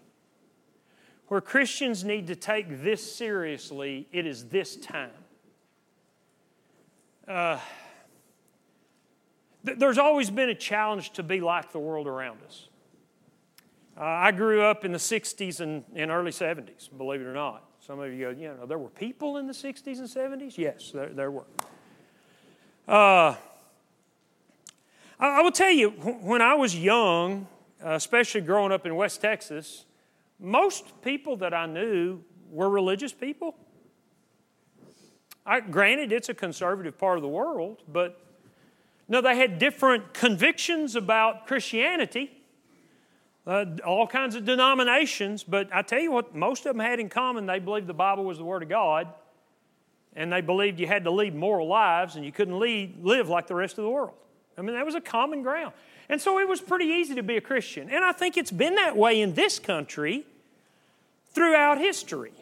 where 1.26 1.41
Christians 1.41 2.05
need 2.05 2.28
to 2.28 2.37
take 2.37 2.84
this 2.84 3.16
seriously, 3.16 4.07
it 4.12 4.24
is 4.24 4.45
this 4.45 4.76
time. 4.76 5.11
Uh, 7.26 7.59
there's 9.67 9.99
always 9.99 10.31
been 10.31 10.49
a 10.49 10.55
challenge 10.55 11.12
to 11.14 11.23
be 11.23 11.41
like 11.41 11.73
the 11.73 11.79
world 11.79 12.07
around 12.07 12.39
us. 12.47 12.69
Uh, 13.99 14.05
I 14.05 14.31
grew 14.31 14.62
up 14.62 14.85
in 14.85 14.93
the 14.93 14.99
60s 14.99 15.61
and, 15.61 15.85
and 15.95 16.11
early 16.11 16.31
70s, 16.31 16.89
believe 16.97 17.21
it 17.21 17.25
or 17.25 17.33
not. 17.33 17.64
Some 17.81 17.99
of 18.01 18.12
you 18.12 18.27
go, 18.27 18.31
you 18.31 18.49
know, 18.49 18.67
there 18.67 18.79
were 18.79 18.91
people 18.91 19.39
in 19.39 19.47
the 19.47 19.53
60s 19.53 19.99
and 19.99 20.09
70s? 20.09 20.59
Yes, 20.59 20.91
there, 20.93 21.09
there 21.09 21.31
were. 21.31 21.45
Uh, 22.87 23.35
I, 25.19 25.39
I 25.39 25.41
will 25.41 25.53
tell 25.53 25.71
you, 25.71 25.91
when 25.91 26.43
I 26.43 26.55
was 26.55 26.77
young, 26.77 27.47
uh, 27.85 27.93
especially 27.93 28.43
growing 28.43 28.73
up 28.73 28.87
in 28.87 28.95
West 28.97 29.21
Texas, 29.21 29.87
most 30.39 31.01
people 31.03 31.37
that 31.39 31.55
I 31.55 31.67
knew 31.67 32.21
were 32.51 32.69
religious 32.69 33.12
people. 33.12 33.57
I, 35.47 35.61
granted, 35.61 36.12
it's 36.12 36.29
a 36.29 36.35
conservative 36.35 36.99
part 36.99 37.17
of 37.17 37.23
the 37.23 37.29
world, 37.29 37.83
but 37.89 38.21
no, 39.09 39.21
they 39.21 39.37
had 39.37 39.59
different 39.59 40.15
convictions 40.15 40.97
about 40.97 41.47
Christianity, 41.47 42.31
uh, 43.47 43.65
all 43.85 44.07
kinds 44.07 44.35
of 44.35 44.45
denominations, 44.45 45.45
but 45.45 45.69
I 45.73 45.83
tell 45.83 46.01
you 46.01 46.11
what, 46.11 46.35
most 46.35 46.67
of 46.67 46.75
them 46.75 46.81
had 46.81 46.99
in 46.99 47.09
common 47.09 47.47
they 47.47 47.61
believed 47.61 47.87
the 47.87 47.95
Bible 47.95 48.25
was 48.25 48.39
the 48.39 48.45
Word 48.45 48.65
of 48.65 48.69
God, 48.69 49.07
and 50.17 50.33
they 50.33 50.41
believed 50.41 50.81
you 50.81 50.87
had 50.87 51.05
to 51.05 51.11
lead 51.11 51.35
moral 51.35 51.69
lives 51.69 52.17
and 52.17 52.25
you 52.25 52.33
couldn't 52.33 52.59
lead, 52.59 53.05
live 53.05 53.29
like 53.29 53.47
the 53.47 53.55
rest 53.55 53.79
of 53.79 53.85
the 53.85 53.91
world. 53.91 54.15
I 54.59 54.63
mean, 54.63 54.75
that 54.75 54.87
was 54.87 54.95
a 54.95 55.01
common 55.01 55.43
ground. 55.43 55.75
And 56.09 56.21
so 56.21 56.39
it 56.39 56.49
was 56.49 56.61
pretty 56.61 56.87
easy 56.87 57.15
to 57.17 57.23
be 57.23 57.37
a 57.37 57.41
Christian. 57.41 57.91
And 57.91 58.05
I 58.05 58.13
think 58.13 58.37
it's 58.37 58.51
been 58.51 58.77
that 58.77 58.97
way 58.97 59.21
in 59.21 59.35
this 59.35 59.59
country 59.59 60.25
throughout 61.33 61.79
history. 61.79 62.33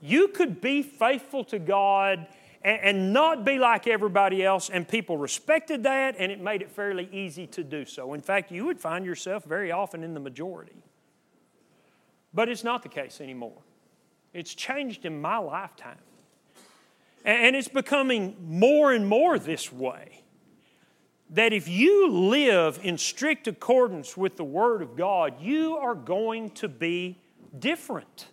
You 0.00 0.28
could 0.28 0.60
be 0.60 0.82
faithful 0.82 1.42
to 1.44 1.58
God 1.58 2.26
and, 2.66 2.80
and 2.82 3.12
not 3.12 3.44
be 3.44 3.58
like 3.58 3.86
everybody 3.86 4.44
else, 4.44 4.68
and 4.68 4.86
people 4.86 5.16
respected 5.16 5.84
that, 5.84 6.16
and 6.18 6.32
it 6.32 6.40
made 6.40 6.62
it 6.62 6.70
fairly 6.70 7.08
easy 7.12 7.46
to 7.46 7.62
do 7.62 7.84
so. 7.84 8.12
In 8.12 8.20
fact, 8.20 8.50
you 8.50 8.66
would 8.66 8.80
find 8.80 9.06
yourself 9.06 9.44
very 9.44 9.70
often 9.70 10.02
in 10.02 10.14
the 10.14 10.20
majority. 10.20 10.82
But 12.34 12.48
it's 12.48 12.64
not 12.64 12.82
the 12.82 12.88
case 12.88 13.20
anymore. 13.20 13.62
It's 14.34 14.52
changed 14.52 15.06
in 15.06 15.20
my 15.20 15.38
lifetime. 15.38 16.00
And 17.24 17.54
it's 17.54 17.68
becoming 17.68 18.36
more 18.40 18.92
and 18.92 19.08
more 19.08 19.38
this 19.38 19.72
way. 19.72 20.22
That 21.30 21.52
if 21.52 21.68
you 21.68 22.10
live 22.10 22.80
in 22.82 22.98
strict 22.98 23.46
accordance 23.46 24.16
with 24.16 24.36
the 24.36 24.44
Word 24.44 24.82
of 24.82 24.96
God, 24.96 25.40
you 25.40 25.76
are 25.76 25.94
going 25.94 26.50
to 26.50 26.68
be 26.68 27.18
different. 27.56 28.26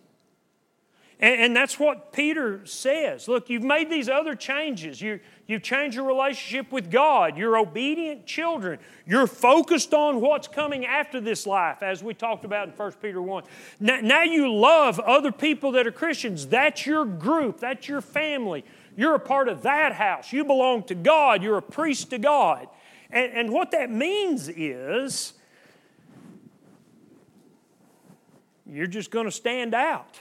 And, 1.20 1.40
and, 1.40 1.56
that's 1.56 1.78
what 1.78 2.12
Peter 2.12 2.66
says. 2.66 3.28
Look, 3.28 3.48
you've 3.48 3.62
made 3.62 3.88
these 3.88 4.08
other 4.08 4.34
changes. 4.34 5.00
You, 5.00 5.20
you've 5.46 5.62
changed 5.62 5.96
your 5.96 6.06
relationship 6.06 6.72
with 6.72 6.90
God. 6.90 7.38
You're 7.38 7.56
obedient 7.56 8.26
children. 8.26 8.80
You're 9.06 9.28
focused 9.28 9.94
on 9.94 10.20
what's 10.20 10.48
coming 10.48 10.84
after 10.84 11.20
this 11.20 11.46
life, 11.46 11.82
as 11.82 12.02
we 12.02 12.14
talked 12.14 12.44
about 12.44 12.68
in 12.68 12.74
1 12.74 12.92
Peter 13.00 13.22
1. 13.22 13.44
Now, 13.78 14.00
now 14.02 14.22
you 14.24 14.52
love 14.52 14.98
other 14.98 15.30
people 15.30 15.72
that 15.72 15.86
are 15.86 15.92
Christians. 15.92 16.48
That's 16.48 16.84
your 16.84 17.04
group, 17.04 17.60
that's 17.60 17.86
your 17.88 18.00
family. 18.00 18.64
You're 18.96 19.14
a 19.14 19.20
part 19.20 19.48
of 19.48 19.62
that 19.62 19.92
house. 19.92 20.32
You 20.32 20.44
belong 20.44 20.84
to 20.84 20.94
God. 20.94 21.42
You're 21.42 21.58
a 21.58 21.62
priest 21.62 22.10
to 22.10 22.18
God. 22.18 22.68
And, 23.10 23.32
and 23.32 23.52
what 23.52 23.70
that 23.70 23.90
means 23.90 24.48
is 24.48 25.34
you're 28.66 28.86
just 28.86 29.10
going 29.10 29.26
to 29.26 29.32
stand 29.32 29.74
out. 29.74 30.20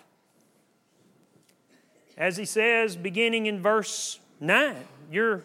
As 2.17 2.37
he 2.37 2.45
says, 2.45 2.95
beginning 2.95 3.47
in 3.47 3.61
verse 3.61 4.19
9, 4.39 4.75
you're, 5.11 5.43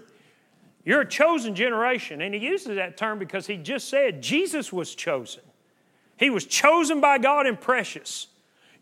you're 0.84 1.00
a 1.00 1.08
chosen 1.08 1.54
generation. 1.54 2.20
And 2.20 2.34
he 2.34 2.40
uses 2.40 2.76
that 2.76 2.96
term 2.96 3.18
because 3.18 3.46
he 3.46 3.56
just 3.56 3.88
said 3.88 4.22
Jesus 4.22 4.72
was 4.72 4.94
chosen. 4.94 5.42
He 6.18 6.30
was 6.30 6.44
chosen 6.44 7.00
by 7.00 7.18
God 7.18 7.46
and 7.46 7.60
precious. 7.60 8.26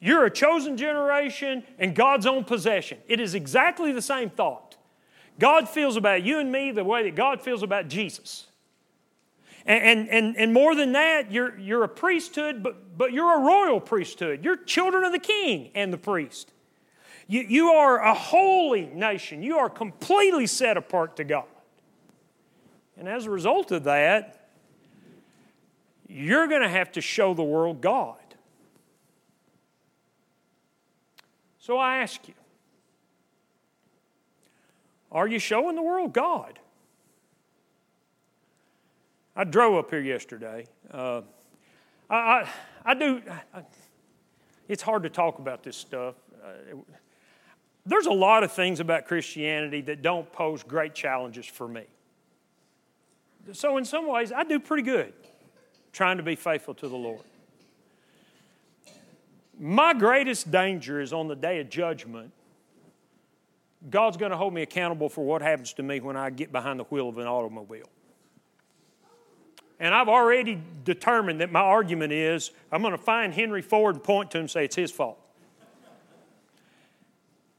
You're 0.00 0.24
a 0.24 0.30
chosen 0.30 0.76
generation 0.76 1.64
and 1.78 1.94
God's 1.94 2.26
own 2.26 2.44
possession. 2.44 2.98
It 3.08 3.20
is 3.20 3.34
exactly 3.34 3.92
the 3.92 4.02
same 4.02 4.30
thought. 4.30 4.76
God 5.38 5.68
feels 5.68 5.96
about 5.96 6.22
you 6.22 6.38
and 6.38 6.50
me 6.50 6.70
the 6.70 6.84
way 6.84 7.02
that 7.04 7.14
God 7.14 7.42
feels 7.42 7.62
about 7.62 7.88
Jesus. 7.88 8.46
And, 9.66 10.08
and, 10.08 10.36
and 10.36 10.54
more 10.54 10.76
than 10.76 10.92
that, 10.92 11.32
you're, 11.32 11.58
you're 11.58 11.82
a 11.82 11.88
priesthood, 11.88 12.62
but, 12.62 12.96
but 12.96 13.12
you're 13.12 13.36
a 13.36 13.40
royal 13.40 13.80
priesthood. 13.80 14.44
You're 14.44 14.56
children 14.56 15.04
of 15.04 15.12
the 15.12 15.18
king 15.18 15.70
and 15.74 15.92
the 15.92 15.98
priest. 15.98 16.52
You, 17.28 17.40
you 17.42 17.68
are 17.70 17.98
a 17.98 18.14
holy 18.14 18.86
nation. 18.86 19.42
You 19.42 19.58
are 19.58 19.68
completely 19.68 20.46
set 20.46 20.76
apart 20.76 21.16
to 21.16 21.24
God. 21.24 21.44
And 22.96 23.08
as 23.08 23.26
a 23.26 23.30
result 23.30 23.72
of 23.72 23.84
that, 23.84 24.48
you're 26.08 26.46
going 26.46 26.62
to 26.62 26.68
have 26.68 26.92
to 26.92 27.00
show 27.00 27.34
the 27.34 27.42
world 27.42 27.80
God. 27.80 28.16
So 31.58 31.78
I 31.78 31.98
ask 31.98 32.28
you, 32.28 32.34
are 35.10 35.26
you 35.26 35.38
showing 35.38 35.74
the 35.74 35.82
world 35.82 36.12
God? 36.12 36.58
I 39.34 39.44
drove 39.44 39.74
up 39.74 39.90
here 39.90 40.00
yesterday. 40.00 40.66
Uh, 40.90 41.22
I, 42.08 42.14
I, 42.16 42.48
I, 42.84 42.94
do, 42.94 43.20
I, 43.52 43.62
it's 44.68 44.82
hard 44.82 45.02
to 45.02 45.10
talk 45.10 45.40
about 45.40 45.62
this 45.62 45.76
stuff. 45.76 46.14
Uh, 46.42 46.76
there's 47.86 48.06
a 48.06 48.12
lot 48.12 48.42
of 48.42 48.52
things 48.52 48.80
about 48.80 49.06
Christianity 49.06 49.80
that 49.82 50.02
don't 50.02 50.30
pose 50.32 50.62
great 50.62 50.94
challenges 50.94 51.46
for 51.46 51.68
me. 51.68 51.84
So, 53.52 53.76
in 53.76 53.84
some 53.84 54.08
ways, 54.08 54.32
I 54.32 54.42
do 54.42 54.58
pretty 54.58 54.82
good 54.82 55.12
trying 55.92 56.16
to 56.16 56.22
be 56.22 56.34
faithful 56.34 56.74
to 56.74 56.88
the 56.88 56.96
Lord. 56.96 57.22
My 59.58 59.94
greatest 59.94 60.50
danger 60.50 61.00
is 61.00 61.12
on 61.12 61.28
the 61.28 61.36
day 61.36 61.60
of 61.60 61.70
judgment. 61.70 62.32
God's 63.88 64.16
going 64.16 64.32
to 64.32 64.36
hold 64.36 64.52
me 64.52 64.62
accountable 64.62 65.08
for 65.08 65.24
what 65.24 65.40
happens 65.40 65.72
to 65.74 65.82
me 65.82 66.00
when 66.00 66.16
I 66.16 66.28
get 66.30 66.52
behind 66.52 66.80
the 66.80 66.84
wheel 66.84 67.08
of 67.08 67.18
an 67.18 67.26
automobile. 67.26 67.88
And 69.78 69.94
I've 69.94 70.08
already 70.08 70.60
determined 70.84 71.40
that 71.40 71.52
my 71.52 71.60
argument 71.60 72.12
is 72.12 72.50
I'm 72.72 72.82
going 72.82 72.92
to 72.92 72.98
find 73.02 73.32
Henry 73.32 73.62
Ford 73.62 73.94
and 73.94 74.04
point 74.04 74.30
to 74.32 74.38
him 74.38 74.42
and 74.42 74.50
say 74.50 74.64
it's 74.64 74.76
his 74.76 74.90
fault. 74.90 75.18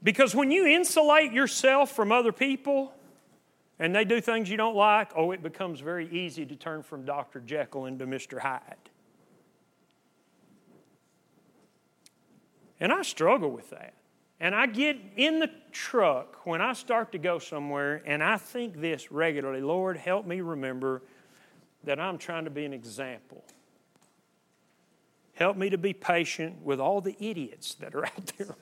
Because 0.04 0.36
when 0.36 0.52
you 0.52 0.66
insulate 0.66 1.32
yourself 1.32 1.92
from 1.92 2.12
other 2.12 2.32
people 2.32 2.94
and 3.80 3.96
they 3.96 4.06
do 4.06 4.22
things 4.22 4.50
you 4.50 4.58
don't 4.58 4.76
like, 4.76 5.12
oh, 5.16 5.32
it 5.32 5.42
becomes 5.42 5.80
very 5.80 6.08
easy 6.10 6.46
to 6.46 6.56
turn 6.56 6.84
from 6.84 7.04
Dr. 7.06 7.40
Jekyll 7.40 7.86
into 7.86 8.06
Mr. 8.06 8.40
Hyde. 8.40 8.62
And 12.80 12.92
I 12.92 13.02
struggle 13.02 13.52
with 13.52 13.70
that. 13.72 13.94
And 14.40 14.54
I 14.54 14.68
get 14.68 14.98
in 15.16 15.40
the 15.40 15.50
truck 15.72 16.46
when 16.46 16.62
I 16.62 16.74
start 16.74 17.12
to 17.14 17.18
go 17.18 17.40
somewhere 17.40 18.04
and 18.06 18.24
I 18.24 18.38
think 18.38 18.80
this 18.80 19.12
regularly 19.12 19.62
Lord, 19.62 19.98
help 19.98 20.28
me 20.28 20.42
remember 20.42 21.02
that 21.86 22.00
I'm 22.00 22.20
trying 22.20 22.44
to 22.44 22.52
be 22.52 22.66
an 22.66 22.74
example. 22.74 23.44
Help 25.34 25.58
me 25.58 25.70
to 25.72 25.78
be 25.78 25.94
patient 25.94 26.62
with 26.64 26.80
all 26.80 27.02
the 27.02 27.16
idiots 27.20 27.76
that 27.76 27.96
are 27.96 28.06
out 28.06 28.32
there. 28.38 28.56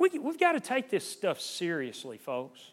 We, 0.00 0.18
we've 0.18 0.40
got 0.40 0.52
to 0.52 0.60
take 0.60 0.90
this 0.90 1.08
stuff 1.08 1.40
seriously, 1.40 2.18
folks. 2.18 2.72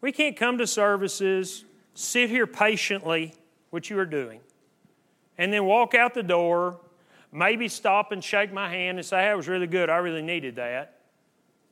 We 0.00 0.12
can't 0.12 0.36
come 0.36 0.58
to 0.58 0.66
services, 0.66 1.64
sit 1.94 2.30
here 2.30 2.46
patiently, 2.46 3.34
which 3.70 3.90
you 3.90 3.98
are 3.98 4.06
doing, 4.06 4.40
and 5.36 5.52
then 5.52 5.64
walk 5.64 5.94
out 5.94 6.14
the 6.14 6.22
door, 6.22 6.78
maybe 7.32 7.66
stop 7.66 8.12
and 8.12 8.22
shake 8.22 8.52
my 8.52 8.68
hand 8.70 8.98
and 8.98 9.06
say, 9.06 9.16
that 9.16 9.36
was 9.36 9.48
really 9.48 9.66
good. 9.66 9.90
I 9.90 9.96
really 9.96 10.22
needed 10.22 10.56
that 10.56 10.98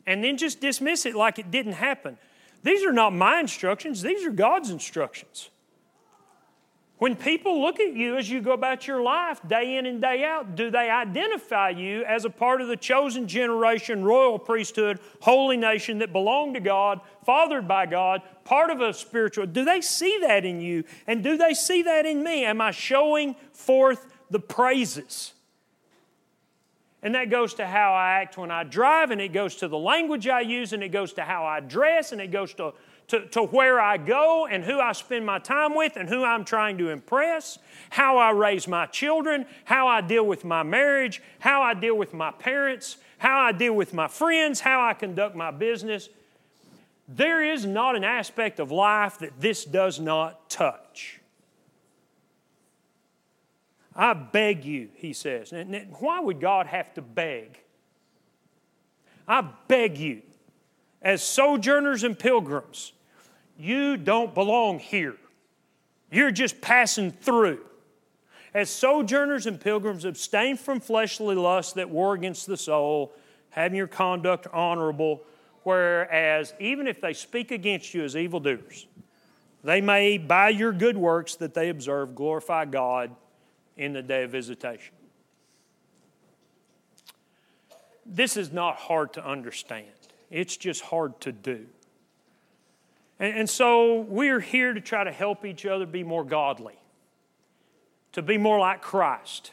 and 0.07 0.23
then 0.23 0.37
just 0.37 0.61
dismiss 0.61 1.05
it 1.05 1.15
like 1.15 1.39
it 1.39 1.51
didn't 1.51 1.73
happen. 1.73 2.17
These 2.63 2.85
are 2.85 2.93
not 2.93 3.13
my 3.13 3.41
instructions, 3.41 4.03
these 4.03 4.25
are 4.25 4.31
God's 4.31 4.71
instructions. 4.71 5.51
When 6.99 7.15
people 7.15 7.61
look 7.61 7.79
at 7.79 7.93
you 7.93 8.17
as 8.17 8.31
you 8.31 8.41
go 8.41 8.53
about 8.53 8.87
your 8.87 9.03
life 9.03 9.41
day 9.47 9.77
in 9.77 9.85
and 9.85 10.01
day 10.01 10.25
out, 10.25 10.57
do 10.57 10.71
they 10.71 10.89
identify 10.89 11.69
you 11.69 12.03
as 12.05 12.25
a 12.25 12.31
part 12.31 12.63
of 12.63 12.69
the 12.69 12.77
chosen 12.77 13.29
generation, 13.29 14.03
royal 14.03 14.39
priesthood, 14.39 14.99
holy 15.21 15.59
nation 15.59 15.99
that 15.99 16.11
belong 16.11 16.55
to 16.55 16.61
God, 16.61 17.03
fathered 17.27 17.69
by 17.69 17.85
God, 17.85 18.23
part 18.45 18.71
of 18.71 18.81
a 18.81 18.95
spiritual? 18.95 19.45
Do 19.45 19.63
they 19.63 19.83
see 19.83 20.19
that 20.23 20.47
in 20.47 20.63
you? 20.63 20.85
And 21.07 21.23
do 21.23 21.37
they 21.37 21.53
see 21.53 21.83
that 21.83 22.07
in 22.07 22.23
me? 22.23 22.47
Am 22.47 22.63
I 22.63 22.71
showing 22.71 23.37
forth 23.53 24.07
the 24.31 24.41
praises? 24.41 25.35
And 27.03 27.15
that 27.15 27.29
goes 27.29 27.53
to 27.55 27.67
how 27.67 27.93
I 27.93 28.23
act 28.23 28.39
when 28.39 28.51
I 28.51 28.65
drive, 28.65 29.11
and 29.11 29.21
it 29.21 29.35
goes 29.35 29.57
to 29.57 29.69
the 29.69 29.79
language 29.79 30.27
I 30.27 30.41
use, 30.41 30.73
and 30.73 30.83
it 30.83 30.89
goes 30.89 31.13
to 31.13 31.23
how 31.23 31.45
I 31.45 31.61
dress, 31.61 32.13
and 32.13 32.23
it 32.23 32.33
goes 32.33 32.55
to, 32.55 32.73
to, 33.09 33.27
to 33.29 33.43
where 33.43 33.81
I 33.81 33.99
go, 33.99 34.47
and 34.47 34.65
who 34.65 34.81
I 34.81 34.93
spend 34.93 35.25
my 35.25 35.39
time 35.39 35.75
with, 35.75 35.97
and 35.97 36.09
who 36.09 36.25
I'm 36.25 36.45
trying 36.45 36.79
to 36.79 36.89
impress, 36.89 37.59
how 37.91 38.19
I 38.19 38.31
raise 38.31 38.67
my 38.67 38.87
children, 38.87 39.47
how 39.65 39.87
I 39.87 40.01
deal 40.01 40.27
with 40.27 40.45
my 40.45 40.63
marriage, 40.63 41.23
how 41.39 41.63
I 41.63 41.75
deal 41.75 41.97
with 41.97 42.13
my 42.13 42.33
parents, 42.33 42.97
how 43.19 43.39
I 43.39 43.53
deal 43.53 43.75
with 43.75 43.95
my 43.95 44.09
friends, 44.09 44.61
how 44.61 44.85
I 44.85 44.93
conduct 44.95 45.37
my 45.37 45.51
business. 45.51 46.09
There 47.09 47.45
is 47.45 47.65
not 47.65 47.95
an 47.95 48.03
aspect 48.03 48.59
of 48.59 48.73
life 48.73 49.19
that 49.21 49.41
this 49.41 49.65
does 49.65 50.01
not 50.01 50.51
touch. 50.51 51.21
I 53.95 54.13
beg 54.13 54.65
you, 54.65 54.91
he 54.95 55.13
says. 55.13 55.53
Why 56.01 56.21
would 56.21 56.41
God 56.41 56.67
have 56.67 56.93
to 56.95 57.03
beg? 57.03 57.61
I 59.29 59.49
beg 59.69 59.97
you, 59.97 60.23
as 61.01 61.23
sojourners 61.23 62.05
and 62.05 62.19
pilgrims, 62.19 62.93
you 63.59 63.97
don't 63.97 64.35
belong 64.35 64.79
here. 64.79 65.17
You're 66.11 66.31
just 66.31 66.61
passing 66.61 67.11
through. 67.11 67.61
As 68.55 68.71
sojourners 68.71 69.47
and 69.47 69.61
pilgrims, 69.61 70.05
abstain 70.05 70.57
from 70.57 70.81
fleshly 70.81 71.35
lusts 71.35 71.75
that 71.75 71.91
war 71.91 72.15
against 72.15 72.47
the 72.47 72.57
soul, 72.57 73.13
having 73.51 73.77
your 73.77 73.87
conduct 73.87 74.47
honorable, 74.53 75.23
whereas 75.63 76.55
even 76.59 76.87
if 76.87 77.01
they 77.01 77.13
speak 77.13 77.51
against 77.51 77.93
you 77.93 78.05
as 78.05 78.17
evildoers, 78.17 78.87
they 79.65 79.81
may, 79.81 80.17
by 80.17 80.51
your 80.51 80.73
good 80.73 80.97
works 80.97 81.35
that 81.37 81.55
they 81.55 81.69
observe, 81.69 82.15
glorify 82.15 82.65
God 82.65 83.11
in 83.77 83.93
the 83.93 84.03
day 84.03 84.23
of 84.23 84.31
visitation. 84.31 84.95
This 88.07 88.37
is 88.37 88.53
not 88.53 88.77
hard 88.77 89.13
to 89.15 89.27
understand, 89.27 89.87
it's 90.31 90.57
just 90.57 90.83
hard 90.83 91.21
to 91.23 91.33
do. 91.33 91.67
And, 93.19 93.39
and 93.41 93.51
so 93.51 94.01
we're 94.01 94.41
here 94.41 94.73
to 94.73 94.81
try 94.81 95.05
to 95.05 95.13
help 95.13 95.45
each 95.45 95.67
other 95.67 95.87
be 95.87 96.05
more 96.05 96.25
godly, 96.25 96.79
to 98.13 98.23
be 98.23 98.39
more 98.39 98.59
like 98.59 98.83
Christ, 98.83 99.53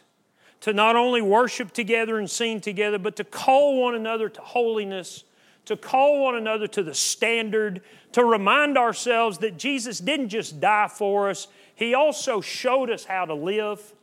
to 0.62 0.74
not 0.74 0.96
only 0.96 1.22
worship 1.22 1.72
together 1.72 2.18
and 2.18 2.30
sing 2.30 2.62
together, 2.62 2.98
but 2.98 3.16
to 3.18 3.24
call 3.24 3.82
one 3.82 3.96
another 3.96 4.30
to 4.30 4.42
holiness, 4.42 5.24
to 5.66 5.78
call 5.78 6.24
one 6.24 6.36
another 6.36 6.68
to 6.68 6.84
the 6.84 6.94
standard, 6.94 7.82
to 8.14 8.24
remind 8.24 8.78
ourselves 8.78 9.40
that 9.40 9.58
Jesus 9.58 10.00
didn't 10.00 10.30
just 10.30 10.60
die 10.60 10.88
for 10.88 11.30
us, 11.30 11.48
He 11.76 11.94
also 11.94 12.42
showed 12.42 12.90
us 12.90 13.06
how 13.06 13.26
to 13.26 13.34
live 13.34 13.94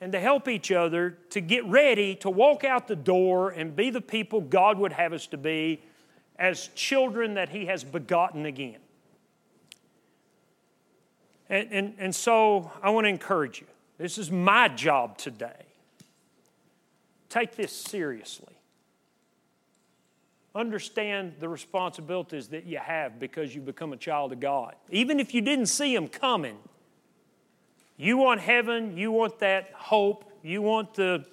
and 0.00 0.10
to 0.10 0.18
help 0.18 0.48
each 0.48 0.72
other 0.72 1.16
to 1.30 1.40
get 1.40 1.64
ready 1.66 2.16
to 2.16 2.28
walk 2.28 2.64
out 2.64 2.88
the 2.88 2.96
door 2.96 3.50
and 3.50 3.76
be 3.76 3.88
the 3.88 4.00
people 4.00 4.40
God 4.40 4.76
would 4.78 4.92
have 4.92 5.12
us 5.12 5.28
to 5.28 5.36
be 5.36 5.80
as 6.42 6.70
children 6.74 7.34
that 7.34 7.50
He 7.50 7.66
has 7.66 7.84
begotten 7.84 8.46
again. 8.46 8.80
And, 11.48 11.68
and, 11.70 11.94
and 11.98 12.14
so 12.14 12.72
I 12.82 12.90
want 12.90 13.04
to 13.04 13.08
encourage 13.08 13.60
you. 13.60 13.68
This 13.96 14.18
is 14.18 14.28
my 14.28 14.66
job 14.66 15.16
today. 15.16 15.66
Take 17.28 17.54
this 17.54 17.70
seriously. 17.70 18.52
Understand 20.52 21.34
the 21.38 21.48
responsibilities 21.48 22.48
that 22.48 22.66
you 22.66 22.78
have 22.78 23.20
because 23.20 23.54
you've 23.54 23.64
become 23.64 23.92
a 23.92 23.96
child 23.96 24.32
of 24.32 24.40
God. 24.40 24.74
Even 24.90 25.20
if 25.20 25.34
you 25.34 25.42
didn't 25.42 25.66
see 25.66 25.94
Him 25.94 26.08
coming, 26.08 26.58
you 27.96 28.16
want 28.16 28.40
heaven, 28.40 28.96
you 28.96 29.12
want 29.12 29.38
that 29.38 29.70
hope, 29.74 30.28
you 30.42 30.60
want 30.60 30.94
the 30.94 31.24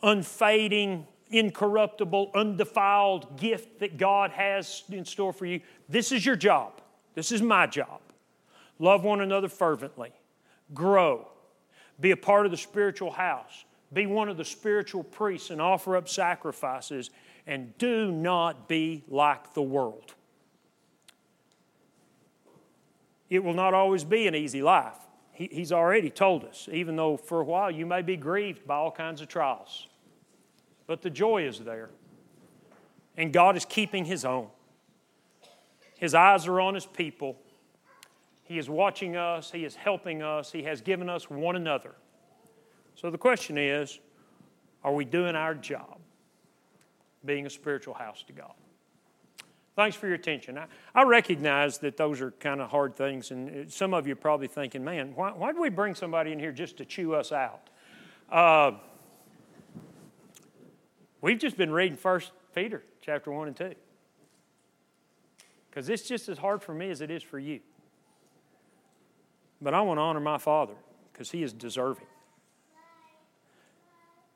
unfading, 0.00 1.08
incorruptible, 1.32 2.30
undefiled 2.34 3.38
gift 3.38 3.80
that 3.80 3.96
God 3.96 4.30
has 4.30 4.84
in 4.90 5.04
store 5.04 5.32
for 5.32 5.46
you. 5.46 5.60
This 5.88 6.12
is 6.12 6.24
your 6.24 6.36
job. 6.36 6.80
This 7.14 7.32
is 7.32 7.42
my 7.42 7.66
job. 7.66 8.00
Love 8.78 9.04
one 9.04 9.20
another 9.20 9.48
fervently, 9.48 10.12
grow, 10.74 11.28
be 12.00 12.10
a 12.10 12.16
part 12.16 12.46
of 12.46 12.52
the 12.52 12.58
spiritual 12.58 13.10
house, 13.10 13.64
be 13.92 14.06
one 14.06 14.28
of 14.28 14.36
the 14.36 14.44
spiritual 14.44 15.04
priests 15.04 15.50
and 15.50 15.60
offer 15.60 15.96
up 15.96 16.08
sacrifices, 16.08 17.10
and 17.46 17.76
do 17.78 18.10
not 18.10 18.68
be 18.68 19.04
like 19.08 19.54
the 19.54 19.62
world. 19.62 20.14
It 23.28 23.44
will 23.44 23.54
not 23.54 23.74
always 23.74 24.04
be 24.04 24.26
an 24.26 24.34
easy 24.34 24.62
life 24.62 24.98
he, 25.32 25.48
he's 25.50 25.72
already 25.72 26.10
told 26.10 26.44
us, 26.44 26.68
even 26.70 26.96
though 26.96 27.16
for 27.16 27.40
a 27.40 27.44
while 27.44 27.70
you 27.70 27.86
may 27.86 28.02
be 28.02 28.16
grieved 28.16 28.66
by 28.66 28.76
all 28.76 28.90
kinds 28.90 29.20
of 29.20 29.28
trials. 29.28 29.88
But 30.86 31.02
the 31.02 31.10
joy 31.10 31.46
is 31.46 31.58
there. 31.58 31.90
And 33.16 33.32
God 33.32 33.56
is 33.56 33.64
keeping 33.64 34.04
His 34.04 34.24
own. 34.24 34.48
His 35.98 36.14
eyes 36.14 36.46
are 36.46 36.60
on 36.60 36.74
His 36.74 36.86
people. 36.86 37.38
He 38.42 38.58
is 38.58 38.68
watching 38.68 39.16
us, 39.16 39.50
He 39.50 39.64
is 39.64 39.74
helping 39.74 40.22
us, 40.22 40.52
He 40.52 40.62
has 40.64 40.80
given 40.80 41.08
us 41.08 41.30
one 41.30 41.56
another. 41.56 41.94
So 42.94 43.10
the 43.10 43.18
question 43.18 43.56
is 43.58 44.00
are 44.84 44.92
we 44.92 45.04
doing 45.04 45.36
our 45.36 45.54
job, 45.54 45.98
being 47.24 47.46
a 47.46 47.50
spiritual 47.50 47.94
house 47.94 48.22
to 48.24 48.32
God? 48.32 48.52
Thanks 49.74 49.96
for 49.96 50.06
your 50.06 50.16
attention. 50.16 50.58
I, 50.58 50.66
I 50.94 51.04
recognize 51.04 51.78
that 51.78 51.96
those 51.96 52.20
are 52.20 52.32
kind 52.32 52.60
of 52.60 52.68
hard 52.68 52.94
things, 52.94 53.30
and 53.30 53.72
some 53.72 53.94
of 53.94 54.06
you 54.06 54.12
are 54.12 54.16
probably 54.16 54.48
thinking, 54.48 54.84
man, 54.84 55.12
why, 55.14 55.30
why 55.30 55.52
do 55.52 55.60
we 55.60 55.70
bring 55.70 55.94
somebody 55.94 56.32
in 56.32 56.38
here 56.38 56.52
just 56.52 56.76
to 56.76 56.84
chew 56.84 57.14
us 57.14 57.32
out? 57.32 57.70
Uh, 58.30 58.72
we've 61.22 61.38
just 61.38 61.56
been 61.56 61.70
reading 61.70 61.96
First 61.96 62.32
Peter 62.54 62.82
chapter 63.00 63.32
1 63.32 63.48
and 63.48 63.56
2. 63.56 63.74
Because 65.70 65.88
it's 65.88 66.06
just 66.06 66.28
as 66.28 66.36
hard 66.36 66.62
for 66.62 66.74
me 66.74 66.90
as 66.90 67.00
it 67.00 67.10
is 67.10 67.22
for 67.22 67.38
you. 67.38 67.60
But 69.62 69.72
I 69.72 69.80
want 69.80 69.96
to 69.96 70.02
honor 70.02 70.20
my 70.20 70.36
Father 70.36 70.74
because 71.10 71.30
He 71.30 71.42
is 71.42 71.54
deserving. 71.54 72.06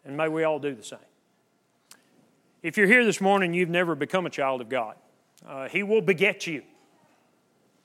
And 0.06 0.16
may 0.16 0.28
we 0.28 0.44
all 0.44 0.58
do 0.58 0.74
the 0.74 0.84
same. 0.84 0.98
If 2.62 2.76
you're 2.76 2.86
here 2.86 3.04
this 3.04 3.20
morning, 3.20 3.52
you've 3.52 3.68
never 3.68 3.94
become 3.94 4.24
a 4.24 4.30
child 4.30 4.60
of 4.60 4.68
God. 4.68 4.96
Uh, 5.46 5.68
he 5.68 5.82
will 5.82 6.00
beget 6.00 6.46
you 6.46 6.62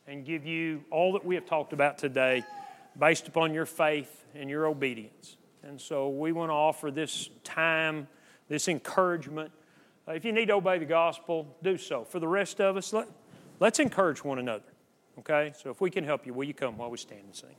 and 0.07 0.25
give 0.25 0.45
you 0.45 0.83
all 0.89 1.13
that 1.13 1.25
we 1.25 1.35
have 1.35 1.45
talked 1.45 1.73
about 1.73 1.97
today 1.97 2.43
based 2.97 3.27
upon 3.27 3.53
your 3.53 3.65
faith 3.65 4.25
and 4.33 4.49
your 4.49 4.65
obedience. 4.65 5.37
And 5.63 5.79
so 5.79 6.09
we 6.09 6.31
want 6.31 6.49
to 6.49 6.53
offer 6.53 6.89
this 6.89 7.29
time, 7.43 8.07
this 8.51 8.67
encouragement. 8.67 9.49
Uh, 10.05 10.11
if 10.11 10.25
you 10.25 10.33
need 10.33 10.47
to 10.47 10.55
obey 10.55 10.77
the 10.77 10.85
gospel, 10.85 11.55
do 11.63 11.77
so. 11.77 12.03
For 12.03 12.19
the 12.19 12.27
rest 12.27 12.59
of 12.59 12.75
us, 12.75 12.91
let, 12.91 13.07
let's 13.61 13.79
encourage 13.79 14.25
one 14.25 14.39
another. 14.39 14.65
Okay? 15.19 15.53
So 15.57 15.69
if 15.69 15.79
we 15.79 15.89
can 15.89 16.03
help 16.03 16.25
you, 16.25 16.33
will 16.33 16.43
you 16.43 16.53
come 16.53 16.77
while 16.77 16.91
we 16.91 16.97
stand 16.97 17.21
and 17.23 17.33
sing? 17.33 17.55